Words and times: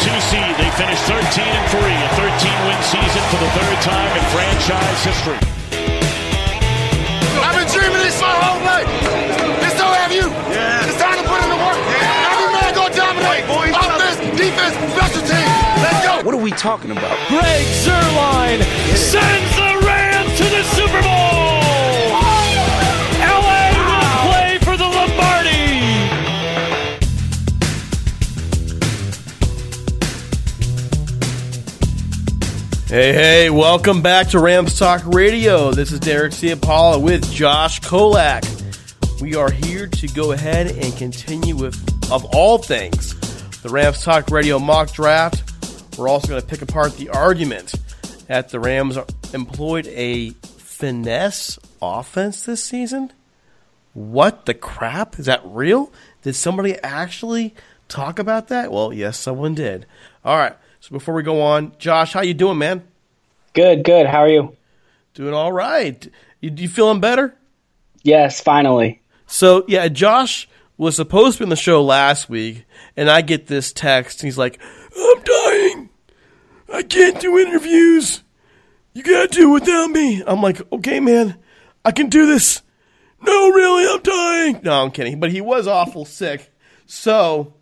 two 0.00 0.18
seed. 0.28 0.52
They 0.58 0.70
finished 0.76 1.04
13 1.08 1.20
and 1.44 1.66
3, 1.70 1.80
a 1.80 2.10
13 2.16 2.68
win 2.68 2.80
season 2.82 3.22
for 3.32 3.38
the 3.40 3.50
third 3.56 3.78
time 3.82 4.10
in 4.16 4.24
franchise 4.34 5.00
history. 5.04 5.40
I've 7.40 7.56
been 7.56 7.68
dreaming 7.70 8.02
this 8.02 8.20
my 8.20 8.32
whole 8.32 8.60
life. 8.64 8.88
And 9.62 9.72
so 9.78 9.84
have 9.84 10.12
you. 10.12 10.26
Yeah. 10.52 10.86
It's 10.88 11.00
time 11.00 11.16
to 11.20 11.26
put 11.28 11.40
in 11.44 11.48
the 11.50 11.60
work. 11.60 11.80
Every 11.80 12.48
man 12.52 12.70
go 12.74 12.84
dominate. 12.92 13.44
Offense, 13.48 14.18
defense, 14.36 14.74
special 14.92 15.22
teams. 15.24 15.52
Let's 15.80 16.00
go. 16.04 16.22
What 16.24 16.34
are 16.34 16.42
we 16.42 16.52
talking 16.52 16.90
about? 16.90 17.16
Greg 17.28 17.66
Zuerlein 17.84 18.62
sends 18.96 19.50
the 19.56 19.70
Rams 19.86 20.32
to 20.38 20.44
the 20.44 20.62
Super 20.74 21.02
Bowl. 21.02 21.15
Hey, 32.88 33.12
hey, 33.12 33.50
welcome 33.50 34.00
back 34.00 34.28
to 34.28 34.38
Rams 34.38 34.78
Talk 34.78 35.02
Radio. 35.06 35.72
This 35.72 35.90
is 35.90 35.98
Derek 35.98 36.30
Ciapala 36.30 37.02
with 37.02 37.28
Josh 37.32 37.80
Kolak. 37.80 38.44
We 39.20 39.34
are 39.34 39.50
here 39.50 39.88
to 39.88 40.06
go 40.06 40.30
ahead 40.30 40.68
and 40.68 40.96
continue 40.96 41.56
with, 41.56 41.74
of 42.12 42.24
all 42.26 42.58
things, 42.58 43.12
the 43.62 43.70
Rams 43.70 44.04
Talk 44.04 44.30
Radio 44.30 44.60
mock 44.60 44.92
draft. 44.92 45.98
We're 45.98 46.06
also 46.06 46.28
going 46.28 46.40
to 46.40 46.46
pick 46.46 46.62
apart 46.62 46.96
the 46.96 47.08
argument 47.08 47.74
that 48.28 48.50
the 48.50 48.60
Rams 48.60 48.96
employed 49.34 49.88
a 49.88 50.30
finesse 50.30 51.58
offense 51.82 52.44
this 52.44 52.62
season. 52.62 53.12
What 53.94 54.46
the 54.46 54.54
crap? 54.54 55.18
Is 55.18 55.26
that 55.26 55.40
real? 55.44 55.92
Did 56.22 56.36
somebody 56.36 56.78
actually 56.84 57.52
talk 57.88 58.20
about 58.20 58.46
that? 58.46 58.70
Well, 58.70 58.92
yes, 58.92 59.18
someone 59.18 59.56
did. 59.56 59.86
All 60.24 60.38
right. 60.38 60.54
So 60.86 60.92
before 60.92 61.16
we 61.16 61.24
go 61.24 61.42
on, 61.42 61.72
Josh, 61.78 62.12
how 62.12 62.20
you 62.20 62.32
doing, 62.32 62.58
man? 62.58 62.86
Good, 63.54 63.82
good. 63.82 64.06
How 64.06 64.20
are 64.20 64.28
you? 64.28 64.56
Doing 65.14 65.34
all 65.34 65.50
right. 65.50 66.06
You, 66.40 66.52
you 66.56 66.68
feeling 66.68 67.00
better? 67.00 67.34
Yes, 68.04 68.40
finally. 68.40 69.02
So 69.26 69.64
yeah, 69.66 69.88
Josh 69.88 70.48
was 70.76 70.94
supposed 70.94 71.38
to 71.38 71.40
be 71.40 71.46
on 71.46 71.48
the 71.48 71.56
show 71.56 71.82
last 71.82 72.28
week, 72.28 72.66
and 72.96 73.10
I 73.10 73.20
get 73.22 73.48
this 73.48 73.72
text. 73.72 74.20
And 74.20 74.28
He's 74.28 74.38
like, 74.38 74.60
"I'm 74.96 75.22
dying. 75.24 75.90
I 76.72 76.84
can't 76.84 77.18
do 77.18 77.36
interviews. 77.36 78.22
You 78.92 79.02
gotta 79.02 79.26
do 79.26 79.50
it 79.50 79.62
without 79.62 79.90
me." 79.90 80.22
I'm 80.24 80.40
like, 80.40 80.60
"Okay, 80.72 81.00
man, 81.00 81.34
I 81.84 81.90
can 81.90 82.08
do 82.08 82.26
this." 82.26 82.62
No, 83.20 83.48
really, 83.50 83.92
I'm 83.92 84.02
dying. 84.02 84.60
No, 84.62 84.84
I'm 84.84 84.92
kidding. 84.92 85.18
But 85.18 85.32
he 85.32 85.40
was 85.40 85.66
awful 85.66 86.04
sick, 86.04 86.54
so 86.86 87.54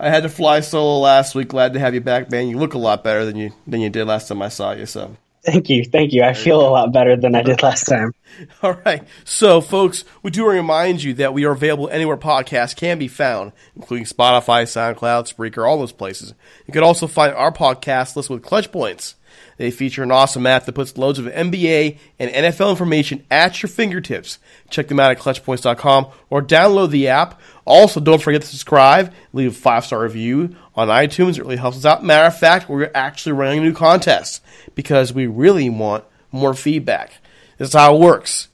I 0.00 0.10
had 0.10 0.22
to 0.22 0.28
fly 0.28 0.60
solo 0.60 1.00
last 1.00 1.34
week. 1.34 1.48
Glad 1.48 1.72
to 1.74 1.80
have 1.80 1.94
you 1.94 2.00
back, 2.00 2.30
man. 2.30 2.48
You 2.48 2.58
look 2.58 2.74
a 2.74 2.78
lot 2.78 3.02
better 3.02 3.24
than 3.24 3.36
you 3.36 3.52
than 3.66 3.80
you 3.80 3.90
did 3.90 4.06
last 4.06 4.28
time 4.28 4.42
I 4.42 4.48
saw 4.48 4.72
you. 4.72 4.86
So 4.86 5.16
Thank 5.42 5.70
you, 5.70 5.84
thank 5.84 6.12
you. 6.12 6.22
I 6.24 6.34
feel 6.34 6.60
a 6.60 6.68
lot 6.68 6.92
better 6.92 7.16
than 7.16 7.34
I 7.34 7.42
did 7.42 7.62
last 7.62 7.84
time. 7.84 8.12
All 8.62 8.74
right. 8.84 9.02
So, 9.24 9.60
folks, 9.60 10.04
we 10.22 10.30
do 10.30 10.46
remind 10.46 11.02
you 11.02 11.14
that 11.14 11.32
we 11.32 11.44
are 11.44 11.52
available 11.52 11.88
anywhere 11.88 12.18
podcasts 12.18 12.76
can 12.76 12.98
be 12.98 13.08
found, 13.08 13.52
including 13.74 14.04
Spotify, 14.04 14.64
SoundCloud, 14.64 15.32
Spreaker, 15.32 15.66
all 15.66 15.78
those 15.78 15.92
places. 15.92 16.34
You 16.66 16.72
can 16.72 16.82
also 16.82 17.06
find 17.06 17.32
our 17.34 17.52
podcast 17.52 18.14
list 18.14 18.28
with 18.28 18.42
Clutch 18.42 18.70
Points. 18.70 19.14
They 19.56 19.70
feature 19.70 20.02
an 20.02 20.12
awesome 20.12 20.46
app 20.46 20.66
that 20.66 20.74
puts 20.74 20.96
loads 20.98 21.18
of 21.18 21.26
NBA 21.26 21.98
and 22.18 22.30
NFL 22.30 22.70
information 22.70 23.24
at 23.30 23.62
your 23.62 23.68
fingertips. 23.68 24.38
Check 24.70 24.88
them 24.88 25.00
out 25.00 25.10
at 25.10 25.18
clutchpoints.com 25.18 26.06
or 26.30 26.42
download 26.42 26.90
the 26.90 27.08
app. 27.08 27.40
Also, 27.68 28.00
don't 28.00 28.22
forget 28.22 28.40
to 28.42 28.48
subscribe, 28.48 29.12
leave 29.32 29.50
a 29.50 29.54
five 29.54 29.84
star 29.84 30.02
review 30.02 30.56
on 30.74 30.88
iTunes. 30.88 31.36
It 31.38 31.42
really 31.42 31.56
helps 31.56 31.76
us 31.78 31.84
out. 31.84 32.04
Matter 32.04 32.26
of 32.26 32.38
fact, 32.38 32.68
we're 32.68 32.90
actually 32.94 33.32
running 33.32 33.60
a 33.60 33.62
new 33.62 33.74
contest 33.74 34.42
because 34.74 35.12
we 35.12 35.26
really 35.26 35.68
want 35.70 36.04
more 36.32 36.54
feedback. 36.54 37.12
This 37.58 37.68
is 37.68 37.74
how 37.74 37.94
it 37.96 38.00
works. 38.00 38.48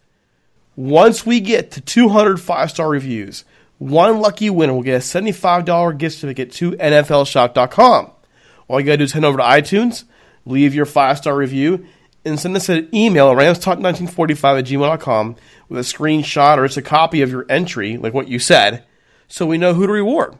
Once 0.77 1.25
we 1.25 1.41
get 1.41 1.71
to 1.73 1.81
200 1.81 2.41
five 2.41 2.71
star 2.71 2.89
reviews, 2.89 3.45
One 3.79 4.21
lucky 4.21 4.51
winner 4.51 4.73
will 4.73 4.83
get 4.83 4.95
a 4.95 4.99
$75 4.99 5.99
gift 5.99 6.17
certificate 6.17 6.53
to 6.53 6.73
NFLShop.com. 6.73 8.11
All 8.69 8.81
you 8.81 8.87
got 8.87 8.93
to 8.93 8.99
do 8.99 9.05
is 9.05 9.13
head 9.13 9.25
over 9.25 9.39
to 9.39 9.45
iTunes, 9.45 10.05
leave 10.47 10.75
your 10.75 10.87
five 10.87 11.19
star 11.19 11.37
review, 11.37 11.87
and 12.25 12.41
send 12.41 12.57
us 12.57 12.69
an 12.69 12.89
email 12.95 13.29
at 13.31 13.37
ramstalk1945 13.37 14.59
at 14.59 14.65
gmail.com 14.65 15.37
with 15.69 15.79
a 15.79 15.83
screenshot 15.83 16.57
or 16.57 16.65
it's 16.65 16.77
a 16.77 16.83
copy 16.83 17.21
of 17.23 17.31
your 17.31 17.45
entry, 17.51 17.97
like 17.97 18.15
what 18.15 18.29
you 18.29 18.39
said, 18.39 18.85
so 19.35 19.45
we 19.45 19.59
know 19.59 19.75
who 19.75 19.85
to 19.85 19.93
reward. 19.93 20.39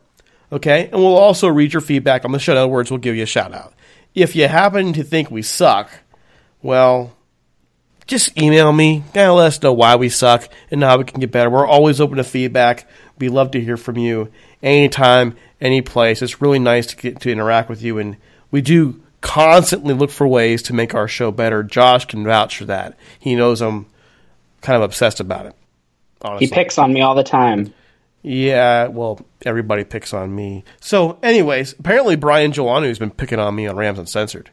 Okay? 0.53 0.85
And 0.85 1.01
we'll 1.01 1.17
also 1.17 1.49
read 1.49 1.73
your 1.73 1.81
feedback 1.81 2.25
on 2.25 2.31
the 2.31 2.39
show. 2.39 2.53
In 2.53 2.59
other 2.59 2.69
words, 2.69 2.93
we'll 2.93 2.99
give 2.99 3.17
you 3.17 3.25
a 3.25 3.27
shout 3.27 3.53
out. 3.53 3.75
If 4.15 4.37
you 4.37 4.47
happen 4.47 4.93
to 4.93 5.03
think 5.03 5.33
we 5.33 5.43
suck, 5.43 5.91
well, 6.63 7.17
just 8.07 8.41
email 8.41 8.73
me. 8.73 9.03
Kind 9.13 9.31
of 9.31 9.35
let 9.35 9.49
us 9.49 9.61
know 9.61 9.73
why 9.73 9.97
we 9.97 10.09
suck 10.09 10.49
and 10.71 10.81
how 10.81 10.97
we 10.97 11.03
can 11.03 11.19
get 11.19 11.33
better. 11.33 11.51
We're 11.51 11.67
always 11.67 12.01
open 12.01 12.19
to 12.19 12.25
feedback. 12.25 12.89
We 13.19 13.29
love 13.31 13.51
to 13.51 13.61
hear 13.61 13.77
from 13.77 13.99
you 13.99 14.31
anytime, 14.63 15.37
any 15.61 15.83
place. 15.83 16.23
It's 16.23 16.41
really 16.41 16.61
nice 16.61 16.87
to 16.87 16.97
get 16.97 17.19
to 17.23 17.33
interact 17.33 17.69
with 17.69 17.83
you, 17.83 17.99
and 17.99 18.17
we 18.53 18.61
do 18.61 19.03
constantly 19.21 19.95
look 19.95 20.13
for 20.13 20.29
ways 20.29 20.63
to 20.63 20.73
make 20.73 20.95
our 20.95 21.09
show 21.09 21.33
better. 21.33 21.65
Josh 21.65 22.05
can 22.05 22.23
vouch 22.23 22.59
for 22.59 22.67
that. 22.67 22.97
He 23.19 23.35
knows 23.35 23.61
I'm 23.61 23.87
kind 24.61 24.77
of 24.77 24.83
obsessed 24.83 25.19
about 25.19 25.47
it. 25.47 25.57
Honestly. 26.23 26.47
He 26.47 26.53
picks 26.53 26.79
on 26.79 26.93
me 26.93 27.01
all 27.01 27.17
the 27.17 27.25
time. 27.25 27.75
Yeah, 28.27 28.87
well, 28.89 29.21
everybody 29.45 29.85
picks 29.85 30.15
on 30.15 30.35
me. 30.35 30.65
So, 30.81 31.19
anyways, 31.23 31.75
apparently 31.79 32.17
Brian 32.17 32.53
Gelanu 32.53 32.89
has 32.89 32.99
been 32.99 33.11
picking 33.11 33.39
on 33.39 33.55
me 33.55 33.67
on 33.67 33.77
Rams 33.77 33.99
Uncensored. 33.99 34.51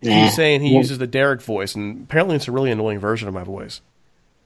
He's 0.00 0.34
saying 0.34 0.62
he 0.62 0.74
uses 0.74 0.98
the 0.98 1.08
Derek 1.08 1.42
voice, 1.42 1.74
and 1.74 2.04
apparently 2.04 2.36
it's 2.36 2.48
a 2.48 2.52
really 2.52 2.70
annoying 2.70 3.00
version 3.00 3.26
of 3.26 3.34
my 3.34 3.42
voice. 3.42 3.80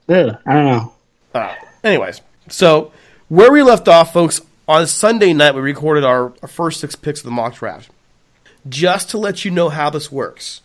Ugh, 0.09 0.37
I 0.45 0.53
don't 0.53 0.65
know. 0.65 0.93
Uh, 1.33 1.53
anyways, 1.83 2.21
so 2.49 2.91
where 3.29 3.51
we 3.51 3.61
left 3.61 3.87
off, 3.87 4.11
folks, 4.11 4.41
on 4.67 4.87
Sunday 4.87 5.31
night 5.31 5.53
we 5.53 5.61
recorded 5.61 6.03
our, 6.03 6.33
our 6.41 6.47
first 6.47 6.79
six 6.79 6.95
picks 6.95 7.19
of 7.19 7.25
the 7.25 7.31
mock 7.31 7.55
draft. 7.55 7.91
Just 8.67 9.11
to 9.11 9.19
let 9.19 9.45
you 9.45 9.51
know 9.51 9.69
how 9.69 9.91
this 9.91 10.11
works, 10.11 10.61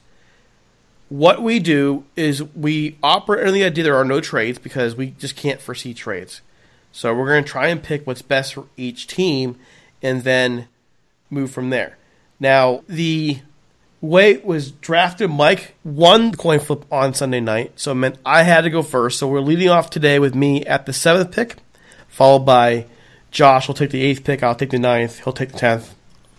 what 1.10 1.42
we 1.42 1.58
do 1.58 2.04
is 2.16 2.42
we 2.54 2.96
operate 3.02 3.40
under 3.40 3.52
the 3.52 3.64
idea 3.64 3.84
there 3.84 3.96
are 3.96 4.04
no 4.04 4.20
trades 4.20 4.58
because 4.58 4.96
we 4.96 5.10
just 5.18 5.36
can't 5.36 5.60
foresee 5.60 5.92
trades. 5.92 6.40
So 6.92 7.14
we're 7.14 7.28
going 7.28 7.44
to 7.44 7.50
try 7.50 7.68
and 7.68 7.82
pick 7.82 8.06
what's 8.06 8.22
best 8.22 8.54
for 8.54 8.66
each 8.76 9.06
team 9.06 9.56
and 10.02 10.24
then 10.24 10.68
move 11.30 11.50
from 11.50 11.70
there. 11.70 11.96
Now, 12.38 12.82
the 12.88 13.40
way 14.00 14.32
it 14.32 14.44
was 14.44 14.70
drafted, 14.70 15.30
Mike 15.30 15.74
won 15.84 16.32
the 16.32 16.36
coin 16.36 16.58
flip 16.58 16.84
on 16.90 17.14
Sunday 17.14 17.40
night, 17.40 17.72
so 17.76 17.92
it 17.92 17.96
meant 17.96 18.18
I 18.24 18.42
had 18.42 18.62
to 18.62 18.70
go 18.70 18.82
first. 18.82 19.18
So 19.18 19.28
we're 19.28 19.40
leading 19.40 19.68
off 19.68 19.90
today 19.90 20.18
with 20.18 20.34
me 20.34 20.64
at 20.64 20.86
the 20.86 20.92
seventh 20.92 21.32
pick, 21.32 21.56
followed 22.08 22.40
by 22.40 22.86
Josh 23.30 23.68
will 23.68 23.74
take 23.74 23.90
the 23.90 24.02
eighth 24.02 24.24
pick, 24.24 24.42
I'll 24.42 24.54
take 24.54 24.70
the 24.70 24.78
ninth, 24.78 25.22
he'll 25.24 25.32
take 25.32 25.52
the 25.52 25.58
tenth, 25.58 25.94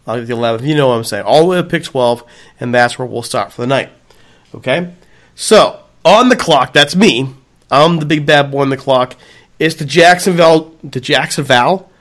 I'll 0.06 0.18
take 0.18 0.28
the 0.28 0.34
eleventh. 0.34 0.68
You 0.68 0.76
know 0.76 0.88
what 0.88 0.96
I'm 0.96 1.04
saying. 1.04 1.24
All 1.26 1.42
the 1.42 1.48
way 1.48 1.58
to 1.58 1.64
pick 1.64 1.84
12, 1.84 2.24
and 2.60 2.74
that's 2.74 2.98
where 2.98 3.08
we'll 3.08 3.24
start 3.24 3.52
for 3.52 3.62
the 3.62 3.68
night. 3.68 3.90
Okay? 4.54 4.94
So, 5.36 5.82
on 6.04 6.30
the 6.30 6.36
clock, 6.36 6.74
that's 6.74 6.96
me. 6.96 7.34
I'm 7.70 8.00
the 8.00 8.06
big 8.06 8.26
bad 8.26 8.52
boy 8.52 8.62
on 8.62 8.70
the 8.70 8.78
clock. 8.78 9.16
It's 9.62 9.76
the 9.76 9.86
Jacksonville, 9.86 10.76
the 10.84 11.00
Jacksonville. 11.00 11.92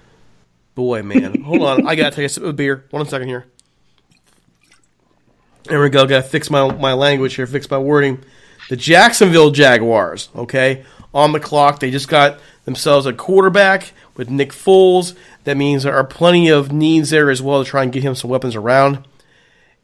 Boy, 0.74 1.02
man. 1.02 1.42
Hold 1.42 1.60
on. 1.60 1.86
I 1.86 1.94
got 1.94 2.08
to 2.08 2.16
take 2.16 2.24
a 2.24 2.28
sip 2.30 2.42
of 2.42 2.56
beer. 2.56 2.86
One 2.88 3.06
second 3.06 3.28
here. 3.28 3.44
There 5.64 5.82
we 5.82 5.90
go. 5.90 6.06
Got 6.06 6.22
to 6.22 6.28
fix 6.30 6.48
my, 6.48 6.74
my 6.74 6.94
language 6.94 7.34
here, 7.34 7.46
fix 7.46 7.70
my 7.70 7.76
wording. 7.76 8.24
The 8.70 8.76
Jacksonville 8.76 9.50
Jaguars, 9.50 10.30
okay, 10.34 10.86
on 11.12 11.32
the 11.32 11.38
clock. 11.38 11.80
They 11.80 11.90
just 11.90 12.08
got 12.08 12.40
themselves 12.64 13.04
a 13.04 13.12
quarterback 13.12 13.92
with 14.16 14.30
Nick 14.30 14.52
Foles. 14.52 15.14
That 15.44 15.58
means 15.58 15.82
there 15.82 15.94
are 15.94 16.02
plenty 16.02 16.48
of 16.48 16.72
needs 16.72 17.10
there 17.10 17.28
as 17.28 17.42
well 17.42 17.62
to 17.62 17.68
try 17.68 17.82
and 17.82 17.92
get 17.92 18.02
him 18.02 18.14
some 18.14 18.30
weapons 18.30 18.56
around. 18.56 19.06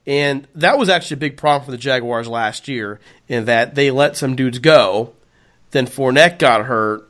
And 0.06 0.48
that 0.54 0.78
was 0.78 0.88
actually 0.88 1.16
a 1.16 1.18
big 1.18 1.36
problem 1.36 1.66
for 1.66 1.72
the 1.72 1.76
Jaguars 1.76 2.26
last 2.26 2.68
year 2.68 3.00
in 3.28 3.44
that 3.44 3.74
they 3.74 3.90
let 3.90 4.16
some 4.16 4.34
dudes 4.34 4.60
go. 4.60 5.12
Then 5.72 5.86
Fournette 5.86 6.38
got 6.38 6.64
hurt, 6.64 7.05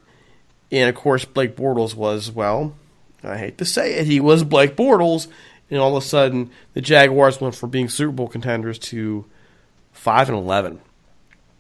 and 0.70 0.88
of 0.88 0.94
course, 0.94 1.24
Blake 1.24 1.56
Bortles 1.56 1.94
was, 1.94 2.30
well, 2.30 2.74
I 3.22 3.38
hate 3.38 3.58
to 3.58 3.64
say 3.64 3.94
it, 3.94 4.06
he 4.06 4.20
was 4.20 4.44
Blake 4.44 4.76
Bortles. 4.76 5.28
And 5.68 5.80
all 5.80 5.96
of 5.96 6.02
a 6.02 6.06
sudden, 6.06 6.50
the 6.74 6.80
Jaguars 6.80 7.40
went 7.40 7.56
from 7.56 7.70
being 7.70 7.88
Super 7.88 8.12
Bowl 8.12 8.28
contenders 8.28 8.78
to 8.78 9.24
5 9.92 10.28
and 10.28 10.38
11. 10.38 10.80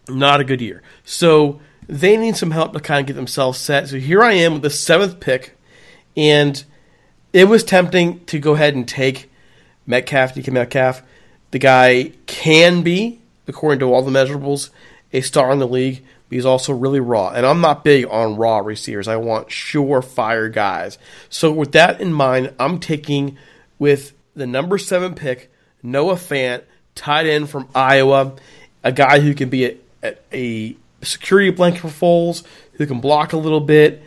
Not 0.08 0.40
a 0.40 0.44
good 0.44 0.60
year. 0.60 0.82
So 1.04 1.60
they 1.88 2.16
need 2.16 2.36
some 2.36 2.52
help 2.52 2.72
to 2.72 2.80
kind 2.80 3.00
of 3.00 3.06
get 3.06 3.14
themselves 3.14 3.58
set. 3.58 3.88
So 3.88 3.98
here 3.98 4.22
I 4.22 4.34
am 4.34 4.54
with 4.54 4.62
the 4.62 4.70
seventh 4.70 5.18
pick, 5.18 5.56
and 6.16 6.62
it 7.32 7.44
was 7.44 7.64
tempting 7.64 8.24
to 8.26 8.38
go 8.38 8.54
ahead 8.54 8.76
and 8.76 8.86
take 8.86 9.30
Metcalf, 9.86 10.34
DK 10.34 10.52
Metcalf. 10.52 11.02
The 11.50 11.58
guy 11.58 12.12
can 12.26 12.82
be, 12.82 13.20
according 13.48 13.80
to 13.80 13.92
all 13.92 14.02
the 14.02 14.10
measurables, 14.10 14.70
a 15.12 15.20
star 15.20 15.50
in 15.50 15.58
the 15.58 15.66
league 15.66 16.04
he's 16.30 16.46
also 16.46 16.72
really 16.72 17.00
raw. 17.00 17.30
And 17.30 17.46
I'm 17.46 17.60
not 17.60 17.84
big 17.84 18.06
on 18.06 18.36
raw 18.36 18.58
receivers. 18.58 19.08
I 19.08 19.16
want 19.16 19.48
surefire 19.48 20.52
guys. 20.52 20.98
So 21.28 21.52
with 21.52 21.72
that 21.72 22.00
in 22.00 22.12
mind, 22.12 22.54
I'm 22.58 22.78
taking 22.78 23.38
with 23.78 24.12
the 24.34 24.46
number 24.46 24.78
seven 24.78 25.14
pick, 25.14 25.50
Noah 25.82 26.14
Fant, 26.14 26.62
tight 26.94 27.26
end 27.26 27.48
from 27.48 27.68
Iowa, 27.74 28.34
a 28.82 28.92
guy 28.92 29.20
who 29.20 29.34
can 29.34 29.48
be 29.48 29.78
a, 30.02 30.16
a, 30.32 30.76
security 31.02 31.50
blanket 31.50 31.80
for 31.80 31.88
Foles, 31.88 32.44
who 32.72 32.86
can 32.86 33.00
block 33.00 33.32
a 33.32 33.36
little 33.36 33.60
bit. 33.60 34.02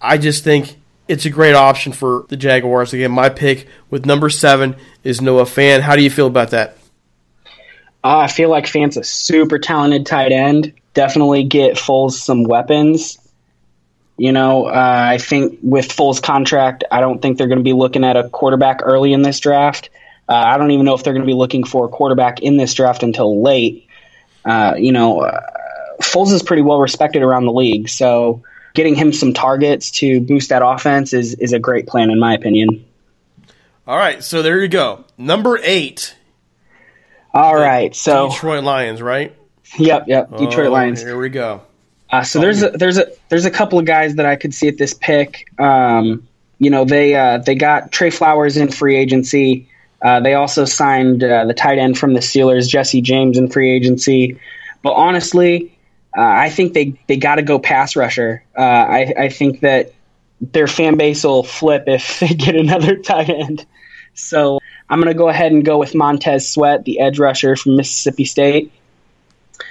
I 0.00 0.18
just 0.18 0.42
think 0.42 0.76
it's 1.06 1.24
a 1.24 1.30
great 1.30 1.54
option 1.54 1.92
for 1.92 2.24
the 2.28 2.36
Jaguars. 2.36 2.92
Again, 2.92 3.12
my 3.12 3.28
pick 3.28 3.68
with 3.90 4.06
number 4.06 4.28
seven 4.28 4.76
is 5.04 5.20
Noah 5.20 5.44
Fant. 5.44 5.80
How 5.80 5.94
do 5.94 6.02
you 6.02 6.10
feel 6.10 6.26
about 6.26 6.50
that? 6.50 6.78
Uh, 8.02 8.18
I 8.18 8.28
feel 8.28 8.50
like 8.50 8.66
Fant's 8.66 8.96
a 8.96 9.04
super 9.04 9.58
talented 9.58 10.06
tight 10.06 10.32
end 10.32 10.72
definitely 10.96 11.44
get 11.44 11.74
Foles 11.76 12.12
some 12.12 12.42
weapons. 12.42 13.18
You 14.16 14.32
know, 14.32 14.64
uh, 14.64 15.08
I 15.12 15.18
think 15.18 15.58
with 15.62 15.88
Foles' 15.88 16.22
contract, 16.22 16.84
I 16.90 17.00
don't 17.00 17.20
think 17.20 17.36
they're 17.36 17.48
going 17.48 17.58
to 17.58 17.64
be 17.64 17.74
looking 17.74 18.02
at 18.02 18.16
a 18.16 18.30
quarterback 18.30 18.80
early 18.82 19.12
in 19.12 19.20
this 19.20 19.38
draft. 19.38 19.90
Uh, 20.26 20.32
I 20.32 20.56
don't 20.56 20.70
even 20.70 20.86
know 20.86 20.94
if 20.94 21.04
they're 21.04 21.12
going 21.12 21.22
to 21.22 21.26
be 21.26 21.34
looking 21.34 21.64
for 21.64 21.84
a 21.84 21.88
quarterback 21.88 22.40
in 22.40 22.56
this 22.56 22.72
draft 22.72 23.02
until 23.02 23.42
late. 23.42 23.86
Uh, 24.42 24.74
you 24.78 24.90
know, 24.90 25.20
uh, 25.20 25.40
Foles 26.00 26.32
is 26.32 26.42
pretty 26.42 26.62
well 26.62 26.80
respected 26.80 27.22
around 27.22 27.44
the 27.44 27.52
league, 27.52 27.90
so 27.90 28.42
getting 28.74 28.94
him 28.94 29.12
some 29.12 29.34
targets 29.34 29.90
to 29.90 30.20
boost 30.22 30.48
that 30.48 30.62
offense 30.64 31.12
is 31.12 31.34
is 31.34 31.52
a 31.52 31.58
great 31.58 31.86
plan 31.86 32.10
in 32.10 32.18
my 32.18 32.34
opinion. 32.34 32.86
All 33.86 33.98
right, 33.98 34.24
so 34.24 34.42
there 34.42 34.60
you 34.60 34.68
go. 34.68 35.04
Number 35.18 35.58
eight. 35.62 36.16
All 37.34 37.54
right, 37.54 37.94
so 37.94 38.30
Detroit 38.30 38.64
Lions, 38.64 39.02
right? 39.02 39.36
Yep, 39.78 40.08
yep. 40.08 40.36
Detroit 40.36 40.68
oh, 40.68 40.72
Lions. 40.72 41.02
Here 41.02 41.18
we 41.18 41.28
go. 41.28 41.62
Uh, 42.10 42.22
so 42.22 42.40
there's 42.40 42.62
a, 42.62 42.70
there's 42.70 42.98
a 42.98 43.06
there's 43.28 43.44
a 43.44 43.50
couple 43.50 43.78
of 43.78 43.84
guys 43.84 44.14
that 44.14 44.26
I 44.26 44.36
could 44.36 44.54
see 44.54 44.68
at 44.68 44.78
this 44.78 44.94
pick. 44.94 45.50
Um, 45.58 46.26
you 46.58 46.70
know, 46.70 46.84
they 46.84 47.14
uh, 47.14 47.38
they 47.38 47.54
got 47.54 47.92
Trey 47.92 48.10
Flowers 48.10 48.56
in 48.56 48.70
free 48.70 48.96
agency. 48.96 49.68
Uh, 50.02 50.20
they 50.20 50.34
also 50.34 50.64
signed 50.64 51.24
uh, 51.24 51.44
the 51.46 51.54
tight 51.54 51.78
end 51.78 51.98
from 51.98 52.14
the 52.14 52.20
Steelers, 52.20 52.68
Jesse 52.68 53.00
James, 53.00 53.38
in 53.38 53.48
free 53.48 53.70
agency. 53.70 54.38
But 54.82 54.92
honestly, 54.92 55.76
uh, 56.16 56.20
I 56.22 56.50
think 56.50 56.74
they 56.74 56.94
they 57.08 57.16
got 57.16 57.36
to 57.36 57.42
go 57.42 57.58
pass 57.58 57.96
rusher. 57.96 58.44
Uh, 58.56 58.60
I, 58.60 59.14
I 59.18 59.28
think 59.28 59.60
that 59.60 59.92
their 60.40 60.66
fan 60.66 60.96
base 60.96 61.24
will 61.24 61.42
flip 61.42 61.84
if 61.86 62.20
they 62.20 62.28
get 62.28 62.54
another 62.54 62.96
tight 62.96 63.30
end. 63.30 63.66
So 64.14 64.60
I'm 64.88 65.00
going 65.00 65.12
to 65.12 65.18
go 65.18 65.28
ahead 65.28 65.52
and 65.52 65.64
go 65.64 65.78
with 65.78 65.94
Montez 65.94 66.48
Sweat, 66.48 66.84
the 66.84 67.00
edge 67.00 67.18
rusher 67.18 67.56
from 67.56 67.76
Mississippi 67.76 68.24
State. 68.24 68.72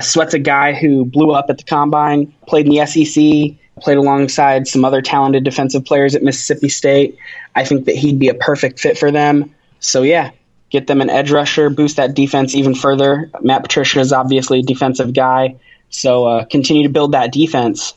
Sweat's 0.01 0.33
a 0.33 0.39
guy 0.39 0.73
who 0.73 1.05
blew 1.05 1.31
up 1.31 1.47
at 1.49 1.57
the 1.57 1.63
combine, 1.63 2.33
played 2.47 2.67
in 2.67 2.71
the 2.73 2.85
SEC, 2.85 3.57
played 3.81 3.97
alongside 3.97 4.67
some 4.67 4.85
other 4.85 5.01
talented 5.01 5.43
defensive 5.43 5.85
players 5.85 6.15
at 6.15 6.23
Mississippi 6.23 6.69
State. 6.69 7.17
I 7.55 7.63
think 7.63 7.85
that 7.85 7.95
he'd 7.95 8.19
be 8.19 8.29
a 8.29 8.33
perfect 8.33 8.79
fit 8.79 8.97
for 8.97 9.11
them. 9.11 9.53
So, 9.79 10.01
yeah, 10.01 10.31
get 10.69 10.87
them 10.87 11.01
an 11.01 11.09
edge 11.09 11.31
rusher, 11.31 11.69
boost 11.69 11.97
that 11.97 12.13
defense 12.13 12.55
even 12.55 12.75
further. 12.75 13.29
Matt 13.41 13.63
Patricia 13.63 13.99
is 13.99 14.13
obviously 14.13 14.59
a 14.59 14.63
defensive 14.63 15.13
guy. 15.13 15.57
So, 15.89 16.25
uh, 16.25 16.45
continue 16.45 16.83
to 16.83 16.89
build 16.89 17.11
that 17.13 17.31
defense. 17.31 17.93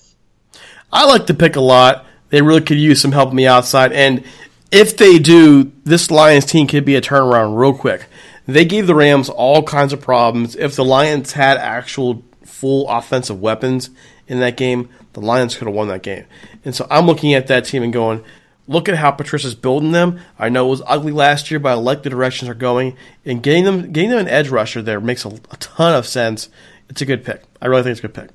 I 0.92 1.06
like 1.06 1.26
the 1.26 1.34
pick 1.34 1.56
a 1.56 1.60
lot. 1.60 2.06
They 2.30 2.42
really 2.42 2.60
could 2.60 2.78
use 2.78 3.00
some 3.00 3.12
help 3.12 3.30
on 3.30 3.36
the 3.36 3.48
outside. 3.48 3.92
And 3.92 4.24
if 4.70 4.96
they 4.96 5.18
do, 5.18 5.72
this 5.84 6.10
Lions 6.10 6.44
team 6.44 6.66
could 6.66 6.84
be 6.84 6.96
a 6.96 7.00
turnaround 7.00 7.58
real 7.58 7.74
quick. 7.74 8.06
They 8.48 8.64
gave 8.64 8.86
the 8.86 8.94
Rams 8.94 9.28
all 9.28 9.62
kinds 9.62 9.92
of 9.92 10.00
problems. 10.00 10.56
If 10.56 10.74
the 10.74 10.84
Lions 10.84 11.32
had 11.32 11.58
actual 11.58 12.24
full 12.44 12.88
offensive 12.88 13.38
weapons 13.38 13.90
in 14.26 14.40
that 14.40 14.56
game, 14.56 14.88
the 15.12 15.20
Lions 15.20 15.54
could 15.54 15.68
have 15.68 15.74
won 15.74 15.88
that 15.88 16.02
game. 16.02 16.24
And 16.64 16.74
so 16.74 16.86
I'm 16.90 17.04
looking 17.04 17.34
at 17.34 17.48
that 17.48 17.66
team 17.66 17.82
and 17.82 17.92
going, 17.92 18.24
look 18.66 18.88
at 18.88 18.96
how 18.96 19.10
Patricia's 19.10 19.54
building 19.54 19.92
them. 19.92 20.20
I 20.38 20.48
know 20.48 20.66
it 20.66 20.70
was 20.70 20.82
ugly 20.86 21.12
last 21.12 21.50
year, 21.50 21.60
but 21.60 21.72
I 21.72 21.74
like 21.74 22.02
the 22.02 22.08
directions 22.08 22.46
they're 22.46 22.54
going. 22.54 22.96
And 23.26 23.42
getting 23.42 23.64
them 23.64 23.92
getting 23.92 24.08
them 24.08 24.20
an 24.20 24.28
edge 24.28 24.48
rusher 24.48 24.80
there 24.80 24.98
makes 24.98 25.26
a, 25.26 25.28
a 25.28 25.56
ton 25.58 25.94
of 25.94 26.06
sense. 26.06 26.48
It's 26.88 27.02
a 27.02 27.06
good 27.06 27.26
pick. 27.26 27.42
I 27.60 27.66
really 27.66 27.82
think 27.82 27.92
it's 27.92 28.00
a 28.00 28.08
good 28.08 28.14
pick. 28.14 28.30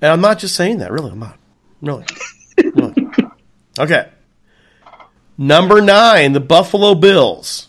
And 0.00 0.12
I'm 0.12 0.20
not 0.20 0.38
just 0.38 0.54
saying 0.54 0.78
that, 0.78 0.92
really. 0.92 1.10
I'm 1.10 1.18
not. 1.18 1.38
Really. 1.82 2.06
really. 2.58 2.94
Okay. 3.76 4.08
Number 5.36 5.80
nine, 5.80 6.32
the 6.32 6.38
Buffalo 6.38 6.94
Bills. 6.94 7.68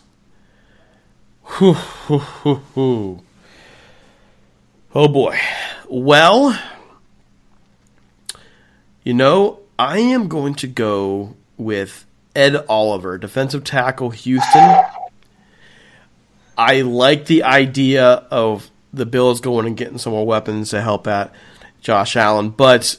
Oh 4.98 5.08
boy. 5.08 5.38
Well, 5.88 6.58
you 9.04 9.14
know, 9.14 9.60
I 9.78 9.98
am 9.98 10.28
going 10.28 10.54
to 10.56 10.66
go 10.66 11.36
with 11.56 12.06
Ed 12.34 12.64
Oliver, 12.68 13.18
defensive 13.18 13.62
tackle, 13.64 14.10
Houston. 14.10 14.76
I 16.58 16.80
like 16.80 17.26
the 17.26 17.42
idea 17.42 18.06
of 18.30 18.70
the 18.92 19.06
Bills 19.06 19.40
going 19.40 19.66
and 19.66 19.76
getting 19.76 19.98
some 19.98 20.12
more 20.12 20.26
weapons 20.26 20.70
to 20.70 20.80
help 20.80 21.06
out 21.06 21.32
Josh 21.80 22.16
Allen, 22.16 22.50
but 22.50 22.96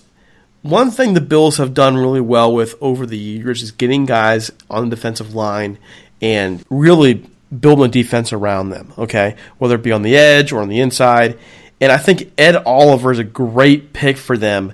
one 0.62 0.92
thing 0.92 1.14
the 1.14 1.22
Bills 1.22 1.58
have 1.58 1.74
done 1.74 1.98
really 1.98 2.22
well 2.22 2.54
with 2.54 2.76
over 2.82 3.06
the 3.06 3.18
years 3.18 3.62
is 3.62 3.72
getting 3.72 4.06
guys 4.06 4.52
on 4.70 4.90
the 4.90 4.96
defensive 4.96 5.34
line 5.34 5.78
and 6.22 6.64
really 6.70 7.26
building 7.58 7.86
a 7.86 7.90
defense 7.90 8.34
around 8.34 8.70
them, 8.70 8.94
okay? 8.98 9.36
Whether 9.58 9.76
it 9.76 9.84
be 9.84 9.92
on 9.92 10.02
the 10.02 10.16
edge 10.16 10.52
or 10.52 10.62
on 10.62 10.70
the 10.70 10.80
inside. 10.80 11.38
And 11.80 11.92
I 11.92 11.98
think 11.98 12.32
Ed 12.38 12.56
Oliver 12.66 13.12
is 13.12 13.20
a 13.20 13.24
great 13.24 13.94
pick 13.94 14.18
for 14.18 14.38
them 14.38 14.74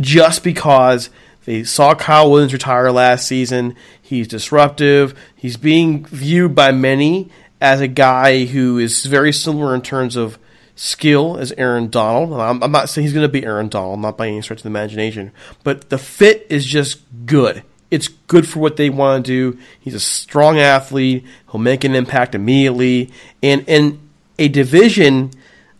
just 0.00 0.44
because 0.44 1.10
they 1.44 1.64
saw 1.64 1.94
Kyle 1.94 2.30
Williams 2.30 2.52
retire 2.52 2.90
last 2.90 3.26
season. 3.26 3.76
He's 4.00 4.28
disruptive. 4.28 5.18
He's 5.34 5.56
being 5.56 6.04
viewed 6.06 6.54
by 6.54 6.72
many 6.72 7.30
as 7.60 7.80
a 7.80 7.88
guy 7.88 8.44
who 8.44 8.78
is 8.78 9.04
very 9.06 9.32
similar 9.32 9.74
in 9.74 9.82
terms 9.82 10.16
of 10.16 10.38
skill 10.74 11.38
as 11.38 11.52
Aaron 11.52 11.88
Donald. 11.88 12.32
I'm, 12.34 12.62
I'm 12.62 12.72
not 12.72 12.88
saying 12.88 13.04
he's 13.04 13.14
going 13.14 13.24
to 13.24 13.32
be 13.32 13.44
Aaron 13.44 13.68
Donald, 13.68 14.00
not 14.00 14.18
by 14.18 14.28
any 14.28 14.42
stretch 14.42 14.58
of 14.58 14.62
the 14.64 14.68
imagination, 14.68 15.32
but 15.64 15.88
the 15.88 15.98
fit 15.98 16.46
is 16.50 16.66
just 16.66 17.00
good. 17.24 17.62
It's 17.90 18.08
good 18.08 18.48
for 18.48 18.58
what 18.58 18.76
they 18.76 18.90
want 18.90 19.24
to 19.24 19.30
do. 19.52 19.58
He's 19.80 19.94
a 19.94 20.00
strong 20.00 20.58
athlete. 20.58 21.24
He'll 21.50 21.60
make 21.60 21.84
an 21.84 21.94
impact 21.94 22.34
immediately. 22.34 23.12
And 23.42 23.64
in 23.68 24.00
a 24.38 24.48
division 24.48 25.30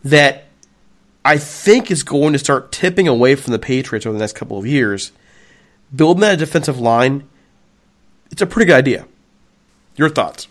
that 0.03 0.45
I 1.25 1.37
think 1.37 1.91
is 1.91 2.03
going 2.03 2.33
to 2.33 2.39
start 2.39 2.71
tipping 2.71 3.07
away 3.07 3.35
from 3.35 3.51
the 3.51 3.59
Patriots 3.59 4.05
over 4.05 4.13
the 4.13 4.19
next 4.19 4.35
couple 4.35 4.57
of 4.57 4.65
years, 4.65 5.11
building 5.93 6.21
that 6.21 6.39
defensive 6.39 6.79
line, 6.79 7.27
it's 8.31 8.41
a 8.41 8.45
pretty 8.47 8.67
good 8.67 8.77
idea. 8.77 9.05
Your 9.97 10.09
thoughts? 10.09 10.47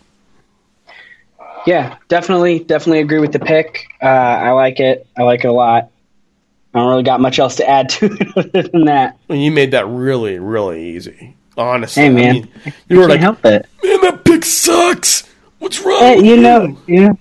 Yeah, 1.65 1.97
definitely, 2.07 2.59
definitely 2.59 3.01
agree 3.01 3.19
with 3.19 3.31
the 3.31 3.39
pick. 3.39 3.87
Uh, 4.01 4.05
I 4.05 4.51
like 4.51 4.79
it. 4.79 5.07
I 5.17 5.23
like 5.23 5.43
it 5.43 5.47
a 5.47 5.51
lot. 5.51 5.89
I 6.73 6.79
don't 6.79 6.89
really 6.89 7.03
got 7.03 7.19
much 7.19 7.39
else 7.39 7.55
to 7.55 7.67
add 7.67 7.89
to 7.89 8.05
it 8.11 8.37
other 8.37 8.69
than 8.69 8.85
that. 8.85 9.17
Well, 9.27 9.37
you 9.37 9.51
made 9.51 9.71
that 9.71 9.87
really, 9.87 10.37
really 10.37 10.95
easy. 10.95 11.35
Honestly, 11.57 12.03
hey 12.03 12.09
man, 12.09 12.29
I 12.29 12.33
mean, 12.33 12.73
you 12.87 12.99
were 12.99 13.07
like, 13.07 13.19
help 13.19 13.43
it. 13.45 13.65
Man, 13.83 14.01
that 14.01 14.23
pick 14.23 14.45
sucks. 14.45 15.27
What's 15.59 15.81
wrong? 15.81 15.99
Hey, 15.99 16.23
you 16.23 16.37
know, 16.37 16.77
yeah. 16.87 17.13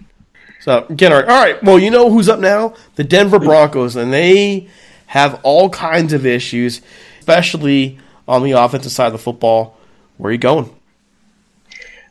So 0.61 0.85
again, 0.90 1.12
all 1.12 1.21
right, 1.21 1.28
all 1.28 1.43
right. 1.43 1.62
Well, 1.62 1.78
you 1.78 1.90
know 1.90 2.11
who's 2.11 2.28
up 2.28 2.40
now? 2.40 2.75
The 2.97 3.05
Denver 3.05 3.38
Broncos, 3.38 3.97
and 3.97 4.12
they 4.12 4.69
have 5.07 5.40
all 5.43 5.71
kinds 5.71 6.12
of 6.12 6.26
issues, 6.26 6.83
especially 7.19 7.99
on 8.28 8.43
the 8.43 8.52
offensive 8.52 8.93
side 8.93 9.07
of 9.07 9.12
the 9.12 9.19
football. 9.19 9.78
Where 10.19 10.31
are 10.31 10.33
you 10.33 10.38
going? 10.38 10.75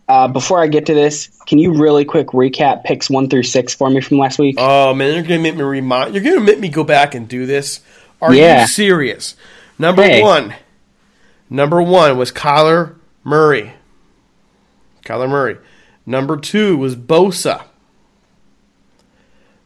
Uh, 0.08 0.28
before 0.28 0.62
I 0.62 0.68
get 0.68 0.86
to 0.86 0.94
this, 0.94 1.30
can 1.48 1.58
you 1.58 1.74
really 1.74 2.06
quick 2.06 2.28
recap 2.28 2.84
picks 2.84 3.10
one 3.10 3.28
through 3.30 3.44
six 3.44 3.74
for 3.74 3.90
me 3.90 4.02
from 4.02 4.20
last 4.20 4.38
week? 4.38 4.56
Oh 4.58 4.94
man, 4.94 5.14
you're 5.14 5.24
gonna 5.24 5.40
make 5.40 5.56
me 5.56 5.64
remind. 5.64 6.14
You're 6.14 6.24
gonna 6.24 6.42
make 6.42 6.60
me 6.60 6.70
go 6.70 6.84
back 6.84 7.16
and 7.16 7.28
do 7.28 7.46
this. 7.46 7.82
Are 8.22 8.34
yeah. 8.34 8.62
you 8.62 8.68
serious? 8.68 9.36
Number 9.78 10.04
hey. 10.04 10.22
one, 10.22 10.54
number 11.56 11.82
one 11.82 12.18
was 12.18 12.32
Kyler 12.32 12.96
Murray. 13.24 13.74
Kyler 15.04 15.30
Murray. 15.30 15.58
Number 16.06 16.38
two 16.38 16.78
was 16.78 16.96
Bosa. 16.96 17.64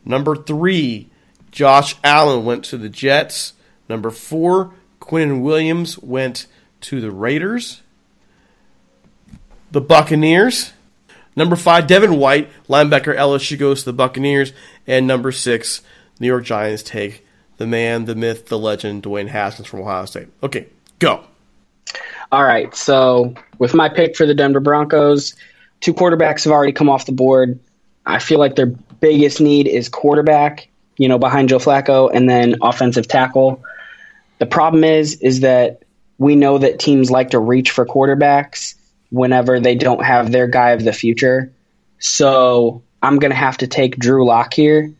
Number 0.05 0.35
three, 0.35 1.09
Josh 1.51 1.95
Allen 2.03 2.45
went 2.45 2.63
to 2.65 2.77
the 2.77 2.89
Jets. 2.89 3.53
Number 3.87 4.09
four, 4.09 4.73
Quinnen 5.01 5.41
Williams 5.41 5.99
went 5.99 6.47
to 6.81 7.01
the 7.01 7.11
Raiders 7.11 7.81
the 9.71 9.81
Buccaneers. 9.81 10.73
Number 11.35 11.55
five, 11.55 11.87
Devin 11.87 12.17
White, 12.17 12.49
linebacker 12.67 13.15
LSU 13.15 13.57
goes 13.57 13.79
to 13.79 13.85
the 13.85 13.93
Buccaneers. 13.93 14.51
And 14.87 15.07
number 15.07 15.31
six, 15.31 15.81
New 16.19 16.27
York 16.27 16.43
Giants 16.43 16.83
take 16.83 17.25
the 17.57 17.67
man, 17.67 18.05
the 18.05 18.15
myth, 18.15 18.47
the 18.47 18.57
legend, 18.57 19.03
Dwayne 19.03 19.27
Haskins 19.27 19.67
from 19.67 19.81
Ohio 19.81 20.05
State. 20.05 20.27
Okay, 20.43 20.67
go. 20.97 21.25
All 22.31 22.43
right. 22.43 22.73
So 22.75 23.33
with 23.57 23.73
my 23.73 23.89
pick 23.89 24.15
for 24.15 24.25
the 24.25 24.35
Denver 24.35 24.59
Broncos, 24.59 25.35
two 25.79 25.93
quarterbacks 25.93 26.43
have 26.43 26.53
already 26.53 26.73
come 26.73 26.89
off 26.89 27.05
the 27.05 27.11
board. 27.11 27.59
I 28.05 28.19
feel 28.19 28.39
like 28.39 28.55
their 28.55 28.67
biggest 28.67 29.41
need 29.41 29.67
is 29.67 29.89
quarterback, 29.89 30.69
you 30.97 31.07
know, 31.07 31.17
behind 31.17 31.49
Joe 31.49 31.59
Flacco, 31.59 32.09
and 32.13 32.29
then 32.29 32.55
offensive 32.61 33.07
tackle. 33.07 33.63
The 34.39 34.45
problem 34.45 34.83
is, 34.83 35.15
is 35.21 35.41
that 35.41 35.83
we 36.17 36.35
know 36.35 36.57
that 36.57 36.79
teams 36.79 37.09
like 37.09 37.31
to 37.31 37.39
reach 37.39 37.71
for 37.71 37.85
quarterbacks 37.85 38.75
whenever 39.09 39.59
they 39.59 39.75
don't 39.75 40.03
have 40.03 40.31
their 40.31 40.47
guy 40.47 40.71
of 40.71 40.83
the 40.83 40.93
future. 40.93 41.51
So 41.99 42.83
I'm 43.01 43.19
going 43.19 43.31
to 43.31 43.37
have 43.37 43.57
to 43.57 43.67
take 43.67 43.97
Drew 43.97 44.25
Lock 44.25 44.53
here, 44.53 44.93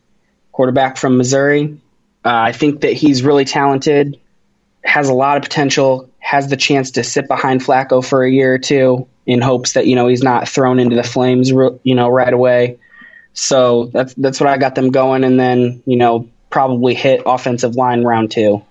quarterback 0.52 0.96
from 0.96 1.16
Missouri. 1.16 1.78
Uh, 2.24 2.28
I 2.28 2.52
think 2.52 2.82
that 2.82 2.92
he's 2.92 3.22
really 3.22 3.44
talented, 3.44 4.18
has 4.82 5.08
a 5.08 5.14
lot 5.14 5.36
of 5.36 5.42
potential, 5.42 6.10
has 6.18 6.48
the 6.48 6.56
chance 6.56 6.92
to 6.92 7.04
sit 7.04 7.28
behind 7.28 7.60
Flacco 7.60 8.04
for 8.04 8.24
a 8.24 8.30
year 8.30 8.54
or 8.54 8.58
two 8.58 9.06
in 9.26 9.40
hopes 9.40 9.74
that 9.74 9.86
you 9.86 9.94
know 9.94 10.08
he's 10.08 10.22
not 10.22 10.48
thrown 10.48 10.78
into 10.78 10.96
the 10.96 11.02
flames, 11.02 11.50
you 11.50 11.94
know, 11.94 12.08
right 12.08 12.32
away. 12.32 12.78
So 13.32 13.86
that's 13.86 14.14
that's 14.14 14.40
what 14.40 14.48
I 14.48 14.58
got 14.58 14.74
them 14.74 14.90
going, 14.90 15.24
and 15.24 15.38
then 15.38 15.82
you 15.86 15.96
know 15.96 16.28
probably 16.50 16.94
hit 16.94 17.22
offensive 17.26 17.76
line 17.76 18.02
round 18.02 18.30
two. 18.30 18.62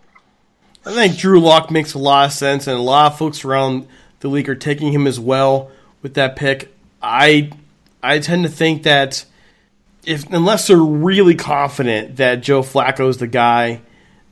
I 0.86 0.94
think 0.94 1.18
Drew 1.18 1.40
Lock 1.40 1.72
makes 1.72 1.94
a 1.94 2.00
lot 2.00 2.26
of 2.26 2.34
sense, 2.34 2.68
and 2.68 2.78
a 2.78 2.82
lot 2.82 3.12
of 3.12 3.18
folks 3.18 3.46
around 3.46 3.88
the 4.20 4.28
league 4.28 4.50
are 4.50 4.56
taking 4.56 4.92
him 4.92 5.08
as 5.08 5.20
well 5.20 5.72
with 6.02 6.16
that 6.16 6.36
pick. 6.36 6.74
I 7.02 7.52
I 8.02 8.20
tend 8.20 8.44
to 8.44 8.50
think 8.50 8.84
that 8.84 9.26
if 10.06 10.30
unless 10.32 10.68
they're 10.68 10.78
really 10.78 11.36
confident 11.36 12.18
that 12.18 12.42
Joe 12.42 12.62
Flacco 12.62 13.10
is 13.10 13.18
the 13.18 13.28
guy, 13.28 13.82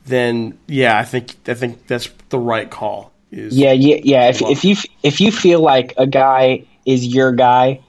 then 0.08 0.58
yeah, 0.66 0.98
I 0.98 1.04
think 1.04 1.34
I 1.46 1.54
think 1.54 1.86
that's 1.86 2.08
the 2.28 2.38
right 2.38 2.70
call. 2.70 3.12
yeah, 3.30 3.72
yeah, 3.72 3.96
yeah. 4.02 4.28
If, 4.28 4.42
if 4.42 4.64
you 4.64 4.76
if 5.02 5.20
you 5.20 5.30
feel 5.30 5.60
like 5.60 5.94
a 5.96 6.06
guy 6.06 6.64
is 6.84 7.06
your 7.06 7.32
guy, 7.32 7.80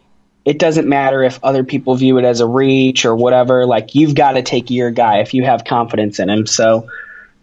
it 0.45 0.57
doesn't 0.57 0.87
matter 0.87 1.23
if 1.23 1.39
other 1.43 1.63
people 1.63 1.95
view 1.95 2.17
it 2.17 2.25
as 2.25 2.39
a 2.39 2.47
reach 2.47 3.05
or 3.05 3.15
whatever. 3.15 3.65
Like 3.65 3.95
you've 3.95 4.15
got 4.15 4.33
to 4.33 4.41
take 4.41 4.69
your 4.69 4.91
guy 4.91 5.19
if 5.19 5.33
you 5.33 5.43
have 5.43 5.63
confidence 5.63 6.19
in 6.19 6.29
him. 6.29 6.45
So, 6.45 6.89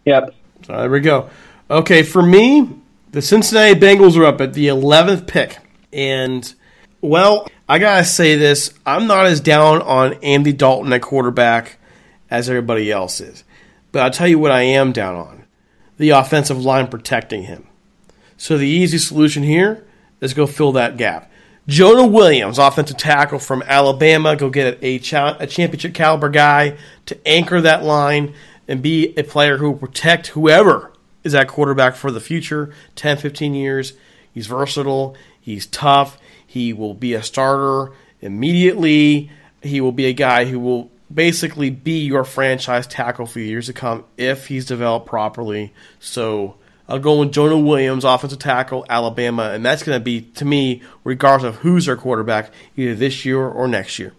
yep. 0.04 0.34
So 0.66 0.76
there 0.76 0.90
we 0.90 1.00
go. 1.00 1.30
Okay, 1.70 2.02
for 2.02 2.22
me, 2.22 2.68
the 3.12 3.22
Cincinnati 3.22 3.78
Bengals 3.78 4.16
are 4.16 4.24
up 4.24 4.40
at 4.40 4.54
the 4.54 4.68
11th 4.68 5.26
pick. 5.26 5.58
And, 5.92 6.52
well, 7.00 7.48
I 7.68 7.78
got 7.78 7.98
to 7.98 8.04
say 8.04 8.36
this. 8.36 8.74
I'm 8.84 9.06
not 9.06 9.26
as 9.26 9.40
down 9.40 9.82
on 9.82 10.14
Andy 10.22 10.52
Dalton 10.52 10.92
at 10.92 11.02
quarterback 11.02 11.78
as 12.30 12.48
everybody 12.48 12.90
else 12.90 13.20
is. 13.20 13.44
But 13.96 14.02
I'll 14.02 14.10
tell 14.10 14.28
you 14.28 14.38
what 14.38 14.50
I 14.50 14.60
am 14.60 14.92
down 14.92 15.16
on 15.16 15.44
the 15.96 16.10
offensive 16.10 16.62
line 16.62 16.88
protecting 16.88 17.44
him. 17.44 17.66
So 18.36 18.58
the 18.58 18.68
easy 18.68 18.98
solution 18.98 19.42
here 19.42 19.86
is 20.20 20.34
go 20.34 20.46
fill 20.46 20.72
that 20.72 20.98
gap. 20.98 21.30
Jonah 21.66 22.06
Williams, 22.06 22.58
offensive 22.58 22.98
tackle 22.98 23.38
from 23.38 23.62
Alabama, 23.62 24.36
go 24.36 24.50
get 24.50 24.78
a, 24.82 24.98
cha- 24.98 25.38
a 25.40 25.46
championship 25.46 25.94
caliber 25.94 26.28
guy 26.28 26.76
to 27.06 27.18
anchor 27.26 27.58
that 27.62 27.84
line 27.84 28.34
and 28.68 28.82
be 28.82 29.14
a 29.16 29.22
player 29.22 29.56
who 29.56 29.70
will 29.70 29.78
protect 29.78 30.26
whoever 30.26 30.92
is 31.24 31.32
that 31.32 31.48
quarterback 31.48 31.96
for 31.96 32.10
the 32.10 32.20
future 32.20 32.74
10, 32.96 33.16
15 33.16 33.54
years. 33.54 33.94
He's 34.30 34.46
versatile, 34.46 35.16
he's 35.40 35.64
tough, 35.64 36.18
he 36.46 36.74
will 36.74 36.92
be 36.92 37.14
a 37.14 37.22
starter 37.22 37.94
immediately. 38.20 39.30
He 39.62 39.80
will 39.80 39.92
be 39.92 40.04
a 40.04 40.12
guy 40.12 40.44
who 40.44 40.60
will 40.60 40.90
basically 41.12 41.70
be 41.70 42.04
your 42.04 42.24
franchise 42.24 42.86
tackle 42.86 43.26
for 43.26 43.40
years 43.40 43.66
to 43.66 43.72
come 43.72 44.04
if 44.16 44.48
he's 44.48 44.66
developed 44.66 45.06
properly. 45.06 45.72
So 46.00 46.56
I'll 46.88 46.98
go 46.98 47.20
with 47.20 47.32
Jonah 47.32 47.58
Williams, 47.58 48.04
offensive 48.04 48.38
tackle, 48.38 48.84
Alabama, 48.88 49.50
and 49.52 49.64
that's 49.64 49.82
going 49.82 49.98
to 49.98 50.04
be, 50.04 50.22
to 50.22 50.44
me, 50.44 50.82
regardless 51.04 51.54
of 51.54 51.56
who's 51.56 51.86
their 51.86 51.96
quarterback, 51.96 52.50
either 52.76 52.94
this 52.94 53.24
year 53.24 53.44
or 53.44 53.66
next 53.66 53.98
year. 53.98 54.12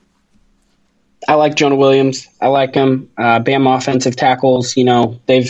I 1.28 1.34
like 1.34 1.56
Jonah 1.56 1.76
Williams. 1.76 2.28
I 2.42 2.48
like 2.48 2.76
him. 2.76 3.10
Uh, 3.18 3.40
Bama 3.40 3.78
offensive 3.78 4.16
tackles, 4.16 4.78
you 4.78 4.84
know, 4.84 5.20
they've 5.26 5.50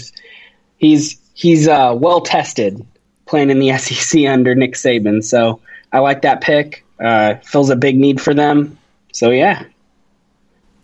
he's 0.77 1.19
he's 1.33 1.67
uh, 1.67 1.93
well 1.97 2.21
tested 2.21 2.85
playing 3.25 3.49
in 3.49 3.59
the 3.59 3.77
SEC 3.77 4.25
under 4.25 4.55
Nick 4.55 4.73
Saban. 4.73 5.23
So 5.23 5.59
I 5.91 5.99
like 5.99 6.21
that 6.21 6.41
pick. 6.41 6.83
Uh, 6.99 7.35
fills 7.43 7.69
a 7.69 7.75
big 7.75 7.97
need 7.97 8.19
for 8.19 8.33
them. 8.33 8.77
So 9.11 9.29
yeah. 9.29 9.65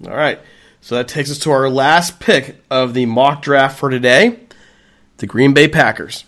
All 0.08 0.16
right. 0.16 0.40
So 0.82 0.96
that 0.96 1.08
takes 1.08 1.32
us 1.32 1.40
to 1.40 1.52
our 1.52 1.70
last 1.70 2.20
pick 2.20 2.58
of 2.70 2.94
the 2.94 3.06
mock 3.06 3.42
draft 3.42 3.80
for 3.80 3.90
today 3.90 4.40
the 5.18 5.28
Green 5.28 5.54
Bay 5.54 5.70
Packers. 5.70 6.26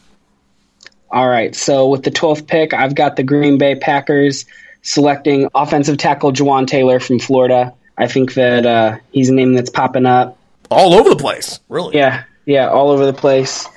All 1.11 1.27
right. 1.27 1.53
So 1.53 1.89
with 1.89 2.03
the 2.03 2.11
12th 2.11 2.47
pick, 2.47 2.73
I've 2.73 2.95
got 2.95 3.17
the 3.17 3.23
Green 3.23 3.57
Bay 3.57 3.75
Packers 3.75 4.45
selecting 4.83 5.49
offensive 5.53 5.97
tackle 5.97 6.31
Jawaan 6.31 6.67
Taylor 6.67 7.01
from 7.01 7.19
Florida. 7.19 7.73
I 7.97 8.07
think 8.07 8.35
that 8.35 8.65
uh, 8.65 8.97
he's 9.11 9.29
a 9.29 9.33
name 9.33 9.53
that's 9.53 9.69
popping 9.69 10.05
up 10.05 10.37
all 10.71 10.93
over 10.93 11.09
the 11.09 11.15
place. 11.15 11.59
Really? 11.69 11.97
Yeah, 11.97 12.23
yeah, 12.45 12.69
all 12.69 12.91
over 12.91 13.05
the 13.05 13.13
place. 13.13 13.67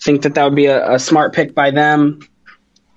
Think 0.00 0.22
that 0.22 0.34
that 0.34 0.44
would 0.44 0.56
be 0.56 0.66
a, 0.66 0.94
a 0.94 0.98
smart 0.98 1.34
pick 1.34 1.54
by 1.54 1.70
them. 1.70 2.20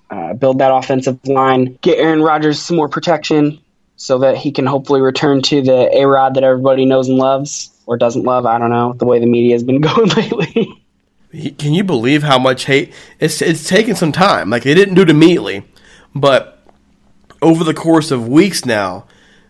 Uh, 0.10 0.34
build 0.34 0.60
that 0.60 0.74
offensive 0.74 1.20
line, 1.26 1.78
get 1.82 1.98
Aaron 1.98 2.22
Rodgers 2.22 2.60
some 2.60 2.76
more 2.76 2.90
protection 2.90 3.62
so 4.02 4.18
that 4.18 4.36
he 4.36 4.52
can 4.52 4.66
hopefully 4.66 5.00
return 5.00 5.44
to 5.44 5.62
the 5.62 5.96
A 5.96 6.08
Rod 6.08 6.34
that 6.34 6.44
everybody 6.44 6.86
knows 6.86 7.08
and 7.08 7.20
loves 7.20 7.70
or 7.86 7.98
doesn't 7.98 8.24
love. 8.24 8.48
I 8.48 8.58
don't 8.58 8.72
know 8.72 8.94
the 8.94 9.06
way 9.06 9.20
the 9.20 9.28
media 9.28 9.54
has 9.54 9.62
been 9.62 9.80
going 9.82 10.10
lately. 10.10 10.84
Can 11.32 11.76
you 11.76 11.84
believe 11.84 12.24
how 12.24 12.40
much 12.40 12.66
hate 12.66 12.94
it's 13.20 13.44
it's 13.44 13.70
taken 13.70 13.96
some 13.96 14.12
time? 14.12 14.50
Like 14.50 14.64
they 14.64 14.74
didn't 14.74 14.96
do 14.96 15.04
it 15.04 15.12
immediately, 15.12 15.66
but 16.16 16.58
over 17.44 17.64
the 17.64 17.76
course 17.76 18.10
of 18.10 18.28
weeks 18.28 18.66
now, 18.66 19.06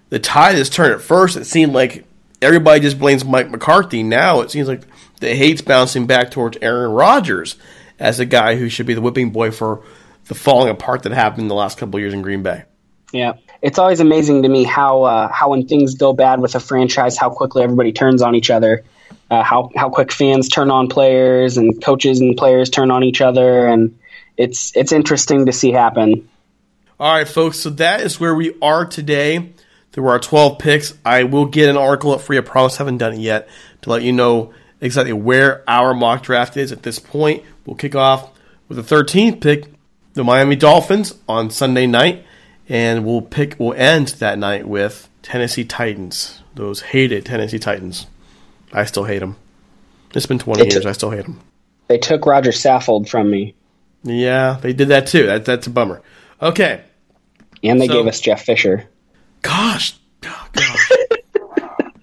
the 0.10 0.20
tide 0.20 0.55
has 0.55 0.70
turned. 0.70 0.93
At 0.96 1.01
first, 1.01 1.38
it 1.38 1.46
seemed 1.46 1.72
like 1.72 2.03
everybody 2.41 2.81
just 2.81 3.00
blames 3.00 3.24
Mike 3.24 3.50
McCarthy. 3.50 4.03
Now 4.03 4.41
it 4.41 4.51
seems 4.51 4.67
like 4.67 4.81
the 5.22 5.34
hate's 5.34 5.62
bouncing 5.62 6.08
back 6.08 6.29
towards 6.29 6.58
Aaron 6.62 6.91
Rodgers 6.91 7.55
as 8.00 8.20
a 8.20 8.25
guy 8.25 8.58
who 8.58 8.67
should 8.67 8.86
be 8.86 8.96
the 8.96 9.01
whipping 9.01 9.29
boy 9.29 9.51
for 9.51 9.81
the 10.25 10.36
falling 10.36 10.70
apart 10.70 11.03
that 11.03 11.13
happened 11.13 11.43
in 11.43 11.48
the 11.48 11.55
last 11.55 11.77
couple 11.77 11.96
of 11.96 12.01
years 12.01 12.13
in 12.13 12.22
Green 12.22 12.43
Bay. 12.43 12.65
Yeah, 13.13 13.34
it's 13.62 13.80
always 13.80 14.00
amazing 14.00 14.44
to 14.44 14.50
me 14.50 14.63
how 14.63 15.03
uh, 15.03 15.32
how 15.32 15.50
when 15.50 15.68
things 15.68 15.96
go 15.96 16.13
bad 16.13 16.39
with 16.39 16.56
a 16.56 16.60
franchise, 16.60 17.18
how 17.18 17.30
quickly 17.30 17.63
everybody 17.63 17.91
turns 17.91 18.22
on 18.22 18.36
each 18.36 18.50
other 18.50 18.84
uh, 19.32 19.41
how 19.41 19.72
how 19.75 19.89
quick 19.89 20.12
fans 20.12 20.50
turn 20.50 20.70
on 20.70 20.89
players 20.89 21.56
and 21.56 21.82
coaches 21.82 22.20
and 22.20 22.36
players 22.36 22.70
turn 22.70 22.91
on 22.91 23.03
each 23.03 23.22
other, 23.22 23.65
and 23.65 23.98
it's 24.36 24.75
it's 24.75 24.91
interesting 24.91 25.46
to 25.46 25.53
see 25.53 25.72
happen. 25.72 26.30
All 27.00 27.13
right, 27.13 27.27
folks. 27.27 27.58
So 27.60 27.70
that 27.72 28.01
is 28.01 28.20
where 28.20 28.36
we 28.36 28.53
are 28.62 28.86
today. 28.86 29.53
There 29.94 30.03
were 30.03 30.12
our 30.12 30.20
12 30.20 30.60
picks. 30.60 30.94
I 31.03 31.24
will 31.24 31.46
get 31.46 31.70
an 31.70 31.77
article 31.77 32.12
up 32.12 32.22
for 32.22 32.34
you. 32.34 32.39
I 32.39 32.44
promise 32.44 32.75
I 32.75 32.77
haven't 32.80 32.98
done 32.98 33.13
it 33.13 33.20
yet 33.20 33.48
to 33.82 33.89
let 33.89 34.03
you 34.03 34.12
know 34.12 34.53
exactly 34.80 35.13
where 35.13 35.63
our 35.68 35.94
mock 35.94 36.24
draft 36.24 36.58
is 36.58 36.72
at 36.72 36.84
this 36.84 37.00
point. 37.00 37.44
We'll 37.65 37.75
kick 37.75 37.96
off 37.96 38.32
with 38.68 38.77
the 38.77 38.96
13th 38.96 39.41
pick, 39.41 39.65
the 40.13 40.24
Miami 40.24 40.56
Dolphins 40.56 41.15
on 41.27 41.50
Sunday 41.50 41.88
night, 41.88 42.25
and 42.70 43.06
we'll 43.06 43.22
pick. 43.22 43.56
We'll 43.60 43.74
end 43.74 44.10
that 44.20 44.38
night 44.38 44.68
with 44.68 45.10
Tennessee 45.22 45.65
Titans. 45.65 46.41
Those 46.56 46.82
hated 46.82 47.25
Tennessee 47.25 47.60
Titans. 47.60 48.08
I 48.74 48.86
still 48.86 49.03
hate 49.03 49.20
them. 49.20 49.36
It's 50.13 50.25
been 50.25 50.39
20 50.39 50.72
years. 50.72 50.86
I 50.86 50.91
still 50.91 51.12
hate 51.12 51.24
them. 51.24 51.39
They 51.88 51.98
took 51.98 52.25
Roger 52.25 52.51
Saffold 52.51 53.10
from 53.10 53.30
me. 53.30 53.56
Yeah, 54.03 54.58
they 54.62 54.74
did 54.74 54.89
that 54.89 55.08
too. 55.08 55.25
That, 55.25 55.46
that's 55.46 55.68
a 55.68 55.70
bummer. 55.70 56.01
Okay. 56.41 56.82
And 57.63 57.80
they 57.80 57.88
so, 57.88 57.94
gave 57.94 58.08
us 58.08 58.20
Jeff 58.20 58.44
Fisher. 58.44 58.88
Gosh. 59.41 59.94
Oh, 60.25 60.50
gosh. 60.53 60.91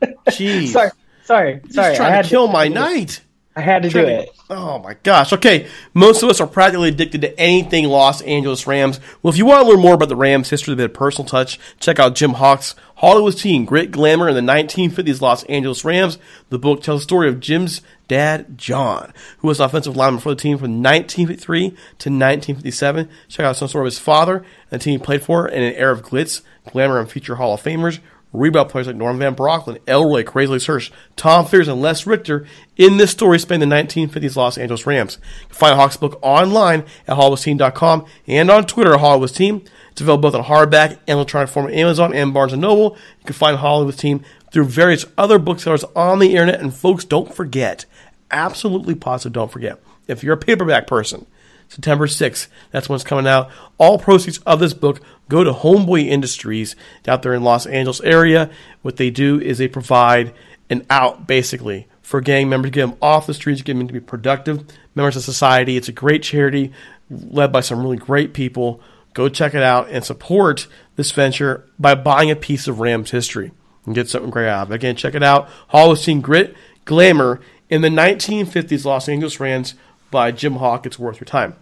Jeez. 0.29 0.69
Sorry. 0.69 0.91
Sorry. 1.25 1.61
Sorry. 1.71 1.89
Just 1.89 1.97
trying 1.97 2.13
I 2.13 2.17
had 2.17 2.25
to 2.25 2.31
kill 2.31 2.47
to, 2.47 2.53
my 2.53 2.69
night. 2.69 3.21
I 3.59 3.61
had 3.61 3.83
to 3.83 3.89
do 3.89 4.07
it. 4.07 4.31
Oh 4.49 4.79
my 4.79 4.95
gosh. 5.03 5.33
Okay. 5.33 5.67
Most 5.93 6.23
of 6.23 6.31
us 6.31 6.41
are 6.41 6.47
practically 6.47 6.91
addicted 6.91 7.23
to 7.23 7.41
anything 7.41 7.87
Los 7.87 8.23
Angeles 8.23 8.69
Rams. 8.69 9.01
Well, 9.21 9.33
if 9.33 9.37
you 9.37 9.47
want 9.47 9.65
to 9.65 9.69
learn 9.69 9.81
more 9.81 9.95
about 9.95 10.09
the 10.09 10.15
Rams' 10.15 10.49
history 10.49 10.75
with 10.75 10.85
a 10.85 10.89
personal 10.89 11.29
touch, 11.29 11.59
check 11.81 11.99
out 11.99 12.15
Jim 12.15 12.35
Hock's 12.35 12.77
Hollywood's 12.99 13.43
Team, 13.43 13.65
Grit, 13.65 13.91
Glamour, 13.91 14.29
and 14.29 14.37
the 14.37 14.53
1950s 14.53 15.21
Los 15.21 15.43
Angeles 15.45 15.85
Rams. 15.85 16.19
The 16.51 16.59
book 16.59 16.85
tells 16.85 17.01
the 17.01 17.05
story 17.05 17.29
of 17.29 17.41
Jim's 17.41 17.83
dad, 18.07 18.57
John, 18.57 19.13
who 19.39 19.49
was 19.49 19.59
offensive 19.59 19.97
lineman 19.97 20.21
for 20.21 20.29
the 20.29 20.41
team 20.41 20.57
from 20.57 20.81
1953 20.81 21.71
to 21.71 21.75
1957. 21.75 23.09
Check 23.27 23.45
out 23.45 23.57
some 23.57 23.67
story 23.67 23.89
of 23.89 23.93
his 23.93 23.99
father 23.99 24.45
and 24.71 24.81
the 24.81 24.85
team 24.85 25.01
he 25.01 25.05
played 25.05 25.23
for 25.23 25.49
in 25.49 25.65
an 25.65 25.75
era 25.75 25.93
of 25.93 26.03
glitz, 26.03 26.43
glamour, 26.71 27.01
and 27.01 27.11
future 27.11 27.35
Hall 27.35 27.55
of 27.55 27.63
Famers 27.63 27.99
rebound 28.33 28.69
players 28.69 28.87
like 28.87 28.97
Norm 28.97 29.19
Van 29.19 29.35
Brocklin, 29.35 29.79
Elroy, 29.87 30.23
Crazy 30.23 30.65
Hirsch, 30.67 30.91
Tom 31.17 31.47
Fears, 31.47 31.69
and 31.69 31.81
Les 31.81 32.07
Richter 32.07 32.47
in 32.77 32.97
this 32.97 33.11
story 33.11 33.39
spanning 33.39 33.69
the 33.69 33.75
1950s 33.75 34.37
Los 34.37 34.59
Angeles 34.59 34.87
Rams. 34.87 35.19
You 35.43 35.47
can 35.49 35.57
find 35.57 35.77
Hock's 35.77 35.97
book 35.97 36.19
online 36.23 36.85
at 37.07 37.17
HollywoodTeam.com 37.17 38.07
and 38.27 38.51
on 38.51 38.67
Twitter 38.67 38.95
at 38.95 39.01
Hollywood 39.01 39.35
Team. 39.35 39.63
It's 39.93 40.01
available 40.01 40.31
both 40.31 40.35
on 40.35 40.45
hardback 40.45 40.99
and 41.07 41.17
electronic 41.17 41.49
form 41.49 41.67
at 41.67 41.75
Amazon 41.75 42.15
and 42.15 42.33
Barnes 42.33 42.53
& 42.53 42.57
Noble. 42.57 42.97
You 43.21 43.27
can 43.27 43.35
find 43.35 43.57
Hollywood 43.57 43.99
Team 43.99 44.23
through 44.53 44.65
various 44.65 45.05
other 45.17 45.39
booksellers 45.39 45.85
on 45.97 46.19
the 46.19 46.31
internet. 46.31 46.61
And 46.61 46.73
folks, 46.73 47.05
don't 47.05 47.35
forget, 47.35 47.85
absolutely 48.31 48.95
positive, 48.95 49.33
don't 49.33 49.51
forget, 49.51 49.81
if 50.07 50.23
you're 50.23 50.35
a 50.35 50.39
paperback 50.39 50.87
person, 50.87 51.27
September 51.69 52.07
6th. 52.07 52.49
That's 52.71 52.89
when 52.89 52.95
it's 52.95 53.05
coming 53.05 53.27
out. 53.27 53.51
All 53.77 53.99
proceeds 53.99 54.39
of 54.39 54.61
this 54.61 54.73
book 54.75 55.01
go 55.29 55.45
to 55.45 55.53
Homeboy 55.53 56.07
Industries 56.07 56.77
out 57.07 57.23
there 57.23 57.35
in 57.35 57.43
Los 57.43 57.67
Angeles 57.67 58.01
area. 58.01 58.51
What 58.83 58.97
they 58.97 59.11
do 59.11 59.41
is 59.41 59.59
they 59.59 59.69
provide 59.69 60.35
an 60.71 60.87
out 60.91 61.27
basically 61.27 61.89
for 62.03 62.23
gang 62.23 62.49
members, 62.49 62.71
to 62.71 62.75
get 62.75 62.87
them 62.87 62.99
off 63.03 63.27
the 63.27 63.35
streets, 63.35 63.61
get 63.61 63.75
them 63.75 63.87
to 63.87 63.93
be 63.93 64.01
productive 64.01 64.65
members 64.95 65.15
of 65.15 65.23
society. 65.23 65.77
It's 65.77 65.89
a 65.89 65.93
great 65.93 66.23
charity 66.23 66.73
led 67.11 67.53
by 67.53 67.61
some 67.61 67.83
really 67.83 67.99
great 67.99 68.33
people. 68.33 68.81
Go 69.13 69.29
check 69.29 69.55
it 69.55 69.63
out 69.63 69.91
and 69.91 70.03
support 70.03 70.69
this 70.97 71.13
venture 71.13 71.69
by 71.79 71.95
buying 71.95 72.31
a 72.31 72.37
piece 72.37 72.67
of 72.67 72.81
Rams 72.81 73.11
history 73.11 73.53
and 73.85 73.95
get 73.95 74.09
something 74.09 74.31
great 74.31 74.49
out 74.49 74.63
of 74.63 74.73
it. 74.73 74.77
Again, 74.77 74.97
check 74.97 75.15
it 75.15 75.23
out. 75.23 75.49
Hall 75.69 75.93
of 75.93 76.01
Team 76.01 76.23
Grit, 76.23 76.57
Glamour 76.87 77.41
in 77.69 77.83
the 77.83 77.89
1950s 77.89 78.87
Los 78.87 79.07
Angeles 79.09 79.39
Rams 79.39 79.75
by 80.11 80.33
Jim 80.33 80.57
Hock. 80.57 80.87
It's 80.87 80.99
worth 80.99 81.21
your 81.21 81.27
time. 81.27 81.57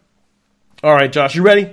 All 0.85 0.95
right, 0.95 1.11
Josh, 1.11 1.35
you 1.35 1.43
ready? 1.43 1.73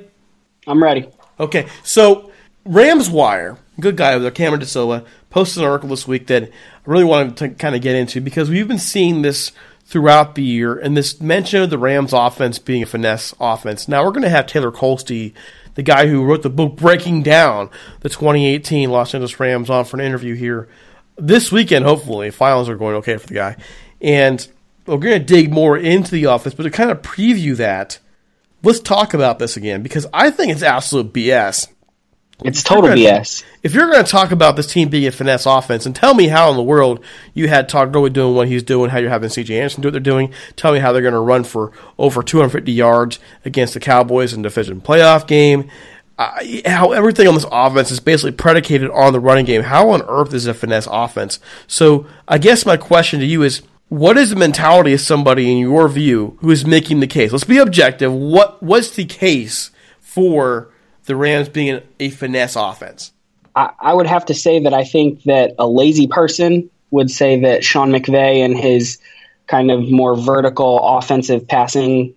I'm 0.66 0.82
ready. 0.82 1.10
Okay, 1.40 1.68
so 1.84 2.32
Rams 2.66 3.10
Wire, 3.10 3.58
good 3.80 3.98
guy 3.98 4.14
over 4.14 4.22
there, 4.24 4.32
Cameron 4.32 4.62
De 4.62 5.06
posted 5.30 5.64
an 5.64 5.70
article 5.70 5.90
this 5.90 6.08
week 6.08 6.28
that 6.28 6.44
I 6.44 6.50
really 6.86 7.04
wanted 7.04 7.38
to 7.38 7.50
kind 7.50 7.76
of 7.76 7.82
get 7.82 7.96
into 7.96 8.22
because 8.22 8.50
we've 8.50 8.68
been 8.68 8.78
seeing 8.78 9.24
this 9.24 9.52
throughout 9.86 10.36
the 10.36 10.44
year 10.44 10.78
and 10.78 10.96
this 10.96 11.20
mention 11.20 11.62
of 11.62 11.70
the 11.70 11.78
Rams 11.78 12.14
offense 12.14 12.60
being 12.60 12.84
a 12.84 12.86
finesse 12.86 13.34
offense. 13.40 13.88
Now 13.88 14.04
we're 14.04 14.12
going 14.12 14.24
to 14.24 14.30
have 14.30 14.48
Taylor 14.48 14.72
Kolstey, 14.72 15.34
the 15.76 15.84
guy 15.84 16.08
who 16.08 16.24
wrote 16.24 16.44
the 16.44 16.50
book 16.50 16.76
Breaking 16.76 17.24
Down 17.24 17.70
the 18.02 18.10
2018 18.10 18.90
Los 18.90 19.14
Angeles 19.14 19.40
Rams, 19.40 19.70
on 19.70 19.86
for 19.86 20.00
an 20.00 20.06
interview 20.06 20.36
here 20.36 20.68
this 21.18 21.52
weekend. 21.52 21.86
Hopefully, 21.86 22.32
finals 22.32 22.70
are 22.70 22.76
going 22.76 22.96
okay 22.96 23.18
for 23.18 23.28
the 23.28 23.34
guy, 23.34 23.58
and 24.02 24.48
we're 24.86 24.98
going 24.98 25.20
to 25.20 25.26
dig 25.26 25.52
more 25.52 25.78
into 25.78 26.12
the 26.12 26.26
offense, 26.26 26.56
but 26.56 26.64
to 26.64 26.72
kind 26.72 26.92
of 26.92 27.02
preview 27.02 27.56
that, 27.58 28.00
let's 28.64 28.80
talk 28.80 29.14
about 29.14 29.40
this 29.40 29.58
again 29.58 29.84
because 29.84 30.08
I 30.14 30.32
think 30.32 30.52
it's 30.52 30.64
absolute 30.64 31.14
BS. 31.14 31.68
It's 32.44 32.64
total 32.64 32.90
gonna, 32.90 32.96
BS. 32.96 33.44
If 33.62 33.74
you're 33.74 33.90
going 33.90 34.04
to 34.04 34.12
talk 34.12 34.32
about 34.32 34.56
this 34.56 34.68
team 34.68 34.90
being 34.90 35.08
a 35.08 35.12
finesse 35.12 35.46
offense, 35.46 35.86
and 35.86 35.96
tell 35.96 36.14
me 36.14 36.28
how 36.28 36.50
in 36.50 36.58
the 36.58 36.64
world 36.64 37.04
you 37.34 37.48
had 37.48 37.70
Todd 37.70 37.94
Gurley 37.94 38.10
doing 38.10 38.36
what 38.36 38.48
he's 38.48 38.64
doing, 38.64 38.90
how 38.90 38.98
you're 38.98 39.10
having 39.10 39.30
C.J. 39.30 39.56
Anderson 39.56 39.82
do 39.82 39.88
what 39.88 39.94
they're 39.94 40.00
doing. 40.02 40.34
Tell 40.56 40.74
me 40.74 40.80
how 40.80 40.92
they're 40.92 41.02
going 41.02 41.14
to 41.14 41.20
run 41.20 41.44
for 41.44 41.72
over 41.98 42.24
250 42.24 42.72
yards 42.72 43.20
against 43.46 43.76
the 43.76 43.80
Cowboys 43.80 44.34
in 44.34 44.42
the 44.42 44.50
division 44.50 44.82
playoff 44.82 45.28
game. 45.28 45.70
Uh, 46.18 46.44
how 46.66 46.92
everything 46.92 47.28
on 47.28 47.34
this 47.34 47.46
offense 47.52 47.90
is 47.90 48.00
basically 48.00 48.32
predicated 48.32 48.90
on 48.92 49.14
the 49.14 49.20
running 49.20 49.46
game. 49.46 49.64
How 49.64 49.90
on 49.92 50.04
earth 50.04 50.34
is 50.34 50.46
it 50.46 50.52
a 50.52 50.54
finesse 50.54 50.88
offense? 50.92 51.40
So 51.66 52.06
I 52.28 52.38
guess 52.38 52.66
my 52.66 52.78
question 52.78 53.20
to 53.20 53.26
you 53.26 53.42
is 53.42 53.64
what 53.90 54.18
is 54.18 54.32
the 54.32 54.36
mentality 54.36 54.94
of 54.94 55.02
somebody 55.02 55.52
in 55.52 55.58
your 55.58 55.88
view 55.88 56.38
who 56.42 56.50
is 56.50 56.66
making 56.66 57.00
the 57.00 57.08
case? 57.08 57.32
Let's 57.32 57.44
be 57.44 57.58
objective. 57.58 58.12
What 58.12 58.62
was 58.64 58.96
the 58.96 59.06
case 59.06 59.72
for 60.00 60.70
the 61.06 61.16
Rams 61.16 61.50
being 61.50 61.82
a 62.00 62.10
finesse 62.10 62.56
offense? 62.56 63.12
I, 63.56 63.72
I 63.80 63.94
would 63.94 64.08
have 64.08 64.26
to 64.26 64.34
say 64.34 64.60
that 64.60 64.74
I 64.74 64.84
think 64.84 65.24
that 65.24 65.56
a 65.60 65.68
lazy 65.68 66.08
person 66.08 66.70
would 66.92 67.12
say 67.12 67.42
that 67.42 67.64
Sean 67.64 67.92
McVay 67.92 68.44
and 68.44 68.58
his 68.58 69.00
kind 69.48 69.72
of 69.72 69.90
more 69.90 70.16
vertical 70.16 70.80
offensive 70.98 71.48
passing 71.48 72.14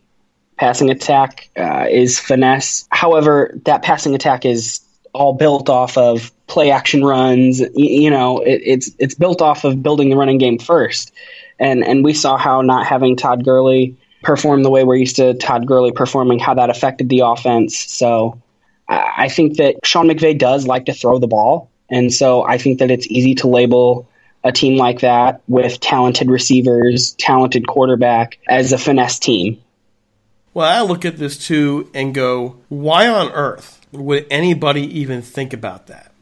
passing 0.56 0.88
attack 0.88 1.50
uh, 1.58 1.86
is 1.90 2.18
finesse. 2.18 2.86
However, 2.90 3.52
that 3.64 3.82
passing 3.82 4.14
attack 4.14 4.46
is 4.46 4.80
all 5.12 5.34
built 5.34 5.68
off 5.68 5.98
of 5.98 6.30
play 6.46 6.70
action 6.70 7.04
runs. 7.04 7.60
You, 7.60 7.70
you 7.74 8.10
know, 8.10 8.38
it, 8.38 8.62
it's 8.64 8.90
it's 8.98 9.14
built 9.14 9.42
off 9.42 9.64
of 9.64 9.82
building 9.82 10.08
the 10.08 10.16
running 10.16 10.38
game 10.38 10.58
first 10.58 11.12
and 11.58 11.84
and 11.84 12.04
we 12.04 12.14
saw 12.14 12.36
how 12.36 12.62
not 12.62 12.86
having 12.86 13.16
Todd 13.16 13.44
Gurley 13.44 13.96
perform 14.22 14.62
the 14.62 14.70
way 14.70 14.84
we're 14.84 14.96
used 14.96 15.16
to 15.16 15.34
Todd 15.34 15.66
Gurley 15.66 15.92
performing, 15.92 16.38
how 16.38 16.54
that 16.54 16.70
affected 16.70 17.08
the 17.08 17.20
offense. 17.20 17.78
So 17.78 18.40
I 18.88 19.28
think 19.28 19.56
that 19.56 19.76
Sean 19.84 20.08
McVay 20.08 20.38
does 20.38 20.66
like 20.66 20.86
to 20.86 20.92
throw 20.92 21.18
the 21.18 21.26
ball, 21.26 21.70
and 21.90 22.12
so 22.12 22.42
I 22.42 22.58
think 22.58 22.78
that 22.78 22.90
it's 22.90 23.06
easy 23.06 23.34
to 23.36 23.48
label 23.48 24.08
a 24.44 24.52
team 24.52 24.76
like 24.76 25.00
that 25.00 25.42
with 25.48 25.80
talented 25.80 26.30
receivers, 26.30 27.12
talented 27.12 27.66
quarterback 27.66 28.38
as 28.48 28.72
a 28.72 28.78
finesse 28.78 29.18
team. 29.18 29.60
Well, 30.54 30.66
I 30.66 30.88
look 30.88 31.04
at 31.04 31.18
this 31.18 31.36
too 31.36 31.90
and 31.92 32.14
go, 32.14 32.56
why 32.68 33.08
on 33.08 33.30
earth 33.32 33.84
would 33.92 34.26
anybody 34.30 34.82
even 35.00 35.20
think 35.20 35.52
about 35.52 35.88
that? 35.88 36.12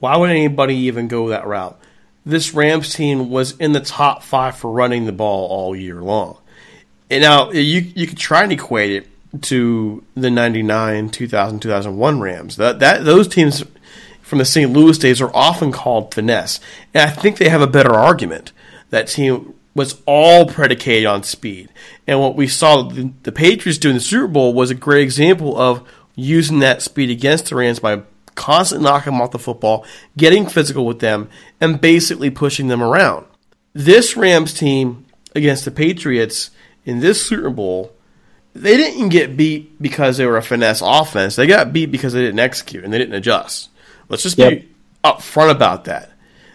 Why 0.00 0.16
would 0.16 0.30
anybody 0.30 0.74
even 0.74 1.08
go 1.08 1.28
that 1.28 1.46
route? 1.46 1.80
This 2.28 2.52
Rams 2.52 2.92
team 2.92 3.30
was 3.30 3.52
in 3.52 3.72
the 3.72 3.80
top 3.80 4.22
five 4.22 4.56
for 4.56 4.70
running 4.70 5.06
the 5.06 5.12
ball 5.12 5.48
all 5.48 5.74
year 5.74 6.02
long. 6.02 6.36
And 7.10 7.22
now 7.22 7.50
you 7.50 7.80
you 7.94 8.06
could 8.06 8.18
try 8.18 8.42
and 8.42 8.52
equate 8.52 8.92
it 8.92 9.42
to 9.42 10.04
the 10.14 10.30
99, 10.30 11.08
2000, 11.10 11.60
2001 11.60 12.20
Rams. 12.20 12.56
That, 12.56 12.80
that 12.80 13.04
Those 13.04 13.28
teams 13.28 13.64
from 14.20 14.38
the 14.38 14.44
St. 14.44 14.70
Louis 14.70 14.98
days 14.98 15.20
are 15.20 15.34
often 15.34 15.72
called 15.72 16.14
finesse. 16.14 16.60
And 16.92 17.02
I 17.02 17.10
think 17.10 17.38
they 17.38 17.48
have 17.48 17.62
a 17.62 17.66
better 17.66 17.94
argument. 17.94 18.52
That 18.90 19.08
team 19.08 19.54
was 19.74 20.02
all 20.06 20.46
predicated 20.46 21.06
on 21.06 21.22
speed. 21.22 21.70
And 22.06 22.20
what 22.20 22.36
we 22.36 22.46
saw 22.46 22.82
the, 22.82 23.12
the 23.22 23.32
Patriots 23.32 23.78
do 23.78 23.88
in 23.88 23.94
the 23.94 24.00
Super 24.00 24.28
Bowl 24.28 24.52
was 24.52 24.70
a 24.70 24.74
great 24.74 25.02
example 25.02 25.58
of 25.58 25.86
using 26.14 26.58
that 26.58 26.82
speed 26.82 27.08
against 27.10 27.46
the 27.46 27.56
Rams 27.56 27.78
by 27.78 28.02
constantly 28.38 28.88
knocking 28.88 29.12
them 29.12 29.20
off 29.20 29.32
the 29.32 29.38
football, 29.38 29.84
getting 30.16 30.46
physical 30.46 30.86
with 30.86 31.00
them, 31.00 31.28
and 31.60 31.80
basically 31.80 32.30
pushing 32.30 32.68
them 32.68 32.82
around. 32.82 33.26
This 33.74 34.16
Rams 34.16 34.54
team 34.54 35.04
against 35.34 35.64
the 35.64 35.72
Patriots 35.72 36.52
in 36.84 37.00
this 37.00 37.26
Super 37.26 37.50
Bowl, 37.50 37.92
they 38.54 38.76
didn't 38.76 39.08
get 39.08 39.36
beat 39.36 39.80
because 39.82 40.16
they 40.16 40.24
were 40.24 40.36
a 40.36 40.42
finesse 40.42 40.80
offense. 40.82 41.34
They 41.34 41.48
got 41.48 41.72
beat 41.72 41.90
because 41.90 42.12
they 42.12 42.22
didn't 42.22 42.38
execute 42.38 42.84
and 42.84 42.92
they 42.92 42.98
didn't 42.98 43.14
adjust. 43.14 43.70
Let's 44.08 44.22
just 44.22 44.38
yep. 44.38 44.50
be 44.50 44.68
upfront 45.04 45.50
about 45.50 45.84
that. 45.84 46.12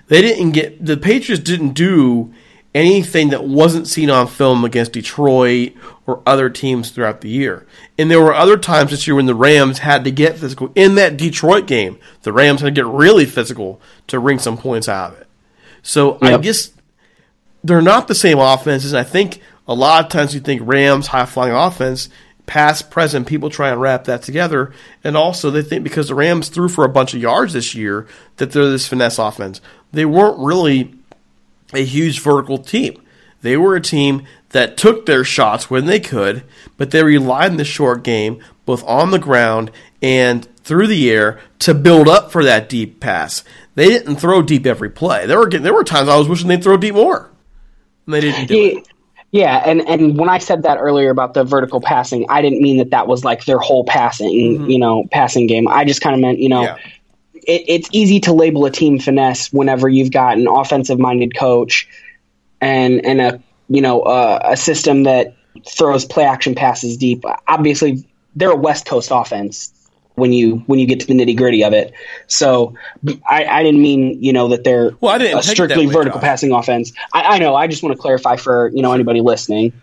They 0.08 0.22
didn't 0.22 0.52
get 0.52 0.84
the 0.84 0.98
Patriots 0.98 1.44
didn't 1.44 1.74
do 1.74 2.34
anything 2.74 3.30
that 3.30 3.44
wasn't 3.44 3.88
seen 3.88 4.10
on 4.10 4.28
film 4.28 4.64
against 4.66 4.94
Detroit 4.94 5.74
or 6.06 6.22
other 6.26 6.50
teams 6.50 6.90
throughout 6.90 7.22
the 7.22 7.30
year. 7.30 7.66
And 7.98 8.12
there 8.12 8.22
were 8.22 8.34
other 8.34 8.58
times 8.58 8.92
this 8.92 9.08
year 9.08 9.16
when 9.16 9.26
the 9.26 9.36
Rams 9.36 9.80
had 9.80 10.04
to 10.04 10.12
get 10.12 10.38
physical. 10.38 10.72
In 10.76 10.96
that 10.96 11.18
Detroit 11.18 11.66
game, 11.66 11.98
the 12.24 12.34
Rams 12.34 12.62
had 12.62 12.68
to 12.68 12.82
get 12.82 12.86
really 12.86 13.26
physical 13.26 13.80
to 14.08 14.20
wring 14.20 14.40
some 14.40 14.58
points 14.58 14.90
out 14.90 15.14
of 15.14 15.22
it. 15.22 15.28
So 15.82 16.18
yep. 16.22 16.40
I 16.40 16.42
guess 16.42 16.72
they're 17.64 17.82
not 17.82 18.08
the 18.08 18.16
same 18.16 18.40
offenses. 18.40 18.94
I 18.94 19.04
think 19.04 19.40
a 19.68 19.74
lot 19.74 20.04
of 20.04 20.12
times 20.12 20.34
you 20.34 20.42
think 20.42 20.62
Rams 20.64 21.08
high 21.08 21.26
flying 21.26 21.54
offense, 21.54 22.10
past, 22.46 22.92
present, 22.92 23.28
people 23.28 23.50
try 23.50 23.70
and 23.70 23.80
wrap 23.80 24.04
that 24.06 24.22
together. 24.22 24.74
And 25.04 25.16
also 25.16 25.50
they 25.50 25.62
think 25.62 25.84
because 25.84 26.10
the 26.10 26.16
Rams 26.16 26.50
threw 26.50 26.68
for 26.68 26.84
a 26.84 26.90
bunch 26.90 27.14
of 27.14 27.22
yards 27.22 27.54
this 27.54 27.74
year 27.74 28.08
that 28.38 28.52
they're 28.52 28.70
this 28.70 28.88
finesse 28.88 29.20
offense. 29.20 29.62
They 29.92 30.06
weren't 30.06 30.40
really 30.40 30.94
a 31.74 31.84
huge 31.84 32.20
vertical 32.20 32.58
team. 32.58 33.02
They 33.42 33.58
were 33.58 33.76
a 33.76 33.82
team 33.82 34.26
that 34.54 34.78
took 34.78 35.06
their 35.06 35.24
shots 35.24 35.70
when 35.70 35.86
they 35.86 36.00
could, 36.00 36.44
but 36.78 36.92
they 36.92 37.04
relied 37.04 37.52
on 37.52 37.58
the 37.58 37.66
short 37.66 38.04
game, 38.04 38.42
both 38.66 38.84
on 38.86 39.12
the 39.12 39.20
ground 39.20 39.72
and 40.02 40.48
through 40.64 40.88
the 40.88 41.12
air, 41.12 41.40
to 41.60 41.74
build 41.74 42.08
up 42.08 42.32
for 42.32 42.44
that 42.44 42.70
deep 42.70 43.00
pass. 43.00 43.44
They 43.76 43.90
didn't 43.90 44.16
throw 44.16 44.42
deep 44.42 44.66
every 44.66 44.90
play. 44.90 45.26
There 45.26 45.38
were 45.38 45.50
there 45.50 45.74
were 45.74 45.84
times 45.84 46.10
I 46.10 46.18
was 46.18 46.28
wishing 46.28 46.48
they'd 46.48 46.64
throw 46.64 46.78
deep 46.78 46.96
more. 46.96 47.30
And 48.06 48.14
they 48.14 48.22
didn't 48.22 48.48
do 48.48 48.58
yeah, 48.58 48.78
it. 48.78 48.88
Yeah, 49.32 49.64
and, 49.66 49.82
and 49.88 50.18
when 50.18 50.30
I 50.30 50.38
said 50.38 50.64
that 50.64 50.78
earlier 50.78 51.10
about 51.10 51.34
the 51.34 51.44
vertical 51.44 51.82
passing, 51.82 52.28
I 52.30 52.42
didn't 52.42 52.62
mean 52.62 52.78
that 52.78 52.92
that 52.92 53.08
was 53.08 53.26
like 53.26 53.46
their 53.46 53.58
whole 53.58 53.84
passing, 53.84 54.30
mm-hmm. 54.32 54.70
you 54.70 54.78
know, 54.78 55.06
passing 55.12 55.48
game. 55.48 55.68
I 55.68 55.86
just 55.86 56.02
kind 56.02 56.14
of 56.14 56.22
meant, 56.22 56.40
you 56.40 56.50
know, 56.50 56.64
yeah 56.64 56.78
it, 57.48 57.64
it's 57.68 57.90
easy 57.92 58.20
to 58.22 58.34
label 58.34 58.66
a 58.66 58.72
team 58.72 59.00
finesse 59.00 59.52
whenever 59.52 59.88
you've 59.90 60.12
got 60.12 60.38
an 60.38 60.48
offensive 60.48 61.00
minded 61.00 61.36
coach 61.36 61.88
and 62.62 63.06
and 63.06 63.22
a 63.22 63.44
you 63.70 63.82
know 63.82 64.02
uh, 64.02 64.40
a 64.44 64.58
system 64.58 65.04
that 65.04 65.36
throws 65.68 66.06
play 66.06 66.24
action 66.24 66.56
passes 66.56 66.98
deep. 66.98 67.24
Obviously, 67.48 68.08
they're 68.36 68.52
a 68.52 68.56
West 68.56 68.86
Coast 68.86 69.10
offense 69.12 69.72
when 70.16 70.32
you 70.32 70.58
when 70.68 70.80
you 70.80 70.86
get 70.86 71.00
to 71.00 71.08
the 71.08 71.14
nitty 71.14 71.36
gritty 71.36 71.64
of 71.64 71.74
it. 71.74 71.94
So 72.28 72.76
I, 73.28 73.46
I 73.46 73.64
didn't 73.64 73.82
mean 73.82 74.22
you 74.22 74.34
know 74.34 74.50
that 74.50 74.64
they're 74.64 74.92
well, 75.00 75.14
I 75.14 75.18
didn't 75.18 75.40
a 75.40 75.44
strictly 75.44 75.86
vertical 75.88 76.20
passing 76.20 76.52
offense. 76.52 76.94
I, 77.14 77.36
I 77.36 77.38
know. 77.40 77.56
I 77.56 77.68
just 77.68 77.84
want 77.84 77.96
to 77.96 78.02
clarify 78.02 78.36
for 78.36 78.70
you 78.70 78.82
know 78.82 78.94
anybody 78.94 79.22
listening. 79.22 79.74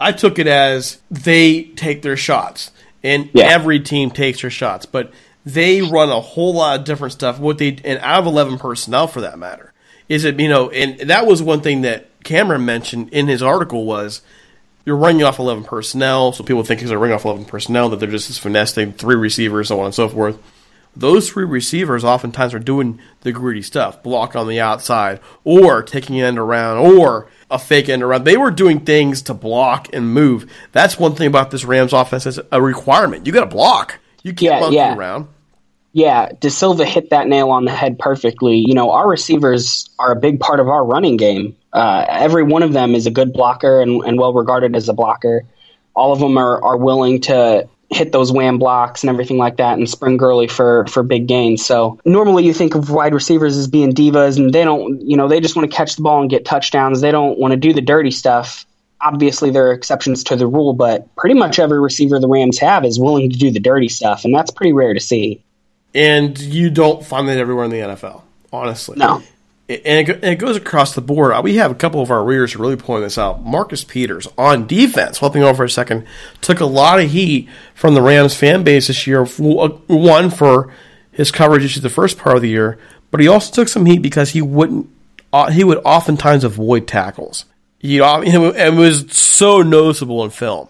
I 0.00 0.12
took 0.12 0.38
it 0.38 0.46
as 0.46 0.98
they 1.10 1.64
take 1.64 2.02
their 2.02 2.16
shots, 2.16 2.70
and 3.02 3.30
yeah. 3.34 3.44
every 3.44 3.80
team 3.80 4.10
takes 4.10 4.40
their 4.40 4.50
shots, 4.50 4.86
but 4.86 5.12
they 5.44 5.82
run 5.82 6.10
a 6.10 6.20
whole 6.20 6.54
lot 6.54 6.78
of 6.78 6.84
different 6.84 7.12
stuff. 7.12 7.38
What 7.38 7.58
they 7.58 7.78
and 7.84 7.98
out 8.00 8.20
of 8.20 8.26
eleven 8.26 8.58
personnel 8.58 9.08
for 9.08 9.20
that 9.22 9.38
matter 9.38 9.72
is 10.08 10.24
it 10.24 10.38
you 10.38 10.48
know, 10.48 10.70
and 10.70 11.10
that 11.10 11.26
was 11.26 11.42
one 11.42 11.60
thing 11.60 11.82
that 11.82 12.09
Cameron 12.30 12.64
mentioned 12.64 13.08
in 13.08 13.26
his 13.26 13.42
article 13.42 13.84
was 13.84 14.22
you're 14.84 14.94
running 14.94 15.24
off 15.24 15.40
eleven 15.40 15.64
personnel, 15.64 16.32
so 16.32 16.44
people 16.44 16.62
think 16.62 16.78
because 16.78 16.90
they're 16.90 16.98
running 16.98 17.16
off 17.16 17.24
eleven 17.24 17.44
personnel 17.44 17.88
that 17.88 17.98
they're 17.98 18.08
just 18.08 18.28
this 18.28 18.38
finesse 18.38 18.72
thing, 18.72 18.92
three 18.92 19.16
receivers, 19.16 19.66
so 19.66 19.80
on 19.80 19.86
and 19.86 19.94
so 19.96 20.08
forth. 20.08 20.38
Those 20.94 21.28
three 21.28 21.44
receivers 21.44 22.04
oftentimes 22.04 22.54
are 22.54 22.60
doing 22.60 23.00
the 23.22 23.32
greedy 23.32 23.62
stuff, 23.62 24.00
block 24.04 24.36
on 24.36 24.46
the 24.46 24.60
outside, 24.60 25.18
or 25.42 25.82
taking 25.82 26.20
end 26.20 26.38
around, 26.38 26.78
or 26.78 27.26
a 27.50 27.58
fake 27.58 27.88
end 27.88 28.04
around. 28.04 28.22
They 28.22 28.36
were 28.36 28.52
doing 28.52 28.84
things 28.84 29.22
to 29.22 29.34
block 29.34 29.88
and 29.92 30.14
move. 30.14 30.48
That's 30.70 31.00
one 31.00 31.16
thing 31.16 31.26
about 31.26 31.50
this 31.50 31.64
Rams 31.64 31.92
offense 31.92 32.26
is 32.26 32.38
a 32.52 32.62
requirement. 32.62 33.26
You 33.26 33.32
got 33.32 33.40
to 33.40 33.46
block. 33.46 33.98
You 34.22 34.34
can't 34.34 34.72
yeah, 34.72 34.90
yeah. 34.90 34.96
around. 34.96 35.26
Yeah, 35.92 36.30
DaSilva 36.32 36.84
hit 36.84 37.10
that 37.10 37.26
nail 37.26 37.50
on 37.50 37.64
the 37.64 37.72
head 37.72 37.98
perfectly. 37.98 38.56
You 38.58 38.74
know, 38.74 38.92
our 38.92 39.08
receivers 39.08 39.90
are 39.98 40.12
a 40.12 40.16
big 40.16 40.38
part 40.38 40.60
of 40.60 40.68
our 40.68 40.84
running 40.84 41.16
game. 41.16 41.56
Uh, 41.72 42.04
every 42.08 42.44
one 42.44 42.62
of 42.62 42.72
them 42.72 42.94
is 42.94 43.06
a 43.06 43.10
good 43.10 43.32
blocker 43.32 43.80
and, 43.80 44.02
and 44.04 44.18
well 44.18 44.32
regarded 44.32 44.76
as 44.76 44.88
a 44.88 44.92
blocker. 44.92 45.44
All 45.94 46.12
of 46.12 46.20
them 46.20 46.38
are, 46.38 46.62
are 46.62 46.76
willing 46.76 47.20
to 47.22 47.68
hit 47.90 48.12
those 48.12 48.30
wham 48.30 48.58
blocks 48.58 49.02
and 49.02 49.10
everything 49.10 49.36
like 49.36 49.56
that 49.56 49.76
and 49.76 49.90
spring 49.90 50.22
early 50.22 50.46
for 50.46 50.86
for 50.86 51.02
big 51.02 51.26
gains. 51.26 51.66
So 51.66 51.98
normally 52.04 52.44
you 52.44 52.54
think 52.54 52.76
of 52.76 52.88
wide 52.88 53.12
receivers 53.12 53.56
as 53.56 53.66
being 53.66 53.92
divas 53.92 54.38
and 54.38 54.54
they 54.54 54.62
don't 54.62 55.00
you 55.02 55.16
know 55.16 55.26
they 55.26 55.40
just 55.40 55.56
want 55.56 55.68
to 55.68 55.76
catch 55.76 55.96
the 55.96 56.02
ball 56.02 56.20
and 56.20 56.30
get 56.30 56.44
touchdowns. 56.44 57.00
They 57.00 57.10
don't 57.10 57.36
want 57.36 57.50
to 57.50 57.56
do 57.56 57.72
the 57.72 57.80
dirty 57.80 58.12
stuff 58.12 58.64
obviously 59.00 59.50
there 59.50 59.68
are 59.68 59.72
exceptions 59.72 60.24
to 60.24 60.36
the 60.36 60.46
rule, 60.46 60.74
but 60.74 61.14
pretty 61.16 61.34
much 61.34 61.58
every 61.58 61.80
receiver 61.80 62.20
the 62.20 62.28
Rams 62.28 62.58
have 62.58 62.84
is 62.84 62.98
willing 62.98 63.30
to 63.30 63.38
do 63.38 63.50
the 63.50 63.60
dirty 63.60 63.88
stuff, 63.88 64.24
and 64.24 64.34
that's 64.34 64.50
pretty 64.50 64.72
rare 64.72 64.94
to 64.94 65.00
see. 65.00 65.42
And 65.94 66.38
you 66.38 66.70
don't 66.70 67.04
find 67.04 67.28
that 67.28 67.38
everywhere 67.38 67.64
in 67.64 67.70
the 67.70 67.78
NFL, 67.78 68.22
honestly. 68.52 68.96
No. 68.96 69.22
And 69.68 70.08
it, 70.08 70.16
and 70.16 70.24
it 70.24 70.38
goes 70.38 70.56
across 70.56 70.94
the 70.94 71.00
board. 71.00 71.32
We 71.44 71.56
have 71.56 71.70
a 71.70 71.76
couple 71.76 72.02
of 72.02 72.10
our 72.10 72.24
readers 72.24 72.56
really 72.56 72.76
point 72.76 73.04
this 73.04 73.18
out. 73.18 73.44
Marcus 73.44 73.84
Peters 73.84 74.26
on 74.36 74.66
defense, 74.66 75.18
flipping 75.18 75.44
over 75.44 75.58
for 75.58 75.64
a 75.64 75.70
second, 75.70 76.06
took 76.40 76.58
a 76.58 76.66
lot 76.66 76.98
of 76.98 77.10
heat 77.10 77.48
from 77.74 77.94
the 77.94 78.02
Rams 78.02 78.34
fan 78.34 78.64
base 78.64 78.88
this 78.88 79.06
year. 79.06 79.24
One 79.24 80.30
for 80.30 80.72
his 81.12 81.30
coverage 81.30 81.64
issues 81.64 81.82
the 81.82 81.88
first 81.90 82.18
part 82.18 82.36
of 82.36 82.42
the 82.42 82.48
year, 82.48 82.78
but 83.10 83.20
he 83.20 83.28
also 83.28 83.52
took 83.52 83.68
some 83.68 83.86
heat 83.86 83.98
because 83.98 84.30
he 84.30 84.42
wouldn't. 84.42 84.88
Uh, 85.32 85.50
he 85.50 85.62
would 85.62 85.78
oftentimes 85.84 86.42
avoid 86.42 86.88
tackles. 86.88 87.44
You 87.80 88.00
know, 88.00 88.22
it 88.24 88.74
was 88.74 89.12
so 89.12 89.62
noticeable 89.62 90.24
in 90.24 90.30
film. 90.30 90.68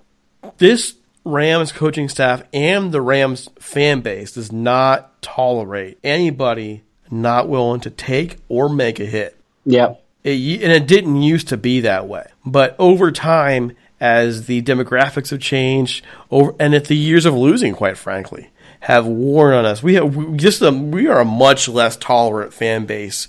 This 0.59 0.95
Rams 1.25 1.73
coaching 1.73 2.09
staff 2.09 2.43
and 2.53 2.93
the 2.93 3.01
Rams 3.01 3.49
fan 3.59 4.01
base 4.01 4.33
does 4.33 4.51
not 4.51 5.21
tolerate 5.23 5.99
anybody 6.03 6.83
not 7.11 7.49
willing 7.49 7.81
to 7.81 7.91
take 7.91 8.39
or 8.49 8.69
make 8.69 9.01
a 9.01 9.07
hit. 9.07 9.37
Yep. 9.67 10.03
It, 10.23 10.63
and 10.63 10.73
it 10.73 10.87
didn't 10.87 11.23
used 11.23 11.49
to 11.49 11.57
be 11.57 11.81
that 11.81 12.07
way. 12.07 12.27
But 12.45 12.77
over 12.79 13.11
time, 13.11 13.77
as 14.01 14.47
the 14.47 14.63
demographics 14.63 15.31
have 15.31 15.41
changed, 15.41 16.05
over 16.31 16.55
and 16.59 16.75
if 16.75 16.89
the 16.89 16.97
years 16.97 17.27
of 17.27 17.35
losing, 17.35 17.75
quite 17.75 17.99
frankly, 17.99 18.51
have 18.81 19.07
worn 19.07 19.55
on 19.55 19.67
us, 19.67 19.83
we 19.83 19.95
have 19.95 20.17
we 20.17 20.37
just 20.37 20.63
a, 20.63 20.71
we 20.71 21.07
are 21.07 21.21
a 21.21 21.25
much 21.25 21.69
less 21.69 21.97
tolerant 21.97 22.53
fan 22.55 22.87
base 22.87 23.29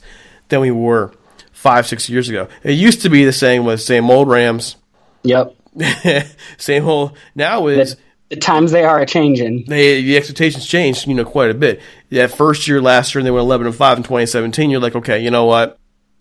than 0.49 0.61
we 0.61 0.71
were 0.71 1.13
five, 1.51 1.87
six 1.87 2.09
years 2.09 2.29
ago. 2.29 2.47
It 2.63 2.73
used 2.73 3.01
to 3.01 3.09
be 3.09 3.25
the 3.25 3.33
saying 3.33 3.63
was 3.63 3.85
same 3.85 4.09
old 4.09 4.29
Rams. 4.29 4.77
Yep. 5.23 5.55
same 6.57 6.87
old. 6.87 7.17
Now 7.35 7.67
is 7.67 7.95
the, 7.95 8.01
the 8.29 8.35
times 8.37 8.71
they 8.71 8.83
are 8.83 8.99
a 8.99 9.05
changing. 9.05 9.65
They 9.67 10.01
the 10.01 10.17
expectations 10.17 10.65
changed, 10.65 11.07
you 11.07 11.13
know, 11.13 11.25
quite 11.25 11.49
a 11.49 11.53
bit. 11.53 11.81
That 12.09 12.31
first 12.31 12.67
year 12.67 12.81
last 12.81 13.13
year, 13.13 13.19
and 13.19 13.27
they 13.27 13.31
went 13.31 13.43
eleven 13.43 13.67
and 13.67 13.75
five 13.75 13.97
in 13.97 14.03
2017. 14.03 14.69
You're 14.69 14.81
like, 14.81 14.95
okay, 14.95 15.19
you 15.19 15.31
know 15.31 15.45
what? 15.45 15.77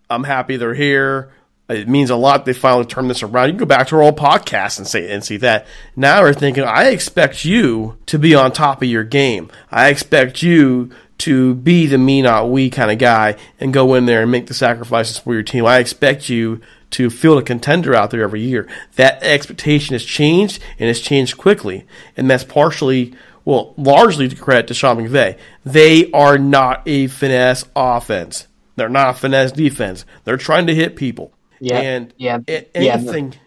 I'm 0.08 0.24
happy 0.24 0.56
they're 0.56 0.74
here. 0.74 1.32
It 1.68 1.88
means 1.88 2.10
a 2.10 2.16
lot 2.16 2.44
they 2.44 2.52
finally 2.52 2.84
turned 2.84 3.08
this 3.08 3.22
around. 3.22 3.46
You 3.46 3.52
can 3.52 3.60
go 3.60 3.66
back 3.66 3.86
to 3.88 3.96
our 3.96 4.02
old 4.02 4.16
podcast 4.16 4.78
and 4.78 4.88
say 4.88 5.10
and 5.10 5.24
see 5.24 5.36
that. 5.36 5.66
Now 5.94 6.22
we're 6.22 6.34
thinking, 6.34 6.64
I 6.64 6.88
expect 6.88 7.44
you 7.44 7.96
to 8.06 8.18
be 8.18 8.34
on 8.34 8.50
top 8.50 8.82
of 8.82 8.88
your 8.88 9.04
game. 9.04 9.50
I 9.70 9.88
expect 9.88 10.42
you 10.42 10.90
to 11.18 11.54
be 11.54 11.86
the 11.86 11.98
me 11.98 12.22
not 12.22 12.50
we 12.50 12.70
kind 12.70 12.90
of 12.90 12.98
guy 12.98 13.36
and 13.60 13.72
go 13.72 13.94
in 13.94 14.06
there 14.06 14.22
and 14.22 14.32
make 14.32 14.48
the 14.48 14.54
sacrifices 14.54 15.18
for 15.18 15.32
your 15.32 15.44
team. 15.44 15.64
I 15.64 15.78
expect 15.78 16.28
you 16.28 16.60
to 16.90 17.10
field 17.10 17.38
a 17.38 17.42
contender 17.42 17.94
out 17.94 18.10
there 18.10 18.22
every 18.22 18.40
year. 18.40 18.68
That 18.96 19.22
expectation 19.22 19.94
has 19.94 20.04
changed 20.04 20.62
and 20.78 20.88
it's 20.88 21.00
changed 21.00 21.38
quickly. 21.38 21.86
And 22.16 22.30
that's 22.30 22.44
partially, 22.44 23.14
well, 23.44 23.74
largely 23.76 24.28
to 24.28 24.36
credit 24.36 24.68
to 24.68 24.74
Sean 24.74 24.96
McVay. 24.98 25.38
They 25.64 26.10
are 26.12 26.38
not 26.38 26.82
a 26.86 27.06
finesse 27.06 27.64
offense. 27.74 28.46
They're 28.76 28.88
not 28.88 29.10
a 29.10 29.18
finesse 29.18 29.52
defense. 29.52 30.04
They're 30.24 30.36
trying 30.36 30.66
to 30.68 30.74
hit 30.74 30.96
people. 30.96 31.32
Yeah. 31.60 31.80
And 31.80 32.14
yeah. 32.16 32.38
anything, 32.74 33.32
yeah. 33.32 33.38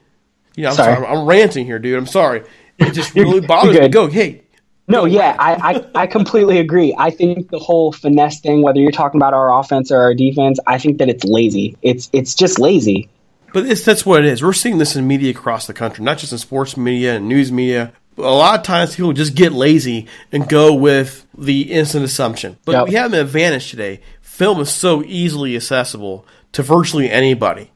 you 0.55 0.63
know, 0.63 0.69
I'm 0.69 0.75
sorry. 0.75 0.95
sorry. 0.95 1.07
I'm 1.07 1.25
ranting 1.25 1.65
here, 1.65 1.79
dude. 1.79 1.97
I'm 1.97 2.07
sorry. 2.07 2.43
It 2.77 2.91
just 2.91 3.13
really 3.15 3.45
bothers 3.45 3.79
me. 3.79 3.87
Go, 3.89 4.07
hey, 4.07 4.43
no, 4.87 5.05
yeah, 5.05 5.35
I, 5.39 5.53
I, 5.73 6.01
I 6.03 6.07
completely 6.07 6.59
agree. 6.59 6.93
I 6.97 7.09
think 7.09 7.49
the 7.49 7.59
whole 7.59 7.93
finesse 7.93 8.41
thing, 8.41 8.61
whether 8.61 8.79
you're 8.79 8.91
talking 8.91 9.17
about 9.17 9.33
our 9.33 9.57
offense 9.57 9.91
or 9.91 10.01
our 10.01 10.13
defense, 10.13 10.59
I 10.67 10.77
think 10.77 10.97
that 10.97 11.07
it's 11.07 11.23
lazy. 11.23 11.77
It's 11.81 12.09
it's 12.11 12.35
just 12.35 12.59
lazy. 12.59 13.09
But 13.53 13.67
it's, 13.67 13.85
that's 13.85 14.05
what 14.05 14.25
it 14.25 14.25
is. 14.25 14.43
We're 14.43 14.51
seeing 14.53 14.79
this 14.79 14.95
in 14.95 15.07
media 15.07 15.31
across 15.31 15.67
the 15.67 15.73
country, 15.73 16.03
not 16.03 16.17
just 16.17 16.31
in 16.31 16.37
sports 16.39 16.75
media 16.75 17.15
and 17.15 17.27
news 17.29 17.51
media. 17.51 17.93
A 18.17 18.21
lot 18.21 18.59
of 18.59 18.65
times 18.65 18.95
people 18.95 19.13
just 19.13 19.35
get 19.35 19.53
lazy 19.53 20.07
and 20.31 20.47
go 20.49 20.73
with 20.73 21.25
the 21.37 21.71
instant 21.71 22.03
assumption. 22.05 22.57
But 22.65 22.73
Yep. 22.73 22.87
we 22.87 22.93
have 22.95 23.13
an 23.13 23.19
advantage 23.19 23.69
today. 23.71 24.01
Film 24.21 24.59
is 24.59 24.69
so 24.71 25.03
easily 25.03 25.55
accessible 25.55 26.25
to 26.51 26.63
virtually 26.63 27.09
anybody. 27.09 27.71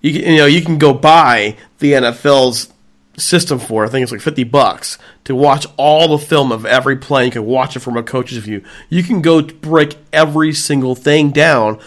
You 0.00 0.12
can, 0.12 0.30
you 0.32 0.36
know 0.38 0.46
you 0.46 0.62
can 0.62 0.78
go 0.78 0.92
buy 0.94 1.56
the 1.78 1.92
NFL's 1.92 2.68
system 3.18 3.58
for 3.58 3.84
I 3.84 3.88
think 3.88 4.02
it's 4.02 4.12
like 4.12 4.20
fifty 4.22 4.44
bucks 4.44 4.98
to 5.24 5.34
watch 5.34 5.66
all 5.76 6.08
the 6.08 6.24
film 6.24 6.50
of 6.50 6.64
every 6.66 6.96
play. 6.96 7.26
You 7.26 7.30
can 7.30 7.44
watch 7.46 7.76
it 7.76 7.80
from 7.80 7.96
a 7.96 8.02
coach's 8.02 8.38
view. 8.38 8.62
You 8.88 9.02
can 9.02 9.20
go 9.22 9.42
break 9.42 9.96
every 10.12 10.52
single 10.54 10.94
thing 10.94 11.30
down, 11.30 11.78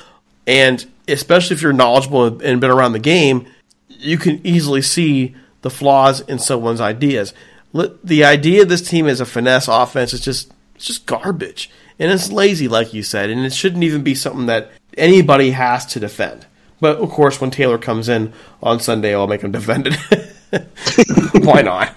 and 0.47 0.85
especially 1.07 1.55
if 1.55 1.61
you're 1.61 1.73
knowledgeable 1.73 2.41
and 2.41 2.61
been 2.61 2.71
around 2.71 2.93
the 2.93 2.99
game, 2.99 3.47
you 3.87 4.17
can 4.17 4.45
easily 4.45 4.81
see 4.81 5.35
the 5.61 5.69
flaws 5.69 6.21
in 6.21 6.39
someone's 6.39 6.81
ideas. 6.81 7.33
The 7.73 8.23
idea 8.23 8.61
of 8.61 8.69
this 8.69 8.87
team 8.87 9.07
as 9.07 9.19
a 9.19 9.25
finesse 9.25 9.67
offense 9.67 10.13
is 10.13 10.21
just 10.21 10.51
it's 10.75 10.85
just 10.85 11.05
garbage, 11.05 11.69
and 11.99 12.11
it's 12.11 12.31
lazy, 12.31 12.67
like 12.67 12.93
you 12.93 13.03
said, 13.03 13.29
and 13.29 13.45
it 13.45 13.53
shouldn't 13.53 13.83
even 13.83 14.03
be 14.03 14.15
something 14.15 14.45
that 14.47 14.71
anybody 14.97 15.51
has 15.51 15.85
to 15.87 15.99
defend. 15.99 16.45
But 16.79 16.97
of 16.97 17.09
course, 17.09 17.39
when 17.39 17.51
Taylor 17.51 17.77
comes 17.77 18.09
in 18.09 18.33
on 18.61 18.79
Sunday, 18.79 19.15
I'll 19.15 19.27
make 19.27 19.41
him 19.41 19.51
defend 19.53 19.87
it. 19.87 20.27
Why 21.43 21.61
not? 21.61 21.93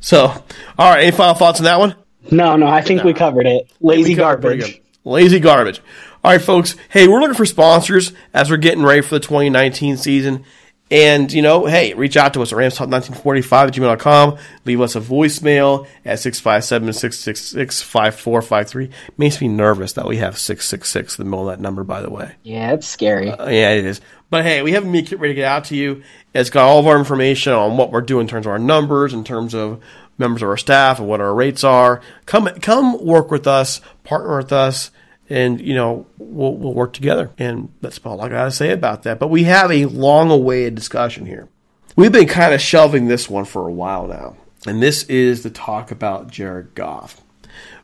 So, 0.00 0.26
all 0.26 0.44
right. 0.78 1.02
Any 1.02 1.10
final 1.10 1.34
thoughts 1.34 1.60
on 1.60 1.64
that 1.64 1.78
one? 1.78 1.94
No, 2.30 2.56
no, 2.56 2.66
I 2.66 2.82
think 2.82 3.02
we 3.02 3.12
covered 3.12 3.46
it. 3.46 3.70
Lazy 3.80 4.14
covered 4.14 4.42
garbage. 4.42 4.80
Lazy 5.04 5.40
garbage. 5.40 5.80
All 6.24 6.30
right, 6.30 6.40
folks. 6.40 6.76
Hey, 6.88 7.08
we're 7.08 7.18
looking 7.18 7.34
for 7.34 7.44
sponsors 7.44 8.12
as 8.32 8.48
we're 8.48 8.56
getting 8.56 8.84
ready 8.84 9.00
for 9.00 9.16
the 9.16 9.20
2019 9.20 9.96
season. 9.96 10.44
And, 10.88 11.32
you 11.32 11.42
know, 11.42 11.66
hey, 11.66 11.94
reach 11.94 12.16
out 12.16 12.32
to 12.34 12.42
us 12.42 12.52
at 12.52 12.58
ramstalk1945 12.58 13.52
at 13.52 13.72
gmail.com. 13.72 14.38
Leave 14.64 14.80
us 14.80 14.94
a 14.94 15.00
voicemail 15.00 15.88
at 16.04 16.18
657-666-5453. 16.18 18.92
Makes 19.18 19.40
me 19.40 19.48
nervous 19.48 19.94
that 19.94 20.06
we 20.06 20.18
have 20.18 20.38
666 20.38 21.18
in 21.18 21.24
the 21.24 21.30
middle 21.30 21.48
of 21.48 21.56
that 21.56 21.62
number, 21.62 21.82
by 21.82 22.00
the 22.02 22.10
way. 22.10 22.36
Yeah, 22.44 22.74
it's 22.74 22.86
scary. 22.86 23.28
Uh, 23.28 23.48
yeah, 23.48 23.70
it 23.70 23.84
is. 23.84 24.00
But 24.30 24.44
hey, 24.44 24.62
we 24.62 24.70
have 24.72 24.84
a 24.84 24.88
meet 24.88 25.08
kit 25.08 25.18
ready 25.18 25.34
to 25.34 25.40
get 25.40 25.46
out 25.46 25.64
to 25.64 25.74
you. 25.74 26.04
It's 26.34 26.50
got 26.50 26.68
all 26.68 26.78
of 26.78 26.86
our 26.86 27.00
information 27.00 27.52
on 27.52 27.76
what 27.76 27.90
we're 27.90 28.00
doing 28.00 28.26
in 28.26 28.28
terms 28.28 28.46
of 28.46 28.52
our 28.52 28.60
numbers, 28.60 29.12
in 29.12 29.24
terms 29.24 29.54
of 29.54 29.82
members 30.18 30.42
of 30.42 30.50
our 30.50 30.56
staff, 30.56 31.00
and 31.00 31.08
what 31.08 31.20
our 31.20 31.34
rates 31.34 31.64
are. 31.64 32.00
Come, 32.26 32.46
come 32.60 33.04
work 33.04 33.32
with 33.32 33.48
us, 33.48 33.80
partner 34.04 34.36
with 34.36 34.52
us, 34.52 34.92
and 35.32 35.60
you 35.60 35.74
know 35.74 36.06
we'll 36.18 36.54
we'll 36.54 36.74
work 36.74 36.92
together. 36.92 37.30
And 37.38 37.72
that's 37.80 37.98
all 38.04 38.20
I 38.20 38.28
got 38.28 38.44
to 38.44 38.50
say 38.50 38.70
about 38.70 39.02
that. 39.04 39.18
But 39.18 39.28
we 39.28 39.44
have 39.44 39.70
a 39.70 39.86
long-awaited 39.86 40.74
discussion 40.74 41.26
here. 41.26 41.48
We've 41.96 42.12
been 42.12 42.28
kind 42.28 42.54
of 42.54 42.60
shelving 42.60 43.06
this 43.06 43.28
one 43.28 43.44
for 43.44 43.68
a 43.68 43.72
while 43.72 44.06
now, 44.06 44.36
and 44.66 44.82
this 44.82 45.04
is 45.04 45.42
the 45.42 45.50
talk 45.50 45.90
about 45.90 46.30
Jared 46.30 46.74
Goff. 46.74 47.20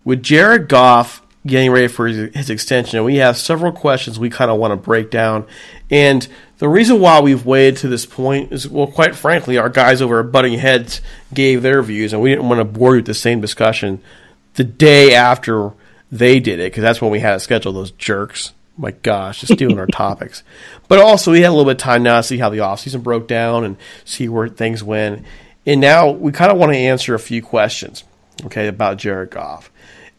With 0.05 0.23
Jared 0.23 0.69
Goff 0.69 1.23
getting 1.47 1.71
ready 1.71 1.89
for 1.89 2.07
his, 2.07 2.35
his 2.35 2.51
extension, 2.51 3.03
we 3.05 3.17
have 3.17 3.37
several 3.37 3.73
questions 3.73 4.19
we 4.19 4.31
kind 4.31 4.51
of 4.51 4.59
want 4.59 4.73
to 4.73 4.77
break 4.77 5.11
down. 5.11 5.47
And 5.91 6.27
the 6.59 6.69
reason 6.69 7.01
why 7.01 7.21
we've 7.21 7.47
waited 7.47 7.79
to 7.79 7.89
this 7.89 8.07
point 8.07 8.53
is, 8.53 8.69
well, 8.69 8.87
quite 8.87 9.15
frankly, 9.15 9.59
our 9.59 9.69
guys 9.69 10.03
over 10.03 10.21
at 10.21 10.33
Butting 10.33 10.59
Heads 10.59 11.01
gave 11.33 11.63
their 11.63 11.83
views, 11.83 12.13
and 12.13 12.21
we 12.21 12.31
didn't 12.31 12.49
want 12.49 12.61
to 12.61 12.65
bore 12.65 12.95
you 12.95 12.99
with 12.99 13.07
the 13.07 13.15
same 13.15 13.41
discussion 13.41 14.03
the 14.55 14.65
day 14.65 15.15
after 15.15 15.73
they 16.11 16.41
did 16.41 16.61
it, 16.61 16.71
because 16.71 16.83
that's 16.83 17.01
when 17.01 17.11
we 17.11 17.21
had 17.21 17.33
to 17.35 17.41
schedule 17.41 17.73
those 17.73 17.91
jerks. 17.93 18.53
My 18.77 18.93
gosh, 18.93 19.41
just 19.41 19.59
doing 19.59 19.79
our 19.79 19.87
topics. 19.93 20.43
But 20.87 21.01
also, 21.01 21.33
we 21.33 21.41
had 21.41 21.49
a 21.49 21.51
little 21.51 21.65
bit 21.65 21.73
of 21.73 21.79
time 21.79 22.03
now 22.03 22.19
to 22.19 22.23
see 22.23 22.39
how 22.39 22.49
the 22.49 22.59
offseason 22.59 23.03
broke 23.03 23.27
down 23.27 23.65
and 23.65 23.77
see 24.05 24.29
where 24.29 24.49
things 24.49 24.83
went. 24.83 25.25
And 25.67 25.81
now 25.81 26.11
we 26.11 26.33
kind 26.33 26.51
of 26.51 26.59
want 26.59 26.73
to 26.73 26.79
answer 26.79 27.15
a 27.15 27.19
few 27.19 27.43
questions, 27.43 28.05
okay, 28.47 28.69
about 28.69 28.97
Jared 28.97 29.31
Goff. 29.31 29.71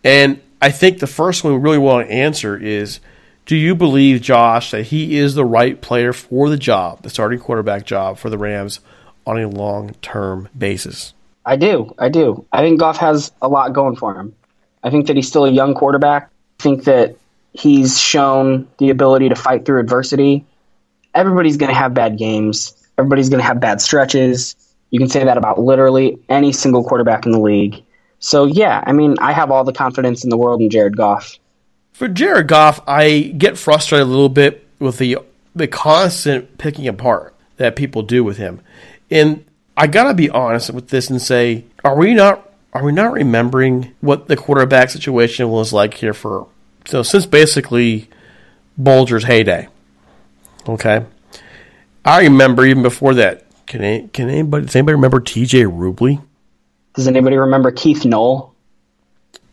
And 0.03 0.41
I 0.61 0.71
think 0.71 0.99
the 0.99 1.07
first 1.07 1.43
one 1.43 1.53
we 1.53 1.59
really 1.59 1.77
want 1.77 2.07
to 2.07 2.13
answer 2.13 2.57
is 2.57 2.99
Do 3.45 3.55
you 3.55 3.75
believe, 3.75 4.21
Josh, 4.21 4.71
that 4.71 4.83
he 4.83 5.17
is 5.17 5.33
the 5.33 5.45
right 5.45 5.79
player 5.81 6.13
for 6.13 6.49
the 6.49 6.57
job, 6.57 7.01
the 7.01 7.09
starting 7.09 7.39
quarterback 7.39 7.85
job 7.85 8.17
for 8.17 8.29
the 8.29 8.37
Rams 8.37 8.79
on 9.25 9.39
a 9.39 9.47
long 9.47 9.95
term 10.01 10.49
basis? 10.57 11.13
I 11.45 11.55
do. 11.55 11.95
I 11.97 12.09
do. 12.09 12.45
I 12.51 12.61
think 12.61 12.79
Goff 12.79 12.97
has 12.97 13.31
a 13.41 13.47
lot 13.47 13.73
going 13.73 13.95
for 13.95 14.19
him. 14.19 14.35
I 14.83 14.89
think 14.89 15.07
that 15.07 15.15
he's 15.15 15.27
still 15.27 15.45
a 15.45 15.51
young 15.51 15.73
quarterback. 15.73 16.29
I 16.59 16.63
think 16.63 16.85
that 16.85 17.15
he's 17.53 17.99
shown 17.99 18.67
the 18.77 18.89
ability 18.89 19.29
to 19.29 19.35
fight 19.35 19.65
through 19.65 19.79
adversity. 19.79 20.45
Everybody's 21.13 21.57
going 21.57 21.69
to 21.69 21.75
have 21.75 21.93
bad 21.93 22.17
games. 22.17 22.75
Everybody's 22.97 23.29
going 23.29 23.39
to 23.39 23.45
have 23.45 23.59
bad 23.59 23.81
stretches. 23.81 24.55
You 24.91 24.99
can 24.99 25.09
say 25.09 25.23
that 25.23 25.37
about 25.37 25.59
literally 25.59 26.19
any 26.29 26.51
single 26.51 26.83
quarterback 26.83 27.25
in 27.25 27.31
the 27.31 27.39
league. 27.39 27.83
So, 28.19 28.45
yeah, 28.45 28.83
I 28.85 28.91
mean, 28.91 29.15
I 29.19 29.31
have 29.31 29.51
all 29.51 29.63
the 29.63 29.73
confidence 29.73 30.23
in 30.23 30.29
the 30.29 30.37
world 30.37 30.61
in 30.61 30.69
Jared 30.69 30.97
Goff. 30.97 31.37
For 31.93 32.07
Jared 32.07 32.47
Goff, 32.47 32.81
I 32.87 33.33
get 33.37 33.57
frustrated 33.57 34.07
a 34.07 34.09
little 34.09 34.29
bit 34.29 34.65
with 34.79 34.97
the 34.97 35.19
the 35.55 35.67
constant 35.67 36.57
picking 36.57 36.87
apart 36.87 37.35
that 37.57 37.75
people 37.75 38.01
do 38.01 38.23
with 38.23 38.37
him. 38.37 38.61
And 39.11 39.43
I 39.75 39.87
gotta 39.87 40.13
be 40.13 40.29
honest 40.29 40.69
with 40.71 40.89
this 40.89 41.09
and 41.09 41.21
say, 41.21 41.65
are 41.83 41.97
we 41.97 42.13
not 42.13 42.48
are 42.73 42.83
we 42.83 42.91
not 42.91 43.13
remembering 43.13 43.95
what 44.01 44.27
the 44.27 44.35
quarterback 44.35 44.89
situation 44.89 45.49
was 45.49 45.73
like 45.73 45.95
here 45.95 46.13
for 46.13 46.47
so 46.85 47.03
since 47.03 47.25
basically 47.25 48.09
Bulger's 48.77 49.25
heyday? 49.25 49.67
Okay. 50.67 51.05
I 52.05 52.21
remember 52.21 52.65
even 52.65 52.83
before 52.83 53.13
that. 53.15 53.45
Can 53.67 53.83
any, 53.83 54.07
can 54.07 54.29
anybody 54.29 54.65
does 54.65 54.75
anybody 54.75 54.95
remember 54.95 55.19
TJ 55.19 55.65
Rubley? 55.65 56.23
Does 56.95 57.07
anybody 57.07 57.37
remember 57.37 57.71
Keith 57.71 58.05
Null? 58.05 58.53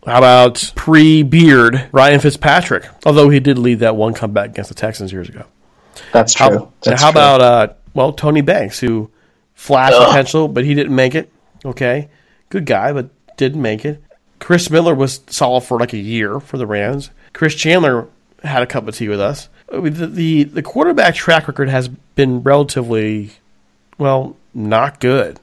How 0.07 0.19
about 0.19 0.73
pre 0.77 1.23
beard 1.23 1.89
Ryan 1.93 2.21
Fitzpatrick? 2.21 2.89
Although 3.05 3.29
he 3.29 3.41
did 3.41 3.59
lead 3.59 3.81
that 3.81 3.97
one 3.97 4.15
comeback 4.15 4.51
against 4.51 4.69
the 4.69 4.75
Texans 4.75 5.13
years 5.13 5.29
ago. 5.29 5.45
That's 6.13 6.35
How, 6.35 6.49
true. 6.49 6.73
That's 6.83 7.03
how 7.03 7.11
true. 7.11 7.21
about 7.21 7.41
uh, 7.41 7.75
well 7.93 8.13
Tony 8.13 8.41
Banks, 8.41 8.79
who 8.79 9.11
flashed 9.55 9.99
potential, 9.99 10.49
but 10.49 10.65
he 10.65 10.75
didn't 10.75 10.95
make 10.95 11.15
it. 11.15 11.33
Okay, 11.65 12.09
good 12.49 12.67
guy, 12.67 12.93
but 12.93 13.11
didn't 13.37 13.63
make 13.63 13.85
it. 13.85 14.03
Chris 14.39 14.71
Miller 14.71 14.95
was 14.95 15.21
solid 15.29 15.63
for 15.63 15.79
like 15.79 15.93
a 15.93 15.99
year 15.99 16.41
for 16.41 16.59
the 16.59 16.67
Rams. 16.67 17.11
Chris 17.33 17.55
Chandler 17.55 18.09
had 18.43 18.63
a 18.63 18.67
cup 18.67 18.87
of 18.87 18.95
tea 18.95 19.09
with 19.09 19.21
us. 19.21 19.49
The, 19.71 20.07
the 20.07 20.45
the 20.45 20.63
quarterback 20.63 21.15
track 21.15 21.49
record 21.49 21.69
has 21.69 21.89
been 21.89 22.43
relatively 22.43 23.33
well 23.99 24.37
not 24.55 25.01
good, 25.01 25.41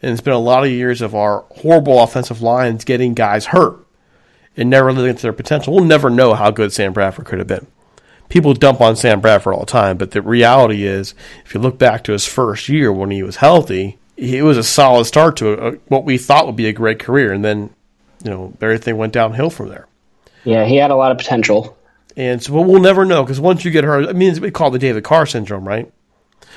and 0.00 0.12
it's 0.12 0.20
been 0.20 0.34
a 0.34 0.38
lot 0.38 0.64
of 0.64 0.70
years 0.70 1.00
of 1.00 1.14
our 1.14 1.44
horrible 1.56 2.00
offensive 2.02 2.40
lines 2.40 2.84
getting 2.84 3.14
guys 3.14 3.46
hurt 3.46 3.84
and 4.56 4.70
never 4.70 4.92
living 4.92 5.16
to 5.16 5.22
their 5.22 5.32
potential. 5.32 5.74
We'll 5.74 5.84
never 5.84 6.10
know 6.10 6.34
how 6.34 6.50
good 6.50 6.72
Sam 6.72 6.92
Bradford 6.92 7.26
could 7.26 7.38
have 7.38 7.48
been 7.48 7.66
people 8.28 8.54
dump 8.54 8.80
on 8.80 8.96
Sam 8.96 9.20
Bradford 9.20 9.54
all 9.54 9.60
the 9.60 9.66
time, 9.66 9.96
but 9.96 10.10
the 10.12 10.22
reality 10.22 10.84
is, 10.84 11.14
if 11.44 11.54
you 11.54 11.60
look 11.60 11.78
back 11.78 12.04
to 12.04 12.12
his 12.12 12.26
first 12.26 12.68
year 12.68 12.92
when 12.92 13.10
he 13.10 13.22
was 13.22 13.36
healthy, 13.36 13.97
it 14.18 14.42
was 14.42 14.58
a 14.58 14.62
solid 14.64 15.04
start 15.04 15.36
to 15.38 15.52
a, 15.68 15.72
what 15.88 16.04
we 16.04 16.18
thought 16.18 16.46
would 16.46 16.56
be 16.56 16.66
a 16.66 16.72
great 16.72 16.98
career, 16.98 17.32
and 17.32 17.44
then 17.44 17.70
you 18.24 18.30
know 18.30 18.52
everything 18.60 18.96
went 18.96 19.12
downhill 19.12 19.48
from 19.50 19.68
there. 19.68 19.86
Yeah, 20.44 20.64
he 20.64 20.76
had 20.76 20.90
a 20.90 20.96
lot 20.96 21.12
of 21.12 21.18
potential. 21.18 21.76
And 22.16 22.42
so, 22.42 22.52
but 22.52 22.62
we'll 22.62 22.80
never 22.82 23.04
know 23.04 23.22
because 23.22 23.38
once 23.40 23.64
you 23.64 23.70
get 23.70 23.84
hurt, 23.84 24.08
I 24.08 24.12
mean, 24.12 24.40
we 24.40 24.50
call 24.50 24.68
it 24.68 24.70
the 24.72 24.78
David 24.80 25.04
Carr 25.04 25.24
syndrome, 25.24 25.66
right? 25.66 25.92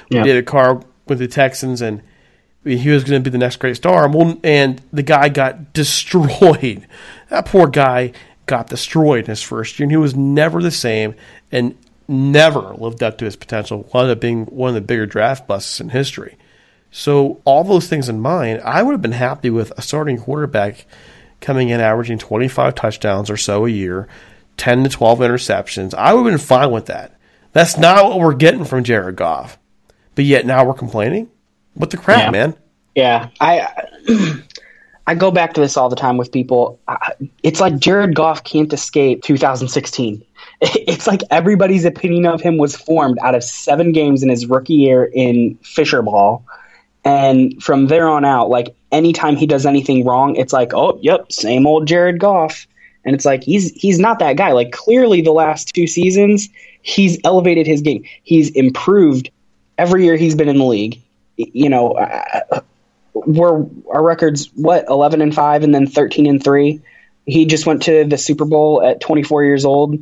Yeah. 0.10 0.24
David 0.24 0.48
Carr 0.48 0.82
with 1.08 1.20
the 1.20 1.28
Texans, 1.28 1.82
and 1.82 2.02
he 2.64 2.90
was 2.90 3.04
going 3.04 3.22
to 3.24 3.30
be 3.30 3.32
the 3.32 3.38
next 3.38 3.58
great 3.58 3.76
star. 3.76 4.06
And, 4.06 4.14
we'll- 4.14 4.40
and 4.44 4.82
the 4.92 5.04
guy 5.04 5.30
got 5.30 5.72
destroyed. 5.74 6.88
That 7.30 7.46
poor 7.46 7.68
guy 7.68 8.14
got 8.48 8.68
destroyed 8.68 9.26
in 9.26 9.30
his 9.30 9.44
first 9.44 9.78
year, 9.78 9.86
and 9.86 9.92
he 9.92 9.98
was 9.98 10.16
never 10.16 10.64
the 10.64 10.72
same, 10.72 11.14
and 11.52 11.78
never 12.08 12.74
lived 12.74 13.04
up 13.04 13.20
to 13.20 13.26
his 13.26 13.36
potential. 13.36 13.88
Wound 13.94 14.10
up 14.10 14.20
being 14.20 14.46
one 14.48 14.70
of 14.70 14.76
the 14.76 14.82
bigger 14.82 15.06
draft 15.06 15.48
busts 15.48 15.80
in 15.80 15.90
history. 15.90 16.38
So, 16.92 17.42
all 17.46 17.64
those 17.64 17.88
things 17.88 18.10
in 18.10 18.20
mind, 18.20 18.62
I 18.66 18.84
would 18.84 18.92
have 18.92 19.02
been 19.02 19.14
happy 19.14 19.50
with 19.50 19.72
a 19.78 19.82
starting 19.82 20.18
quarterback 20.18 20.86
coming 21.40 21.70
in 21.70 21.80
averaging 21.80 22.18
25 22.18 22.76
touchdowns 22.76 23.30
or 23.30 23.38
so 23.38 23.66
a 23.66 23.70
year, 23.70 24.08
10 24.58 24.84
to 24.84 24.90
12 24.90 25.20
interceptions. 25.20 25.94
I 25.94 26.14
would 26.14 26.26
have 26.26 26.32
been 26.34 26.46
fine 26.46 26.70
with 26.72 26.88
that. 26.88 27.18
That's 27.54 27.78
not 27.78 28.04
what 28.06 28.20
we're 28.20 28.34
getting 28.34 28.66
from 28.66 28.84
Jared 28.84 29.16
Goff. 29.16 29.58
But 30.16 30.26
yet 30.26 30.46
now 30.46 30.66
we're 30.66 30.74
complaining? 30.74 31.30
What 31.76 31.90
the 31.90 31.98
crap, 31.98 32.20
Yeah. 32.26 32.32
man? 32.32 32.56
Yeah, 32.96 33.30
I 33.40 33.68
I 35.08 35.16
go 35.16 35.32
back 35.32 35.54
to 35.54 35.62
this 35.62 35.78
all 35.78 35.88
the 35.90 35.96
time 35.96 36.18
with 36.18 36.32
people. 36.32 36.80
It's 37.42 37.62
like 37.62 37.78
Jared 37.80 38.14
Goff 38.16 38.44
can't 38.44 38.72
escape 38.74 39.24
2016. 39.24 40.24
It's 40.64 41.08
like 41.08 41.22
everybody's 41.32 41.86
opinion 41.86 42.26
of 42.28 42.40
him 42.42 42.58
was 42.58 42.76
formed 42.76 43.18
out 43.24 43.34
of 43.34 43.44
seven 43.44 43.94
games 43.94 44.22
in 44.22 44.30
his 44.30 44.46
rookie 44.46 44.74
year 44.76 45.06
in 45.06 45.56
Fisher 45.64 46.02
Ball, 46.04 46.46
and 47.04 47.62
from 47.62 47.88
there 47.88 48.08
on 48.08 48.26
out, 48.26 48.50
like 48.50 48.76
anytime 48.92 49.36
he 49.36 49.48
does 49.48 49.66
anything 49.66 50.06
wrong, 50.06 50.36
it's 50.36 50.54
like, 50.54 50.74
oh, 50.74 51.00
yep, 51.02 51.32
same 51.32 51.66
old 51.66 51.88
Jared 51.88 52.20
Goff. 52.20 52.68
And 53.04 53.16
it's 53.16 53.26
like 53.26 53.44
he's 53.44 53.72
he's 53.74 53.98
not 53.98 54.20
that 54.20 54.38
guy. 54.38 54.52
Like 54.52 54.72
clearly, 54.72 55.22
the 55.22 55.32
last 55.32 55.74
two 55.74 55.88
seasons, 55.88 56.50
he's 56.84 57.18
elevated 57.24 57.66
his 57.66 57.82
game. 57.82 58.04
He's 58.24 58.52
improved 58.52 59.32
every 59.80 60.06
year 60.06 60.18
he's 60.18 60.36
been 60.36 60.50
in 60.50 60.60
the 60.60 60.66
league. 60.66 61.02
You 61.38 61.70
know, 61.70 61.94
uh, 61.94 62.62
we're 63.14 63.66
our 63.92 64.04
records 64.04 64.50
what 64.56 64.86
11 64.88 65.22
and 65.22 65.34
5 65.34 65.64
and 65.64 65.76
then 65.76 65.88
13 65.88 66.26
and 66.28 66.44
3 66.44 66.82
he 67.26 67.46
just 67.46 67.66
went 67.66 67.84
to 67.84 68.06
the 68.06 68.18
super 68.18 68.46
bowl 68.46 68.82
at 68.82 69.00
24 69.02 69.44
years 69.44 69.66
old 69.66 69.96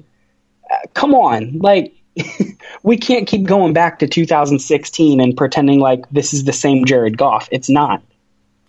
uh, 0.71 0.75
come 0.93 1.13
on 1.13 1.57
like 1.59 1.93
we 2.83 2.97
can't 2.97 3.27
keep 3.27 3.45
going 3.45 3.73
back 3.73 3.99
to 3.99 4.07
2016 4.07 5.19
and 5.19 5.37
pretending 5.37 5.79
like 5.79 6.09
this 6.09 6.33
is 6.33 6.43
the 6.43 6.53
same 6.53 6.85
jared 6.85 7.17
goff 7.17 7.47
it's 7.51 7.69
not 7.69 8.01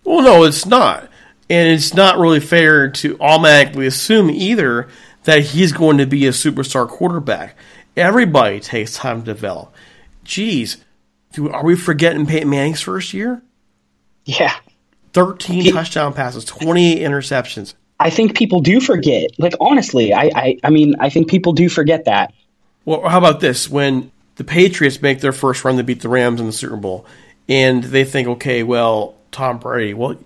well 0.03 0.21
no 0.21 0.43
it's 0.43 0.65
not 0.65 1.09
and 1.49 1.69
it's 1.69 1.93
not 1.93 2.17
really 2.17 2.39
fair 2.39 2.89
to 2.89 3.17
automatically 3.19 3.87
assume 3.87 4.29
either 4.29 4.87
that 5.23 5.43
he's 5.43 5.71
going 5.71 5.97
to 5.97 6.05
be 6.05 6.27
a 6.27 6.31
superstar 6.31 6.87
quarterback 6.87 7.55
everybody 7.97 8.59
takes 8.59 8.95
time 8.95 9.19
to 9.23 9.33
develop 9.33 9.73
geez 10.23 10.77
are 11.39 11.63
we 11.63 11.75
forgetting 11.75 12.25
Peyton 12.25 12.49
Manning's 12.49 12.81
first 12.81 13.13
year? 13.13 13.41
Yeah. 14.25 14.53
13 15.13 15.61
he, 15.61 15.71
touchdown 15.71 16.13
passes, 16.13 16.45
28 16.45 17.01
interceptions. 17.01 17.73
I 17.99 18.09
think 18.09 18.35
people 18.35 18.61
do 18.61 18.79
forget. 18.79 19.31
Like 19.37 19.53
honestly, 19.59 20.13
I, 20.13 20.31
I 20.33 20.57
I 20.63 20.69
mean, 20.69 20.95
I 20.99 21.09
think 21.09 21.29
people 21.29 21.53
do 21.53 21.69
forget 21.69 22.05
that. 22.05 22.33
Well, 22.85 23.07
how 23.07 23.17
about 23.17 23.39
this? 23.39 23.69
When 23.69 24.11
the 24.35 24.43
Patriots 24.43 25.01
make 25.01 25.21
their 25.21 25.31
first 25.31 25.63
run 25.63 25.77
to 25.77 25.83
beat 25.83 26.01
the 26.01 26.09
Rams 26.09 26.39
in 26.39 26.47
the 26.47 26.51
Super 26.51 26.77
Bowl, 26.77 27.05
and 27.47 27.83
they 27.83 28.03
think, 28.03 28.27
okay, 28.27 28.63
well, 28.63 29.15
Tom 29.31 29.59
Brady. 29.59 29.93
Well, 29.93 30.17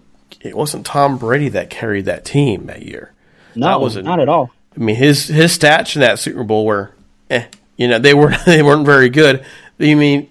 it 0.41 0.55
wasn't 0.55 0.85
Tom 0.85 1.17
Brady 1.17 1.49
that 1.49 1.69
carried 1.69 2.05
that 2.05 2.25
team 2.25 2.67
that 2.67 2.83
year. 2.83 3.13
No, 3.55 3.67
that 3.67 3.81
wasn't, 3.81 4.05
not 4.05 4.19
at 4.19 4.29
all. 4.29 4.51
I 4.75 4.79
mean, 4.79 4.95
his 4.95 5.27
his 5.27 5.57
stats 5.57 5.95
in 5.95 6.01
that 6.01 6.19
Super 6.19 6.43
Bowl 6.43 6.65
were, 6.65 6.91
eh, 7.29 7.45
you 7.77 7.87
know, 7.87 7.99
they 7.99 8.13
were 8.13 8.35
they 8.45 8.61
weren't 8.61 8.85
very 8.85 9.09
good. 9.09 9.45
I 9.79 9.95
mean, 9.95 10.29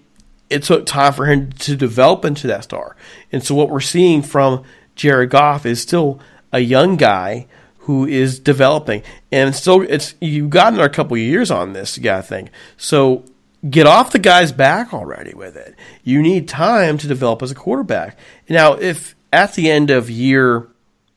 it 0.51 0.63
took 0.63 0.87
time 0.87 1.13
for 1.13 1.27
him 1.27 1.53
to 1.53 1.77
develop 1.77 2.25
into 2.25 2.47
that 2.49 2.65
star. 2.65 2.97
And 3.33 3.43
so 3.43 3.55
what 3.55 3.71
we're 3.71 3.81
seeing 3.81 4.23
from 4.23 4.65
Jared 4.95 5.31
Goff 5.31 5.67
is 5.67 5.81
still 5.81 6.21
a 6.53 6.61
young 6.61 6.97
guy 6.97 7.47
who 7.85 8.07
is 8.07 8.39
developing. 8.39 9.03
And 9.31 9.55
still 9.55 9.83
it's 9.83 10.15
you've 10.21 10.51
gotten 10.51 10.75
another 10.75 10.89
couple 10.89 11.17
years 11.17 11.51
on 11.51 11.73
this, 11.73 11.99
gotta 11.99 12.23
think. 12.23 12.51
So 12.77 13.25
get 13.69 13.87
off 13.87 14.13
the 14.13 14.19
guy's 14.19 14.53
back 14.53 14.93
already 14.93 15.35
with 15.35 15.57
it. 15.57 15.75
You 16.03 16.23
need 16.23 16.49
time 16.49 16.99
to 16.99 17.07
develop 17.09 17.43
as 17.43 17.51
a 17.51 17.55
quarterback. 17.55 18.19
Now 18.49 18.75
if 18.75 19.15
at 19.33 19.55
the 19.55 19.71
end 19.71 19.91
of 19.91 20.09
year 20.09 20.69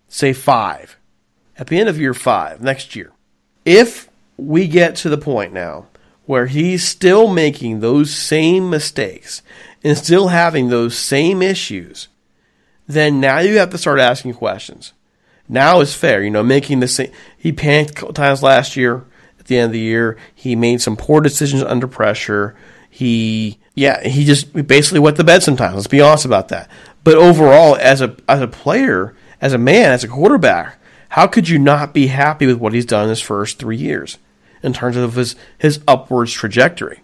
say 0.09 0.33
five, 0.33 0.97
at 1.57 1.67
the 1.67 1.79
end 1.79 1.89
of 1.89 1.99
year 1.99 2.13
five, 2.13 2.61
next 2.61 2.95
year, 2.95 3.11
if 3.65 4.09
we 4.37 4.67
get 4.67 4.95
to 4.97 5.09
the 5.09 5.17
point 5.17 5.53
now 5.53 5.87
where 6.25 6.47
he's 6.47 6.85
still 6.85 7.29
making 7.29 7.79
those 7.79 8.13
same 8.13 8.69
mistakes 8.69 9.41
and 9.83 9.97
still 9.97 10.27
having 10.27 10.67
those 10.67 10.97
same 10.97 11.41
issues, 11.41 12.09
then 12.87 13.21
now 13.21 13.39
you 13.39 13.57
have 13.57 13.69
to 13.69 13.77
start 13.77 13.99
asking 13.99 14.33
questions. 14.33 14.91
Now 15.49 15.79
is 15.79 15.93
fair, 15.93 16.23
you 16.23 16.29
know, 16.29 16.43
making 16.43 16.79
the 16.79 16.87
same. 16.87 17.11
He 17.37 17.51
panicked 17.51 18.15
times 18.15 18.43
last 18.43 18.75
year 18.75 19.05
at 19.39 19.45
the 19.45 19.57
end 19.57 19.67
of 19.67 19.73
the 19.73 19.79
year. 19.79 20.17
He 20.33 20.55
made 20.55 20.81
some 20.81 20.97
poor 20.97 21.21
decisions 21.21 21.63
under 21.63 21.87
pressure. 21.87 22.55
He, 22.89 23.59
yeah, 23.75 24.05
he 24.05 24.25
just 24.25 24.53
basically 24.67 24.99
wet 24.99 25.15
the 25.15 25.23
bed 25.23 25.43
sometimes. 25.43 25.75
Let's 25.75 25.87
be 25.87 26.01
honest 26.01 26.25
about 26.25 26.49
that. 26.49 26.69
But 27.03 27.15
overall, 27.15 27.77
as 27.77 28.01
a 28.01 28.15
as 28.27 28.41
a 28.41 28.47
player, 28.47 29.15
as 29.39 29.53
a 29.53 29.57
man, 29.57 29.91
as 29.91 30.03
a 30.03 30.07
quarterback, 30.07 30.79
how 31.09 31.27
could 31.27 31.47
you 31.47 31.59
not 31.59 31.93
be 31.93 32.07
happy 32.07 32.45
with 32.45 32.57
what 32.57 32.73
he's 32.73 32.85
done 32.85 33.03
in 33.03 33.09
his 33.09 33.21
first 33.21 33.59
three 33.59 33.77
years? 33.77 34.17
in 34.63 34.73
terms 34.73 34.97
of 34.97 35.15
his 35.15 35.35
his 35.57 35.79
upwards 35.87 36.31
trajectory. 36.31 37.01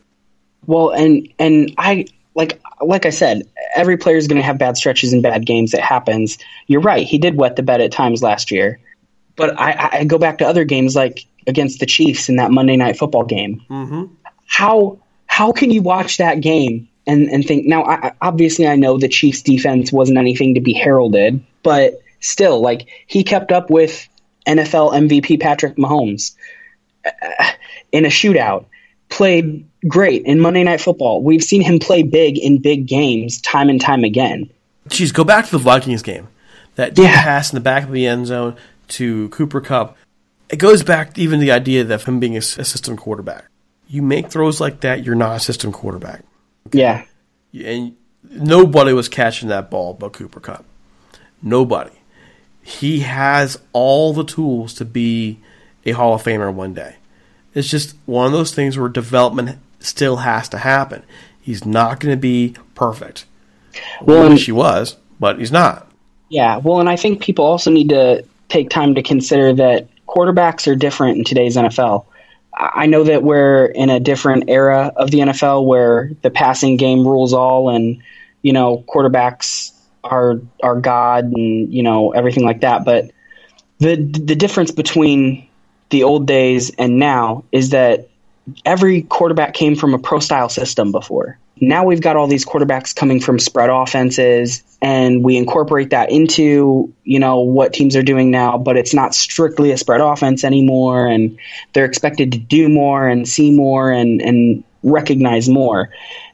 Well, 0.66 0.92
and 0.92 1.28
and 1.40 1.74
I 1.78 2.06
like 2.36 2.62
like 2.82 3.06
I 3.06 3.10
said, 3.10 3.48
every 3.76 3.98
player 3.98 4.18
is 4.18 4.28
going 4.28 4.42
to 4.42 4.46
have 4.46 4.58
bad 4.58 4.78
stretches 4.78 5.14
and 5.14 5.22
bad 5.22 5.46
games. 5.46 5.74
It 5.74 5.82
happens. 5.82 6.38
You're 6.68 6.82
right. 6.82 7.06
He 7.06 7.18
did 7.18 7.38
wet 7.38 7.56
the 7.56 7.64
bed 7.64 7.82
at 7.82 7.92
times 7.92 8.24
last 8.24 8.52
year, 8.52 8.80
but 9.36 9.60
I, 9.60 9.90
I 9.92 10.04
go 10.04 10.18
back 10.18 10.40
to 10.40 10.48
other 10.48 10.64
games 10.64 10.96
like 10.96 11.26
against 11.48 11.80
the 11.80 11.86
Chiefs 11.86 12.30
in 12.30 12.38
that 12.38 12.52
Monday 12.52 12.76
Night 12.76 12.98
Football 12.98 13.26
game. 13.26 13.62
Mm-hmm. 13.70 14.14
How 14.48 15.00
how 15.28 15.52
can 15.52 15.72
you 15.72 15.82
watch 15.82 16.18
that 16.18 16.42
game 16.42 16.88
and 17.08 17.30
and 17.30 17.46
think 17.46 17.66
now? 17.66 17.84
I, 17.84 18.14
obviously, 18.22 18.68
I 18.68 18.76
know 18.76 18.98
the 18.98 19.08
Chiefs' 19.08 19.42
defense 19.42 19.92
wasn't 19.92 20.18
anything 20.18 20.56
to 20.56 20.62
be 20.62 20.74
heralded, 20.74 21.44
but 21.62 22.02
still, 22.20 22.62
like 22.62 22.88
he 23.08 23.24
kept 23.24 23.52
up 23.52 23.70
with 23.70 24.08
NFL 24.48 24.94
MVP 24.94 25.40
Patrick 25.40 25.76
Mahomes 25.76 26.36
in 27.92 28.06
a 28.06 28.10
shootout, 28.10 28.66
played 29.14 29.66
great 29.88 30.26
in 30.26 30.40
Monday 30.40 30.64
Night 30.64 30.82
Football. 30.82 31.22
We've 31.22 31.44
seen 31.44 31.62
him 31.62 31.80
play 31.80 32.04
big 32.04 32.38
in 32.38 32.58
big 32.58 32.88
games 32.88 33.40
time 33.42 33.70
and 33.70 33.80
time 33.80 34.04
again. 34.04 34.50
Jeez, 34.90 35.14
go 35.14 35.24
back 35.24 35.46
to 35.46 35.52
the 35.52 35.60
Vikings 35.60 36.02
game. 36.02 36.28
That 36.76 36.96
deep 36.96 37.06
yeah. 37.06 37.24
pass 37.24 37.52
in 37.52 37.56
the 37.56 37.62
back 37.62 37.84
of 37.84 37.92
the 37.92 38.08
end 38.08 38.28
zone 38.28 38.56
to 38.90 39.30
Cooper 39.30 39.62
Kupp. 39.62 39.96
It 40.50 40.58
goes 40.58 40.84
back 40.84 41.14
to 41.14 41.22
even 41.22 41.40
the 41.40 41.52
idea 41.52 41.88
of 41.94 42.04
him 42.04 42.20
being 42.20 42.36
a, 42.36 42.40
a 42.40 42.66
system 42.66 42.98
quarterback. 42.98 43.46
You 43.88 44.02
make 44.02 44.32
throws 44.32 44.60
like 44.60 44.82
that, 44.82 45.04
you're 45.04 45.16
not 45.16 45.36
a 45.36 45.40
system 45.40 45.72
quarterback. 45.72 46.24
Okay? 46.68 46.80
Yeah. 46.80 47.06
And 47.54 47.96
nobody 48.30 48.94
was 48.94 49.08
catching 49.08 49.50
that 49.50 49.70
ball 49.70 49.94
but 49.94 50.14
Cooper 50.14 50.40
Kupp. 50.40 50.66
Nobody. 51.42 51.92
He 52.64 53.02
has 53.02 53.60
all 53.74 54.14
the 54.14 54.24
tools 54.24 54.74
to 54.76 54.86
be 54.86 55.40
a 55.86 55.92
Hall 55.92 56.16
of 56.16 56.24
Famer 56.24 56.52
one 56.52 56.74
day. 56.74 56.96
It's 57.54 57.70
just 57.70 57.96
one 58.06 58.26
of 58.26 58.32
those 58.32 58.54
things 58.54 58.78
where 58.78 58.90
development 58.90 59.60
still 59.80 60.18
has 60.18 60.50
to 60.50 60.60
happen. 60.60 61.04
He's 61.42 61.66
not 61.66 62.00
going 62.00 62.14
to 62.14 62.20
be 62.20 62.56
perfect. 62.74 63.26
Well, 64.02 64.26
I 64.26 64.30
wish 64.30 64.46
he 64.46 64.52
was, 64.52 64.98
but 65.20 65.40
he's 65.40 65.52
not. 65.52 65.92
Yeah, 66.30 66.58
well, 66.58 66.80
and 66.80 66.90
I 66.90 66.96
think 66.96 67.22
people 67.22 67.46
also 67.46 67.70
need 67.70 67.90
to 67.90 68.26
take 68.50 68.70
time 68.70 68.96
to 68.96 69.04
consider 69.04 69.54
that 69.54 69.88
quarterbacks 70.08 70.72
are 70.72 70.76
different 70.76 71.18
in 71.18 71.24
today's 71.24 71.56
NFL. 71.56 72.06
I 72.56 72.86
know 72.86 73.04
that 73.04 73.24
we're 73.24 73.66
in 73.66 73.90
a 73.90 74.00
different 74.00 74.46
era 74.48 74.92
of 74.96 75.10
the 75.10 75.20
NFL 75.20 75.66
where 75.66 76.12
the 76.22 76.30
passing 76.30 76.78
game 76.78 77.06
rules 77.06 77.34
all, 77.34 77.70
and 77.70 78.02
you 78.42 78.54
know 78.54 78.84
quarterbacks 78.88 79.72
are 80.04 80.40
are 80.62 80.80
God, 80.80 81.26
and 81.26 81.74
you 81.74 81.82
know 81.82 82.12
everything 82.12 82.46
like 82.46 82.62
that. 82.62 82.86
But 82.86 83.12
the 83.80 83.96
the 83.96 84.36
difference 84.36 84.72
between 84.72 85.48
the 85.94 86.04
old 86.04 86.26
days 86.26 86.72
and 86.72 86.98
now 86.98 87.46
is 87.52 87.70
that 87.70 88.10
every 88.66 89.04
quarterback 89.04 89.54
came 89.54 89.76
from 89.76 89.94
a 89.94 90.00
pro 90.00 90.20
style 90.20 90.50
system 90.50 90.92
before. 90.92 91.38
Now 91.62 91.86
we've 91.86 92.02
got 92.02 92.18
all 92.18 92.28
these 92.28 92.46
quarterbacks 92.46 92.96
coming 92.96 93.20
from 93.22 93.38
spread 93.38 93.70
offenses 93.70 94.64
and 94.82 95.24
we 95.24 95.38
incorporate 95.38 95.92
that 95.92 96.12
into, 96.12 96.92
you 97.04 97.20
know, 97.20 97.42
what 97.42 97.74
teams 97.74 97.96
are 97.96 98.02
doing 98.02 98.32
now, 98.32 98.58
but 98.58 98.76
it's 98.76 98.94
not 98.94 99.14
strictly 99.14 99.72
a 99.72 99.78
spread 99.78 100.02
offense 100.02 100.44
anymore 100.44 101.08
and 101.08 101.38
they're 101.74 101.86
expected 101.86 102.32
to 102.32 102.40
do 102.40 102.68
more 102.68 103.08
and 103.08 103.30
see 103.30 103.52
more 103.52 103.92
and 103.92 104.20
and 104.20 104.64
recognize 104.82 105.48
more. 105.48 105.92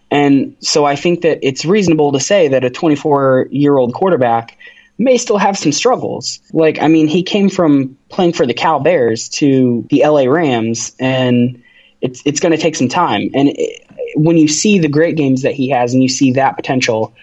And 0.10 0.56
so 0.62 0.86
I 0.86 0.95
think 0.95 1.22
that 1.22 1.39
it's 1.43 1.65
reasonable 1.65 2.13
to 2.13 2.19
say 2.19 2.48
that 2.48 2.63
a 2.63 2.69
24 2.69 3.50
year 3.52 3.78
old 3.78 3.93
quarterback 3.93 4.58
may 5.00 5.18
still 5.18 5.38
have 5.38 5.58
some 5.58 5.72
struggles. 5.72 6.40
Like, 6.54 6.80
I 6.80 6.88
mean, 6.88 7.08
he 7.08 7.24
came 7.24 7.50
from 7.50 7.98
playing 8.10 8.34
for 8.34 8.46
the 8.46 8.54
Cal 8.54 8.80
Bears 8.80 9.30
to 9.30 9.88
the 9.90 10.04
LA 10.06 10.26
Rams, 10.26 10.96
and 11.00 11.64
it's 12.02 12.22
it's 12.26 12.40
going 12.40 12.52
to 12.52 12.58
take 12.58 12.76
some 12.76 12.90
time. 12.90 13.32
And 13.34 13.50
it, 13.50 13.86
when 14.16 14.38
you 14.38 14.48
see 14.48 14.78
the 14.78 14.90
great 14.90 15.16
games 15.16 15.42
that 15.42 15.54
he 15.54 15.70
has, 15.70 15.94
and 15.94 16.04
you 16.04 16.10
see 16.10 16.34
that 16.34 16.58
potential, 16.58 17.16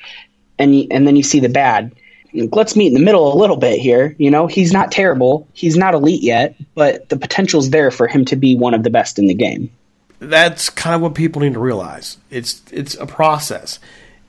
and 0.59 0.87
and 0.91 1.07
then 1.07 1.15
you 1.15 1.23
see 1.23 1.39
the 1.39 1.51
bad. 1.51 1.95
Let's 2.33 2.77
meet 2.77 2.89
in 2.89 2.95
the 2.95 3.01
middle 3.01 3.33
a 3.33 3.37
little 3.39 3.57
bit 3.57 3.79
here. 3.79 4.15
You 4.19 4.31
know, 4.31 4.47
he's 4.47 4.73
not 4.73 4.93
terrible. 4.93 5.49
He's 5.55 5.77
not 5.77 5.95
elite 5.95 6.23
yet, 6.23 6.55
but 6.75 7.09
the 7.09 7.17
potential's 7.17 7.71
there 7.71 7.91
for 7.91 8.09
him 8.09 8.27
to 8.27 8.37
be 8.37 8.57
one 8.57 8.75
of 8.75 8.83
the 8.83 8.91
best 8.91 9.19
in 9.19 9.27
the 9.27 9.33
game. 9.33 9.71
That's 10.19 10.69
kind 10.69 10.95
of 10.95 11.01
what 11.01 11.15
people 11.15 11.41
need 11.41 11.55
to 11.55 11.61
realize. 11.61 12.19
It's 12.31 12.63
it's 12.71 12.95
a 12.95 13.07
process 13.07 13.79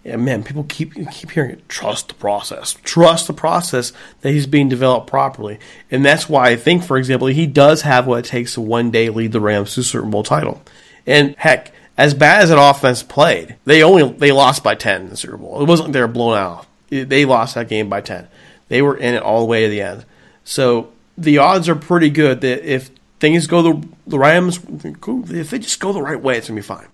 and 0.08 0.24
man, 0.24 0.44
people 0.44 0.66
keep 0.68 0.94
keep 1.12 1.32
hearing 1.32 1.52
it. 1.52 1.70
Trust 1.70 2.08
the 2.08 2.14
process. 2.14 2.76
Trust 2.84 3.28
the 3.28 3.34
process 3.34 3.92
that 4.22 4.32
he's 4.32 4.48
being 4.48 4.70
developed 4.70 5.08
properly, 5.08 5.60
and 5.92 6.06
that's 6.06 6.30
why 6.30 6.50
I 6.50 6.56
think, 6.56 6.84
for 6.84 6.98
example, 6.98 7.28
he 7.28 7.46
does 7.46 7.82
have 7.82 8.08
what 8.08 8.20
it 8.20 8.26
takes 8.26 8.54
to 8.54 8.62
one 8.62 8.90
day 8.90 9.10
lead 9.10 9.34
the 9.34 9.42
Rams 9.42 9.74
to 9.76 9.82
a 9.82 9.84
Super 9.84 10.08
Bowl 10.08 10.24
title. 10.24 10.62
And 11.06 11.36
heck, 11.38 11.74
as 11.98 12.14
bad 12.14 12.44
as 12.44 12.52
an 12.52 12.58
offense 12.58 13.04
played, 13.04 13.58
they 13.66 13.84
only 13.84 14.10
they 14.10 14.32
lost 14.32 14.64
by 14.64 14.76
ten 14.76 15.02
in 15.02 15.10
the 15.10 15.18
Super 15.18 15.38
Bowl. 15.38 15.62
It 15.62 15.68
wasn't 15.68 15.94
they 15.94 16.02
were 16.02 16.08
blown 16.08 16.38
out. 16.38 16.66
They 16.90 17.26
lost 17.26 17.56
that 17.56 17.68
game 17.68 17.90
by 17.90 18.02
ten. 18.02 18.28
They 18.70 18.82
were 18.82 18.96
in 18.96 19.14
it 19.14 19.24
all 19.24 19.40
the 19.40 19.46
way 19.46 19.64
to 19.64 19.70
the 19.70 19.82
end. 19.82 20.06
So 20.44 20.92
the 21.18 21.40
odds 21.40 21.68
are 21.68 21.76
pretty 21.76 22.10
good 22.10 22.42
that 22.42 22.64
if 22.64 22.92
things 23.20 23.48
go 23.48 23.62
the 23.62 23.88
the 24.06 24.20
Rams, 24.20 24.60
if 24.84 25.50
they 25.50 25.60
just 25.60 25.80
go 25.80 25.92
the 25.92 26.02
right 26.02 26.22
way, 26.22 26.38
it's 26.38 26.48
gonna 26.48 26.58
be 26.58 26.62
fine. 26.62 26.88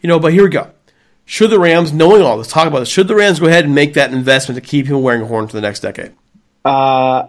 You 0.00 0.08
know, 0.08 0.18
but 0.18 0.32
here 0.32 0.44
we 0.44 0.50
go. 0.50 0.70
Should 1.28 1.50
the 1.50 1.58
Rams, 1.58 1.92
knowing 1.92 2.22
all 2.22 2.38
this, 2.38 2.46
talk 2.46 2.68
about 2.68 2.78
this, 2.78 2.88
should 2.88 3.08
the 3.08 3.16
Rams 3.16 3.40
go 3.40 3.46
ahead 3.46 3.64
and 3.64 3.74
make 3.74 3.94
that 3.94 4.12
investment 4.12 4.62
to 4.62 4.66
keep 4.66 4.86
him 4.86 5.02
wearing 5.02 5.22
a 5.22 5.26
horn 5.26 5.48
for 5.48 5.54
the 5.54 5.60
next 5.60 5.80
decade? 5.80 6.12
Uh, 6.64 7.26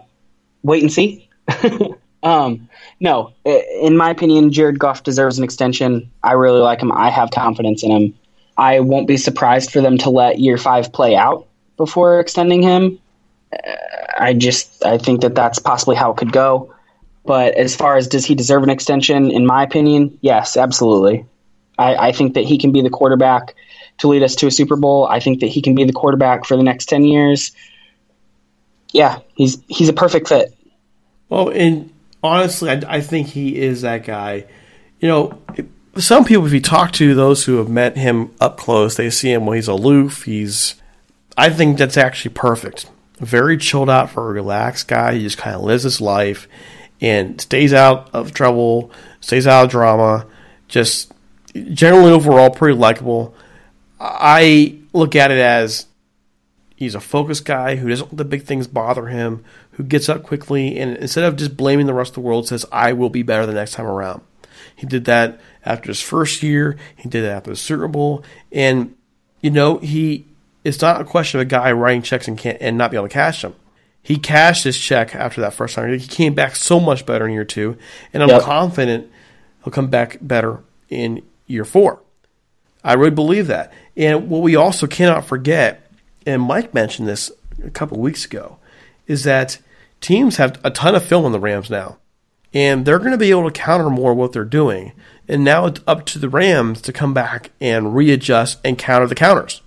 wait 0.62 0.82
and 0.82 0.92
see. 0.92 1.28
um, 2.22 2.68
no, 3.00 3.32
in 3.44 3.96
my 3.96 4.10
opinion, 4.10 4.52
Jared 4.52 4.78
Goff 4.78 5.02
deserves 5.02 5.38
an 5.38 5.44
extension. 5.44 6.12
I 6.22 6.32
really 6.32 6.60
like 6.60 6.80
him. 6.80 6.92
I 6.92 7.10
have 7.10 7.32
confidence 7.32 7.82
in 7.82 7.90
him. 7.90 8.14
I 8.56 8.80
won't 8.80 9.08
be 9.08 9.16
surprised 9.16 9.72
for 9.72 9.80
them 9.80 9.98
to 9.98 10.10
let 10.10 10.38
year 10.38 10.58
five 10.58 10.92
play 10.92 11.16
out 11.16 11.48
before 11.76 12.20
extending 12.20 12.62
him. 12.62 13.00
Uh, 13.52 13.72
I 14.18 14.34
just 14.34 14.84
I 14.84 14.98
think 14.98 15.22
that 15.22 15.34
that's 15.34 15.58
possibly 15.58 15.96
how 15.96 16.12
it 16.12 16.16
could 16.16 16.32
go. 16.32 16.74
But 17.24 17.54
as 17.54 17.76
far 17.76 17.96
as 17.96 18.08
does 18.08 18.24
he 18.24 18.34
deserve 18.34 18.62
an 18.62 18.70
extension, 18.70 19.30
in 19.30 19.44
my 19.44 19.62
opinion, 19.62 20.18
yes, 20.22 20.56
absolutely. 20.56 21.26
I, 21.78 22.08
I 22.08 22.12
think 22.12 22.34
that 22.34 22.44
he 22.44 22.58
can 22.58 22.72
be 22.72 22.80
the 22.80 22.90
quarterback 22.90 23.54
to 23.98 24.08
lead 24.08 24.22
us 24.22 24.36
to 24.36 24.46
a 24.46 24.50
Super 24.50 24.76
Bowl. 24.76 25.06
I 25.06 25.20
think 25.20 25.40
that 25.40 25.48
he 25.48 25.62
can 25.62 25.74
be 25.74 25.84
the 25.84 25.92
quarterback 25.92 26.44
for 26.44 26.56
the 26.56 26.62
next 26.62 26.86
ten 26.86 27.04
years. 27.04 27.52
Yeah, 28.92 29.20
he's 29.34 29.58
he's 29.68 29.88
a 29.88 29.92
perfect 29.92 30.28
fit. 30.28 30.54
Well, 31.28 31.50
and 31.50 31.92
honestly, 32.22 32.70
I, 32.70 32.82
I 32.88 33.00
think 33.00 33.28
he 33.28 33.56
is 33.56 33.82
that 33.82 34.04
guy. 34.04 34.46
You 35.00 35.08
know, 35.08 35.42
some 35.96 36.24
people, 36.24 36.46
if 36.46 36.52
you 36.52 36.60
talk 36.60 36.92
to 36.92 37.14
those 37.14 37.44
who 37.44 37.56
have 37.56 37.68
met 37.68 37.96
him 37.96 38.34
up 38.40 38.56
close, 38.56 38.96
they 38.96 39.10
see 39.10 39.32
him 39.32 39.46
well, 39.46 39.54
he's 39.54 39.68
aloof. 39.68 40.24
He's, 40.24 40.74
I 41.36 41.50
think 41.50 41.78
that's 41.78 41.96
actually 41.96 42.34
perfect. 42.34 42.90
Very 43.18 43.56
chilled 43.58 43.90
out 43.90 44.10
for 44.10 44.28
a 44.28 44.32
relaxed 44.32 44.88
guy. 44.88 45.14
He 45.14 45.22
just 45.22 45.38
kind 45.38 45.56
of 45.56 45.62
lives 45.62 45.82
his 45.82 46.00
life 46.00 46.48
and 47.00 47.40
stays 47.40 47.72
out 47.72 48.10
of 48.12 48.32
trouble, 48.32 48.90
stays 49.20 49.46
out 49.46 49.64
of 49.64 49.70
drama. 49.70 50.26
Just 50.68 51.12
generally 51.72 52.12
overall 52.12 52.50
pretty 52.50 52.78
likable. 52.78 53.34
I 54.00 54.78
look 54.92 55.16
at 55.16 55.30
it 55.30 55.38
as 55.38 55.86
he's 56.76 56.94
a 56.94 57.00
focused 57.00 57.44
guy 57.44 57.76
who 57.76 57.88
doesn't 57.88 58.12
let 58.12 58.18
the 58.18 58.24
big 58.24 58.44
things 58.44 58.66
bother 58.66 59.06
him, 59.06 59.44
who 59.72 59.82
gets 59.82 60.08
up 60.08 60.22
quickly, 60.22 60.78
and 60.78 60.96
instead 60.96 61.24
of 61.24 61.36
just 61.36 61.56
blaming 61.56 61.86
the 61.86 61.94
rest 61.94 62.10
of 62.10 62.14
the 62.14 62.20
world, 62.20 62.48
says, 62.48 62.64
I 62.70 62.92
will 62.92 63.10
be 63.10 63.22
better 63.22 63.46
the 63.46 63.52
next 63.52 63.72
time 63.72 63.86
around. 63.86 64.22
He 64.76 64.86
did 64.86 65.04
that 65.06 65.40
after 65.64 65.88
his 65.88 66.00
first 66.00 66.42
year, 66.42 66.76
he 66.96 67.08
did 67.08 67.22
that 67.22 67.36
after 67.36 67.50
the 67.50 67.56
Super 67.56 67.88
Bowl, 67.88 68.22
and, 68.52 68.94
you 69.40 69.50
know, 69.50 69.78
he 69.78 70.24
it's 70.64 70.80
not 70.82 71.00
a 71.00 71.04
question 71.04 71.40
of 71.40 71.46
a 71.46 71.48
guy 71.48 71.72
writing 71.72 72.02
checks 72.02 72.28
and 72.28 72.36
can't 72.36 72.58
and 72.60 72.76
not 72.76 72.90
be 72.90 72.96
able 72.96 73.08
to 73.08 73.12
cash 73.12 73.42
them. 73.42 73.54
He 74.02 74.16
cashed 74.16 74.64
his 74.64 74.78
check 74.78 75.14
after 75.14 75.40
that 75.40 75.54
first 75.54 75.74
time. 75.74 75.98
He 75.98 76.06
came 76.06 76.34
back 76.34 76.56
so 76.56 76.80
much 76.80 77.06
better 77.06 77.26
in 77.26 77.32
year 77.32 77.44
two, 77.44 77.76
and 78.12 78.22
I'm 78.22 78.28
yep. 78.28 78.42
confident 78.42 79.10
he'll 79.64 79.72
come 79.72 79.88
back 79.88 80.18
better 80.20 80.62
in 80.88 81.22
year 81.46 81.64
four. 81.64 82.00
I 82.84 82.94
really 82.94 83.10
believe 83.10 83.48
that. 83.48 83.72
And 83.98 84.30
what 84.30 84.42
we 84.42 84.54
also 84.54 84.86
cannot 84.86 85.26
forget, 85.26 85.90
and 86.24 86.40
Mike 86.40 86.72
mentioned 86.72 87.08
this 87.08 87.32
a 87.62 87.70
couple 87.70 87.98
weeks 87.98 88.24
ago, 88.24 88.58
is 89.08 89.24
that 89.24 89.58
teams 90.00 90.36
have 90.36 90.58
a 90.62 90.70
ton 90.70 90.94
of 90.94 91.04
film 91.04 91.24
on 91.24 91.32
the 91.32 91.40
Rams 91.40 91.68
now. 91.68 91.98
And 92.54 92.86
they're 92.86 93.00
going 93.00 93.10
to 93.10 93.18
be 93.18 93.30
able 93.30 93.44
to 93.44 93.60
counter 93.60 93.90
more 93.90 94.14
what 94.14 94.32
they're 94.32 94.44
doing. 94.44 94.92
And 95.26 95.44
now 95.44 95.66
it's 95.66 95.80
up 95.86 96.06
to 96.06 96.18
the 96.18 96.28
Rams 96.28 96.80
to 96.82 96.92
come 96.92 97.12
back 97.12 97.50
and 97.60 97.94
readjust 97.94 98.60
and 98.64 98.78
counter 98.78 99.06
the 99.06 99.14
counters. 99.14 99.60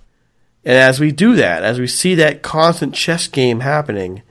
And 0.64 0.76
as 0.76 0.98
we 0.98 1.12
do 1.12 1.36
that, 1.36 1.62
as 1.62 1.78
we 1.78 1.86
see 1.86 2.14
that 2.16 2.42
constant 2.42 2.94
chess 2.94 3.28
game 3.28 3.60
happening, 3.60 4.22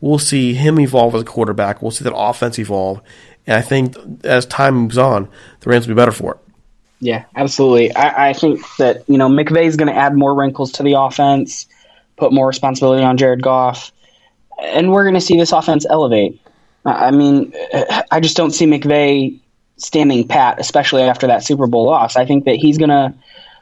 we'll 0.00 0.18
see 0.18 0.54
him 0.54 0.80
evolve 0.80 1.14
as 1.14 1.22
a 1.22 1.26
quarterback. 1.26 1.80
We'll 1.80 1.92
see 1.92 2.04
that 2.04 2.14
offense 2.14 2.58
evolve. 2.58 3.00
And 3.46 3.56
I 3.56 3.62
think 3.62 3.96
as 4.24 4.46
time 4.46 4.74
moves 4.74 4.98
on, 4.98 5.28
the 5.60 5.70
Rams 5.70 5.86
will 5.86 5.94
be 5.94 6.00
better 6.00 6.12
for 6.12 6.34
it. 6.34 6.43
Yeah, 7.04 7.26
absolutely. 7.36 7.94
I, 7.94 8.30
I 8.30 8.32
think 8.32 8.62
that 8.78 9.06
you 9.10 9.18
know 9.18 9.28
McVay 9.28 9.64
is 9.64 9.76
going 9.76 9.92
to 9.92 9.94
add 9.94 10.16
more 10.16 10.34
wrinkles 10.34 10.72
to 10.72 10.82
the 10.82 10.94
offense, 10.94 11.66
put 12.16 12.32
more 12.32 12.46
responsibility 12.46 13.04
on 13.04 13.18
Jared 13.18 13.42
Goff, 13.42 13.92
and 14.62 14.90
we're 14.90 15.04
going 15.04 15.14
to 15.14 15.20
see 15.20 15.36
this 15.36 15.52
offense 15.52 15.84
elevate. 15.84 16.40
I 16.86 17.10
mean, 17.10 17.52
I 18.10 18.20
just 18.20 18.38
don't 18.38 18.52
see 18.52 18.64
McVay 18.64 19.38
standing 19.76 20.26
pat, 20.26 20.58
especially 20.58 21.02
after 21.02 21.26
that 21.26 21.44
Super 21.44 21.66
Bowl 21.66 21.84
loss. 21.84 22.16
I 22.16 22.24
think 22.24 22.46
that 22.46 22.56
he's 22.56 22.78
going 22.78 22.88
to 22.88 23.12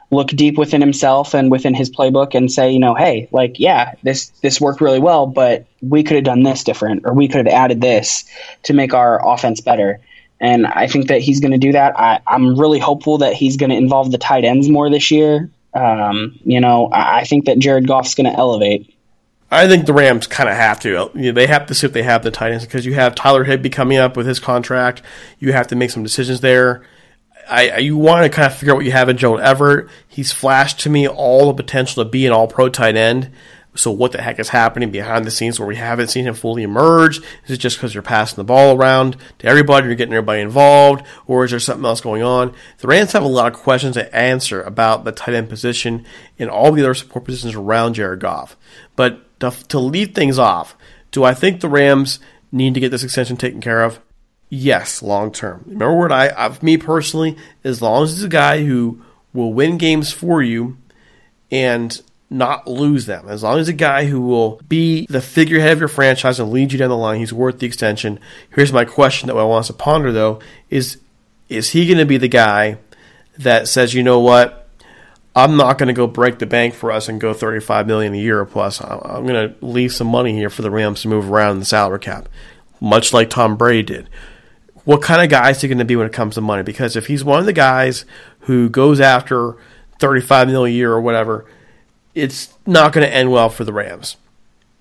look 0.09 0.29
deep 0.29 0.57
within 0.57 0.79
himself 0.79 1.33
and 1.33 1.51
within 1.51 1.73
his 1.73 1.89
playbook 1.89 2.35
and 2.35 2.49
say, 2.49 2.71
you 2.71 2.79
know, 2.79 2.95
hey, 2.95 3.27
like, 3.33 3.59
yeah, 3.59 3.93
this 4.03 4.29
this 4.41 4.61
worked 4.61 4.79
really 4.79 4.99
well, 4.99 5.27
but 5.27 5.65
we 5.81 6.01
could 6.03 6.15
have 6.15 6.23
done 6.23 6.43
this 6.43 6.63
different, 6.63 7.01
or 7.03 7.13
we 7.13 7.27
could 7.27 7.45
have 7.45 7.53
added 7.53 7.81
this 7.81 8.23
to 8.63 8.73
make 8.73 8.93
our 8.93 9.19
offense 9.27 9.59
better. 9.59 9.99
And 10.43 10.67
I 10.67 10.87
think 10.87 11.07
that 11.07 11.21
he's 11.21 11.39
going 11.39 11.53
to 11.53 11.57
do 11.57 11.71
that. 11.71 11.97
I, 11.97 12.19
am 12.27 12.59
really 12.59 12.77
hopeful 12.77 13.19
that 13.19 13.31
he's 13.31 13.55
going 13.55 13.69
to 13.69 13.77
involve 13.77 14.11
the 14.11 14.17
tight 14.17 14.43
ends 14.43 14.67
more 14.67 14.89
this 14.89 15.09
year. 15.09 15.49
Um, 15.73 16.37
you 16.43 16.59
know, 16.59 16.87
I, 16.87 17.21
I 17.21 17.23
think 17.23 17.45
that 17.45 17.59
Jared 17.59 17.87
Goff's 17.87 18.13
going 18.13 18.29
to 18.29 18.37
elevate. 18.37 18.93
I 19.49 19.69
think 19.69 19.85
the 19.85 19.93
Rams 19.93 20.27
kind 20.27 20.49
of 20.49 20.55
have 20.55 20.81
to. 20.81 21.09
You 21.15 21.21
know, 21.27 21.31
they 21.31 21.47
have 21.47 21.67
to 21.67 21.73
see 21.73 21.87
if 21.87 21.93
they 21.93 22.03
have 22.03 22.23
the 22.23 22.31
tight 22.31 22.51
ends 22.51 22.65
because 22.65 22.85
you 22.85 22.93
have 22.93 23.15
Tyler 23.15 23.45
Higbee 23.45 23.69
coming 23.69 23.97
up 23.97 24.17
with 24.17 24.27
his 24.27 24.41
contract. 24.41 25.01
You 25.39 25.53
have 25.53 25.67
to 25.67 25.77
make 25.77 25.91
some 25.91 26.03
decisions 26.03 26.41
there. 26.41 26.83
I, 27.49 27.69
I 27.69 27.77
you 27.77 27.95
want 27.95 28.25
to 28.25 28.29
kind 28.29 28.51
of 28.51 28.57
figure 28.57 28.73
out 28.73 28.77
what 28.77 28.85
you 28.85 28.91
have 28.91 29.07
in 29.07 29.15
Joe 29.15 29.37
Everett. 29.37 29.87
He's 30.09 30.33
flashed 30.33 30.81
to 30.81 30.89
me 30.89 31.07
all 31.07 31.47
the 31.47 31.53
potential 31.53 32.03
to 32.03 32.09
be 32.09 32.25
an 32.25 32.33
All 32.33 32.49
Pro 32.49 32.67
tight 32.67 32.97
end. 32.97 33.31
So 33.75 33.91
what 33.91 34.11
the 34.11 34.21
heck 34.21 34.39
is 34.39 34.49
happening 34.49 34.91
behind 34.91 35.25
the 35.25 35.31
scenes 35.31 35.59
where 35.59 35.67
we 35.67 35.75
haven't 35.75 36.09
seen 36.09 36.25
him 36.25 36.35
fully 36.35 36.63
emerge? 36.63 37.17
Is 37.17 37.51
it 37.51 37.57
just 37.57 37.77
because 37.77 37.93
you're 37.93 38.03
passing 38.03 38.35
the 38.35 38.43
ball 38.43 38.77
around 38.77 39.17
to 39.39 39.47
everybody, 39.47 39.87
you're 39.87 39.95
getting 39.95 40.13
everybody 40.13 40.41
involved, 40.41 41.05
or 41.25 41.43
is 41.43 41.51
there 41.51 41.59
something 41.59 41.85
else 41.85 42.01
going 42.01 42.21
on? 42.21 42.53
The 42.79 42.87
Rams 42.87 43.13
have 43.13 43.23
a 43.23 43.27
lot 43.27 43.51
of 43.51 43.59
questions 43.59 43.95
to 43.95 44.15
answer 44.15 44.61
about 44.61 45.05
the 45.05 45.11
tight 45.11 45.33
end 45.33 45.49
position 45.49 46.05
and 46.37 46.49
all 46.49 46.71
the 46.71 46.83
other 46.83 46.93
support 46.93 47.25
positions 47.25 47.55
around 47.55 47.95
Jared 47.95 48.19
Goff. 48.19 48.55
But 48.95 49.39
to, 49.39 49.51
to 49.69 49.79
lead 49.79 50.13
things 50.13 50.37
off, 50.37 50.75
do 51.11 51.23
I 51.23 51.33
think 51.33 51.61
the 51.61 51.69
Rams 51.69 52.19
need 52.51 52.75
to 52.75 52.79
get 52.79 52.89
this 52.89 53.03
extension 53.03 53.37
taken 53.37 53.61
care 53.61 53.83
of? 53.83 53.99
Yes, 54.49 55.01
long 55.01 55.31
term. 55.31 55.63
Remember 55.65 55.97
what 55.97 56.11
I, 56.11 56.29
I, 56.29 56.55
me 56.61 56.77
personally, 56.77 57.37
as 57.63 57.81
long 57.81 58.03
as 58.03 58.11
he's 58.11 58.23
a 58.23 58.29
guy 58.29 58.63
who 58.63 59.01
will 59.33 59.51
win 59.51 59.79
games 59.79 60.11
for 60.11 60.43
you 60.43 60.77
and 61.49 61.99
not 62.33 62.67
lose 62.67 63.05
them. 63.05 63.29
As 63.29 63.43
long 63.43 63.59
as 63.59 63.69
a 63.69 63.73
guy 63.73 64.05
who 64.05 64.21
will 64.21 64.59
be 64.67 65.05
the 65.07 65.21
figurehead 65.21 65.71
of 65.71 65.79
your 65.79 65.87
franchise 65.87 66.39
and 66.39 66.51
lead 66.51 66.71
you 66.71 66.79
down 66.79 66.89
the 66.89 66.97
line, 66.97 67.19
he's 67.19 67.31
worth 67.31 67.59
the 67.59 67.67
extension. 67.67 68.19
Here's 68.49 68.73
my 68.73 68.85
question 68.85 69.27
that 69.27 69.37
I 69.37 69.43
want 69.43 69.61
us 69.61 69.67
to 69.67 69.73
ponder 69.73 70.11
though: 70.11 70.39
is 70.69 70.97
is 71.47 71.69
he 71.69 71.85
going 71.85 71.99
to 71.99 72.05
be 72.05 72.17
the 72.17 72.27
guy 72.27 72.77
that 73.37 73.67
says, 73.67 73.93
you 73.93 74.03
know 74.03 74.19
what? 74.19 74.67
I'm 75.35 75.57
not 75.57 75.77
going 75.77 75.87
to 75.87 75.93
go 75.93 76.05
break 76.05 76.39
the 76.39 76.45
bank 76.45 76.75
for 76.75 76.91
us 76.91 77.09
and 77.09 77.19
go 77.19 77.33
35 77.33 77.87
million 77.87 78.13
a 78.13 78.17
year 78.17 78.39
or 78.39 78.45
plus. 78.45 78.81
I'm 78.81 79.25
going 79.25 79.49
to 79.49 79.65
leave 79.65 79.91
some 79.91 80.07
money 80.07 80.33
here 80.33 80.49
for 80.49 80.61
the 80.61 80.69
Rams 80.69 81.01
to 81.01 81.07
move 81.07 81.29
around 81.29 81.53
in 81.53 81.59
the 81.59 81.65
salary 81.65 81.99
cap, 81.99 82.29
much 82.79 83.13
like 83.13 83.29
Tom 83.29 83.57
Brady 83.57 83.81
did. 83.83 84.09
What 84.85 85.01
kind 85.01 85.23
of 85.23 85.29
guy 85.29 85.49
is 85.49 85.61
he 85.61 85.67
going 85.67 85.79
to 85.79 85.85
be 85.85 85.95
when 85.95 86.05
it 86.05 86.13
comes 86.13 86.35
to 86.35 86.41
money? 86.41 86.61
Because 86.61 86.95
if 86.95 87.07
he's 87.07 87.23
one 87.23 87.39
of 87.39 87.45
the 87.45 87.53
guys 87.53 88.05
who 88.41 88.69
goes 88.69 88.99
after 88.99 89.55
35 89.99 90.49
million 90.49 90.75
a 90.75 90.77
year 90.77 90.91
or 90.91 91.01
whatever, 91.01 91.45
it's 92.15 92.53
not 92.65 92.93
going 92.93 93.05
to 93.05 93.13
end 93.13 93.31
well 93.31 93.49
for 93.49 93.63
the 93.63 93.73
Rams. 93.73 94.17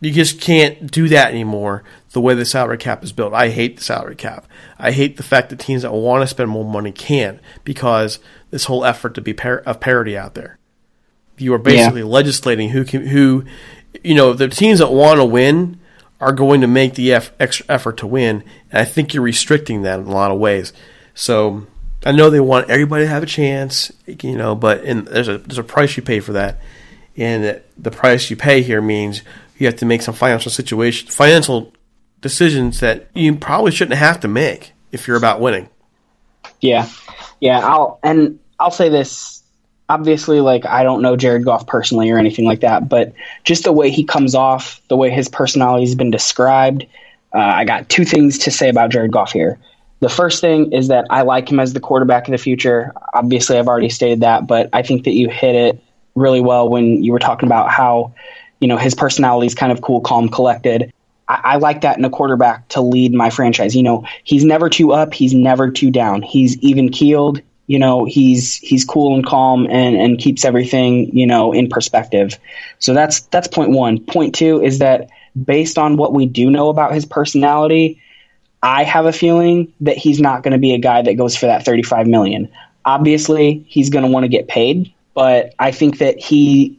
You 0.00 0.10
just 0.10 0.40
can't 0.40 0.90
do 0.90 1.08
that 1.08 1.30
anymore 1.30 1.84
the 2.10 2.20
way 2.20 2.34
the 2.34 2.44
salary 2.44 2.76
cap 2.76 3.04
is 3.04 3.12
built. 3.12 3.32
I 3.32 3.50
hate 3.50 3.76
the 3.76 3.84
salary 3.84 4.16
cap. 4.16 4.46
I 4.78 4.90
hate 4.90 5.16
the 5.16 5.22
fact 5.22 5.50
that 5.50 5.60
teams 5.60 5.82
that 5.82 5.92
want 5.92 6.22
to 6.22 6.26
spend 6.26 6.50
more 6.50 6.64
money 6.64 6.90
can 6.90 7.40
because 7.62 8.18
this 8.50 8.64
whole 8.64 8.84
effort 8.84 9.14
to 9.14 9.20
be 9.20 9.32
par- 9.32 9.62
of 9.64 9.80
parity 9.80 10.16
out 10.16 10.34
there. 10.34 10.58
You 11.38 11.54
are 11.54 11.58
basically 11.58 12.00
yeah. 12.00 12.06
legislating 12.06 12.70
who 12.70 12.84
can, 12.84 13.06
who, 13.06 13.44
you 14.02 14.14
know, 14.14 14.32
the 14.32 14.48
teams 14.48 14.80
that 14.80 14.92
want 14.92 15.18
to 15.18 15.24
win 15.24 15.78
are 16.20 16.32
going 16.32 16.60
to 16.60 16.66
make 16.66 16.94
the 16.94 17.12
eff- 17.12 17.32
extra 17.40 17.66
effort 17.68 17.96
to 17.98 18.06
win, 18.06 18.44
and 18.70 18.80
I 18.80 18.84
think 18.84 19.14
you're 19.14 19.24
restricting 19.24 19.82
that 19.82 19.98
in 19.98 20.06
a 20.06 20.10
lot 20.10 20.30
of 20.30 20.38
ways. 20.38 20.72
So 21.14 21.66
I 22.04 22.12
know 22.12 22.30
they 22.30 22.40
want 22.40 22.70
everybody 22.70 23.04
to 23.04 23.08
have 23.08 23.22
a 23.22 23.26
chance, 23.26 23.90
you 24.06 24.36
know, 24.36 24.54
but 24.54 24.84
in, 24.84 25.04
there's 25.04 25.28
a 25.28 25.38
there's 25.38 25.58
a 25.58 25.64
price 25.64 25.96
you 25.96 26.02
pay 26.02 26.20
for 26.20 26.32
that 26.32 26.60
and 27.16 27.60
the 27.76 27.90
price 27.90 28.30
you 28.30 28.36
pay 28.36 28.62
here 28.62 28.80
means 28.80 29.22
you 29.58 29.66
have 29.66 29.76
to 29.76 29.86
make 29.86 30.02
some 30.02 30.14
financial 30.14 30.50
situation, 30.50 31.08
financial 31.08 31.72
decisions 32.20 32.80
that 32.80 33.08
you 33.14 33.34
probably 33.36 33.70
shouldn't 33.70 33.98
have 33.98 34.20
to 34.20 34.28
make 34.28 34.72
if 34.92 35.06
you're 35.06 35.16
about 35.16 35.40
winning. 35.40 35.68
Yeah, 36.60 36.88
yeah. 37.40 37.60
I'll 37.60 37.98
and 38.02 38.38
I'll 38.58 38.70
say 38.70 38.88
this. 38.88 39.42
Obviously, 39.88 40.40
like 40.40 40.64
I 40.64 40.84
don't 40.84 41.02
know 41.02 41.16
Jared 41.16 41.44
Goff 41.44 41.66
personally 41.66 42.10
or 42.10 42.16
anything 42.16 42.46
like 42.46 42.60
that, 42.60 42.88
but 42.88 43.12
just 43.44 43.64
the 43.64 43.72
way 43.72 43.90
he 43.90 44.04
comes 44.04 44.34
off, 44.34 44.80
the 44.88 44.96
way 44.96 45.10
his 45.10 45.28
personality 45.28 45.84
has 45.84 45.94
been 45.94 46.10
described, 46.10 46.86
uh, 47.34 47.38
I 47.38 47.64
got 47.64 47.88
two 47.88 48.04
things 48.04 48.38
to 48.38 48.50
say 48.50 48.70
about 48.70 48.90
Jared 48.90 49.12
Goff 49.12 49.32
here. 49.32 49.58
The 50.00 50.08
first 50.08 50.40
thing 50.40 50.72
is 50.72 50.88
that 50.88 51.06
I 51.10 51.22
like 51.22 51.50
him 51.50 51.60
as 51.60 51.74
the 51.74 51.80
quarterback 51.80 52.26
of 52.26 52.32
the 52.32 52.38
future. 52.38 52.92
Obviously, 53.12 53.58
I've 53.58 53.68
already 53.68 53.90
stated 53.90 54.20
that, 54.20 54.46
but 54.46 54.70
I 54.72 54.82
think 54.82 55.04
that 55.04 55.12
you 55.12 55.28
hit 55.28 55.54
it 55.54 55.84
really 56.14 56.40
well 56.40 56.68
when 56.68 57.02
you 57.02 57.12
were 57.12 57.18
talking 57.18 57.48
about 57.48 57.70
how, 57.70 58.12
you 58.60 58.68
know, 58.68 58.76
his 58.76 58.94
personality 58.94 59.46
is 59.46 59.54
kind 59.54 59.72
of 59.72 59.80
cool, 59.82 60.00
calm, 60.00 60.28
collected. 60.28 60.92
I, 61.28 61.40
I 61.44 61.56
like 61.56 61.82
that 61.82 61.98
in 61.98 62.04
a 62.04 62.10
quarterback 62.10 62.68
to 62.68 62.80
lead 62.80 63.12
my 63.12 63.30
franchise. 63.30 63.74
You 63.74 63.82
know, 63.82 64.06
he's 64.24 64.44
never 64.44 64.68
too 64.68 64.92
up, 64.92 65.14
he's 65.14 65.34
never 65.34 65.70
too 65.70 65.90
down. 65.90 66.22
He's 66.22 66.58
even 66.58 66.90
keeled. 66.90 67.40
You 67.68 67.78
know, 67.78 68.04
he's 68.04 68.56
he's 68.56 68.84
cool 68.84 69.14
and 69.14 69.24
calm 69.24 69.66
and 69.70 69.96
and 69.96 70.18
keeps 70.18 70.44
everything 70.44 71.16
you 71.16 71.26
know 71.26 71.52
in 71.52 71.68
perspective. 71.68 72.38
So 72.80 72.92
that's 72.92 73.20
that's 73.20 73.48
point 73.48 73.70
one. 73.70 74.04
Point 74.04 74.34
two 74.34 74.62
is 74.62 74.80
that 74.80 75.08
based 75.42 75.78
on 75.78 75.96
what 75.96 76.12
we 76.12 76.26
do 76.26 76.50
know 76.50 76.68
about 76.68 76.92
his 76.92 77.06
personality, 77.06 78.02
I 78.62 78.84
have 78.84 79.06
a 79.06 79.12
feeling 79.12 79.72
that 79.80 79.96
he's 79.96 80.20
not 80.20 80.42
going 80.42 80.52
to 80.52 80.58
be 80.58 80.74
a 80.74 80.78
guy 80.78 81.02
that 81.02 81.14
goes 81.14 81.36
for 81.36 81.46
that 81.46 81.64
35 81.64 82.06
million. 82.06 82.48
Obviously, 82.84 83.64
he's 83.68 83.90
going 83.90 84.04
to 84.04 84.10
want 84.10 84.24
to 84.24 84.28
get 84.28 84.48
paid 84.48 84.92
but 85.14 85.54
I 85.58 85.70
think 85.72 85.98
that 85.98 86.18
he 86.18 86.78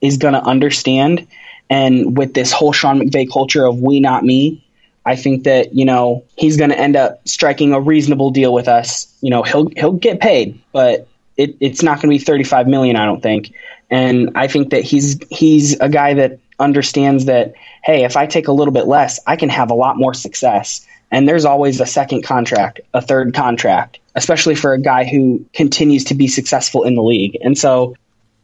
is 0.00 0.18
going 0.18 0.34
to 0.34 0.42
understand 0.42 1.26
And 1.70 2.16
with 2.16 2.34
this 2.34 2.52
whole 2.52 2.72
Sean 2.72 3.00
McVay 3.00 3.30
culture 3.30 3.64
of 3.64 3.80
we, 3.80 4.00
not 4.00 4.22
me, 4.22 4.64
I 5.06 5.16
think 5.16 5.44
that, 5.44 5.74
you 5.74 5.84
know, 5.84 6.24
he's 6.36 6.56
going 6.56 6.70
to 6.70 6.78
end 6.78 6.96
up 6.96 7.26
striking 7.26 7.72
a 7.72 7.80
reasonable 7.80 8.30
deal 8.30 8.52
with 8.52 8.68
us. 8.68 9.12
You 9.20 9.30
know, 9.30 9.42
he'll, 9.42 9.68
he'll 9.68 9.92
get 9.92 10.20
paid, 10.20 10.60
but 10.72 11.08
it, 11.36 11.56
it's 11.60 11.82
not 11.82 12.00
going 12.00 12.12
to 12.12 12.18
be 12.18 12.24
35 12.24 12.68
million, 12.68 12.96
I 12.96 13.06
don't 13.06 13.22
think. 13.22 13.54
And 13.90 14.32
I 14.34 14.48
think 14.48 14.70
that 14.70 14.82
he's, 14.82 15.18
he's 15.30 15.78
a 15.80 15.88
guy 15.88 16.14
that 16.14 16.38
understands 16.58 17.26
that, 17.26 17.54
hey, 17.82 18.04
if 18.04 18.16
I 18.16 18.26
take 18.26 18.48
a 18.48 18.52
little 18.52 18.72
bit 18.72 18.86
less, 18.86 19.20
I 19.26 19.36
can 19.36 19.48
have 19.48 19.70
a 19.70 19.74
lot 19.74 19.96
more 19.96 20.14
success. 20.14 20.86
And 21.10 21.28
there's 21.28 21.44
always 21.44 21.80
a 21.80 21.86
second 21.86 22.22
contract, 22.22 22.80
a 22.92 23.02
third 23.02 23.34
contract, 23.34 23.98
especially 24.14 24.54
for 24.54 24.72
a 24.72 24.80
guy 24.80 25.04
who 25.04 25.44
continues 25.52 26.04
to 26.04 26.14
be 26.14 26.28
successful 26.28 26.84
in 26.84 26.94
the 26.94 27.02
league. 27.02 27.36
And 27.42 27.56
so 27.58 27.94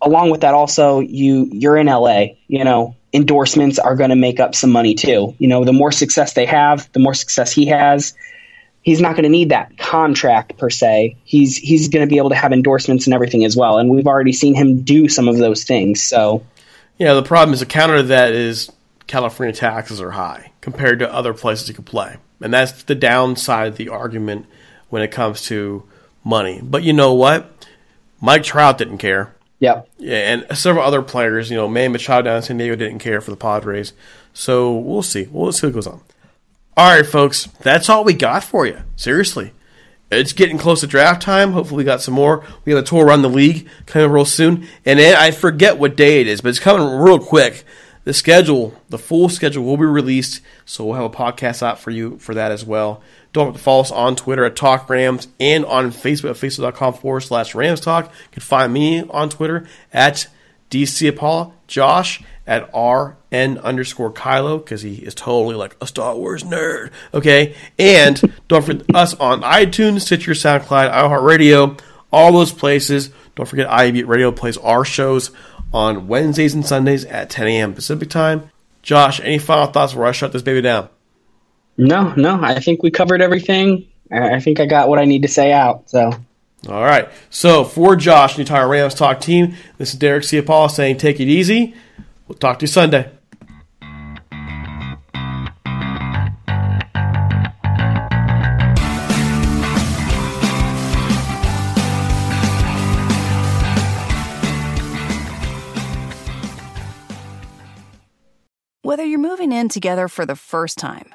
along 0.02 0.30
with 0.30 0.40
that 0.40 0.54
also 0.54 1.00
you 1.00 1.48
you're 1.52 1.76
in 1.76 1.86
LA, 1.86 2.26
you 2.48 2.64
know, 2.64 2.96
endorsements 3.12 3.78
are 3.78 3.96
going 3.96 4.10
to 4.10 4.16
make 4.16 4.40
up 4.40 4.54
some 4.54 4.70
money 4.70 4.94
too. 4.94 5.34
You 5.38 5.48
know, 5.48 5.64
the 5.64 5.72
more 5.72 5.92
success 5.92 6.32
they 6.34 6.46
have, 6.46 6.90
the 6.92 7.00
more 7.00 7.14
success 7.14 7.52
he 7.52 7.66
has. 7.66 8.14
He's 8.82 9.00
not 9.00 9.12
going 9.12 9.24
to 9.24 9.30
need 9.30 9.50
that 9.50 9.76
contract 9.76 10.56
per 10.56 10.70
se. 10.70 11.16
He's 11.24 11.56
he's 11.56 11.88
going 11.88 12.06
to 12.06 12.10
be 12.10 12.16
able 12.16 12.30
to 12.30 12.34
have 12.34 12.52
endorsements 12.52 13.06
and 13.06 13.12
everything 13.12 13.44
as 13.44 13.54
well. 13.54 13.78
And 13.78 13.90
we've 13.90 14.06
already 14.06 14.32
seen 14.32 14.54
him 14.54 14.82
do 14.82 15.08
some 15.08 15.28
of 15.28 15.36
those 15.36 15.64
things. 15.64 16.02
So, 16.02 16.46
yeah, 16.96 17.12
the 17.12 17.22
problem 17.22 17.52
is 17.52 17.60
the 17.60 17.66
counter 17.66 17.98
to 17.98 18.02
that 18.04 18.32
is 18.32 18.70
California 19.06 19.54
taxes 19.54 20.00
are 20.00 20.12
high 20.12 20.52
compared 20.62 21.00
to 21.00 21.12
other 21.12 21.34
places 21.34 21.68
you 21.68 21.74
could 21.74 21.84
play, 21.84 22.16
and 22.40 22.54
that's 22.54 22.84
the 22.84 22.94
downside 22.94 23.68
of 23.68 23.76
the 23.76 23.90
argument 23.90 24.46
when 24.90 25.02
it 25.02 25.10
comes 25.10 25.42
to 25.42 25.82
money. 26.22 26.60
But 26.62 26.82
you 26.82 26.92
know 26.92 27.14
what? 27.14 27.66
Mike 28.20 28.42
Trout 28.42 28.78
didn't 28.78 28.98
care. 28.98 29.34
Yeah. 29.58 29.82
Yeah, 29.98 30.16
and 30.16 30.58
several 30.58 30.84
other 30.84 31.02
players, 31.02 31.50
you 31.50 31.56
know, 31.56 31.68
Manny 31.68 31.88
Machado 31.88 32.22
down 32.22 32.36
in 32.36 32.42
San 32.42 32.58
Diego 32.58 32.76
didn't 32.76 32.98
care 32.98 33.20
for 33.20 33.30
the 33.30 33.36
Padres. 33.36 33.92
So 34.32 34.76
we'll 34.76 35.02
see. 35.02 35.28
We'll 35.30 35.52
see 35.52 35.66
what 35.66 35.74
goes 35.74 35.86
on. 35.86 36.00
All 36.76 36.96
right, 36.96 37.06
folks, 37.06 37.46
that's 37.60 37.88
all 37.88 38.04
we 38.04 38.14
got 38.14 38.44
for 38.44 38.66
you. 38.66 38.78
Seriously. 38.96 39.52
It's 40.10 40.32
getting 40.32 40.58
close 40.58 40.80
to 40.80 40.86
draft 40.86 41.22
time. 41.22 41.52
Hopefully, 41.52 41.78
we 41.78 41.84
got 41.84 42.02
some 42.02 42.14
more. 42.14 42.44
We 42.64 42.72
have 42.72 42.82
a 42.82 42.86
tour 42.86 43.06
around 43.06 43.22
the 43.22 43.28
league 43.28 43.68
coming 43.86 44.10
real 44.10 44.24
soon. 44.24 44.66
And 44.84 44.98
I 44.98 45.30
forget 45.30 45.78
what 45.78 45.96
day 45.96 46.20
it 46.20 46.26
is, 46.26 46.40
but 46.40 46.48
it's 46.48 46.58
coming 46.58 46.98
real 46.98 47.18
quick. 47.18 47.64
The 48.04 48.14
schedule, 48.14 48.74
the 48.88 48.98
full 48.98 49.28
schedule 49.28 49.62
will 49.62 49.76
be 49.76 49.84
released, 49.84 50.40
so 50.64 50.84
we'll 50.84 50.94
have 50.94 51.04
a 51.04 51.10
podcast 51.10 51.62
out 51.62 51.78
for 51.78 51.90
you 51.90 52.18
for 52.18 52.34
that 52.34 52.50
as 52.50 52.64
well. 52.64 53.02
Don't 53.32 53.46
forget 53.46 53.58
to 53.58 53.62
follow 53.62 53.80
us 53.82 53.92
on 53.92 54.16
Twitter 54.16 54.44
at 54.44 54.56
Talk 54.56 54.88
Rams 54.90 55.28
and 55.38 55.64
on 55.64 55.90
Facebook 55.92 56.30
at 56.30 56.36
facebook.com 56.36 56.94
forward 56.94 57.20
slash 57.20 57.54
Rams 57.54 57.80
Talk. 57.80 58.06
You 58.06 58.28
can 58.32 58.42
find 58.42 58.72
me 58.72 59.02
on 59.02 59.28
Twitter 59.28 59.66
at 59.92 60.26
DC 60.70 61.08
Apollo, 61.08 61.52
Josh 61.66 62.22
at 62.46 62.68
RN 62.74 63.58
underscore 63.58 64.12
Kylo, 64.12 64.58
because 64.58 64.82
he 64.82 64.94
is 64.96 65.14
totally 65.14 65.54
like 65.54 65.76
a 65.80 65.86
Star 65.86 66.16
Wars 66.16 66.42
nerd. 66.42 66.90
Okay. 67.14 67.54
And 67.78 68.20
don't 68.48 68.64
forget 68.64 68.94
us 68.94 69.14
on 69.14 69.42
iTunes, 69.42 70.00
Stitcher, 70.00 70.32
SoundCloud, 70.32 70.92
iHeartRadio, 70.92 71.80
all 72.12 72.32
those 72.32 72.52
places. 72.52 73.10
Don't 73.36 73.46
forget 73.46 73.70
IB 73.70 74.02
Radio 74.04 74.32
plays 74.32 74.56
our 74.58 74.84
shows 74.84 75.30
on 75.72 76.08
Wednesdays 76.08 76.54
and 76.54 76.66
Sundays 76.66 77.04
at 77.04 77.30
10 77.30 77.46
a.m. 77.46 77.74
Pacific 77.74 78.10
time. 78.10 78.50
Josh, 78.82 79.20
any 79.20 79.38
final 79.38 79.66
thoughts 79.66 79.92
before 79.92 80.06
I 80.06 80.12
shut 80.12 80.32
this 80.32 80.42
baby 80.42 80.62
down? 80.62 80.88
No, 81.80 82.12
no. 82.14 82.38
I 82.42 82.60
think 82.60 82.82
we 82.82 82.90
covered 82.90 83.22
everything. 83.22 83.86
I 84.12 84.38
think 84.38 84.60
I 84.60 84.66
got 84.66 84.90
what 84.90 84.98
I 84.98 85.06
need 85.06 85.22
to 85.22 85.28
say 85.28 85.50
out. 85.50 85.88
So. 85.88 86.12
All 86.68 86.82
right. 86.82 87.08
So 87.30 87.64
for 87.64 87.96
Josh 87.96 88.32
and 88.32 88.36
the 88.36 88.42
entire 88.42 88.68
Rams 88.68 88.94
Talk 88.94 89.18
team, 89.18 89.54
this 89.78 89.94
is 89.94 89.98
Derek 89.98 90.24
Ciapala 90.24 90.70
saying 90.70 90.98
take 90.98 91.20
it 91.20 91.28
easy. 91.28 91.74
We'll 92.28 92.36
talk 92.36 92.58
to 92.58 92.64
you 92.64 92.66
Sunday. 92.66 93.10
Whether 108.82 109.04
you're 109.04 109.18
moving 109.18 109.52
in 109.52 109.70
together 109.70 110.08
for 110.08 110.26
the 110.26 110.36
first 110.36 110.76
time, 110.76 111.14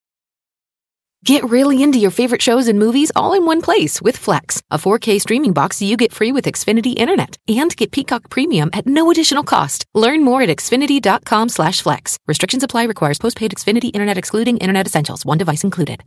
Get 1.23 1.43
really 1.43 1.83
into 1.83 1.99
your 1.99 2.09
favorite 2.09 2.41
shows 2.41 2.67
and 2.67 2.79
movies 2.79 3.11
all 3.15 3.33
in 3.33 3.45
one 3.45 3.61
place 3.61 4.01
with 4.01 4.17
Flex, 4.17 4.63
a 4.71 4.79
4K 4.79 5.21
streaming 5.21 5.53
box 5.53 5.79
you 5.79 5.95
get 5.95 6.11
free 6.11 6.31
with 6.31 6.45
Xfinity 6.45 6.97
Internet. 6.97 7.37
And 7.47 7.75
get 7.75 7.91
Peacock 7.91 8.31
Premium 8.31 8.71
at 8.73 8.87
no 8.87 9.11
additional 9.11 9.43
cost. 9.43 9.85
Learn 9.93 10.23
more 10.23 10.41
at 10.41 10.49
xfinity.com 10.49 11.49
slash 11.49 11.83
flex. 11.83 12.17
Restrictions 12.27 12.63
apply 12.63 12.85
requires 12.85 13.19
postpaid 13.19 13.51
Xfinity 13.51 13.91
Internet 13.93 14.17
excluding 14.17 14.57
Internet 14.57 14.87
Essentials. 14.87 15.23
One 15.23 15.37
device 15.37 15.63
included. 15.63 16.03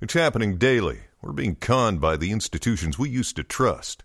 It's 0.00 0.14
happening 0.14 0.56
daily. 0.56 1.00
We're 1.20 1.32
being 1.32 1.56
conned 1.56 2.00
by 2.00 2.16
the 2.16 2.32
institutions 2.32 2.98
we 2.98 3.10
used 3.10 3.36
to 3.36 3.44
trust. 3.44 4.04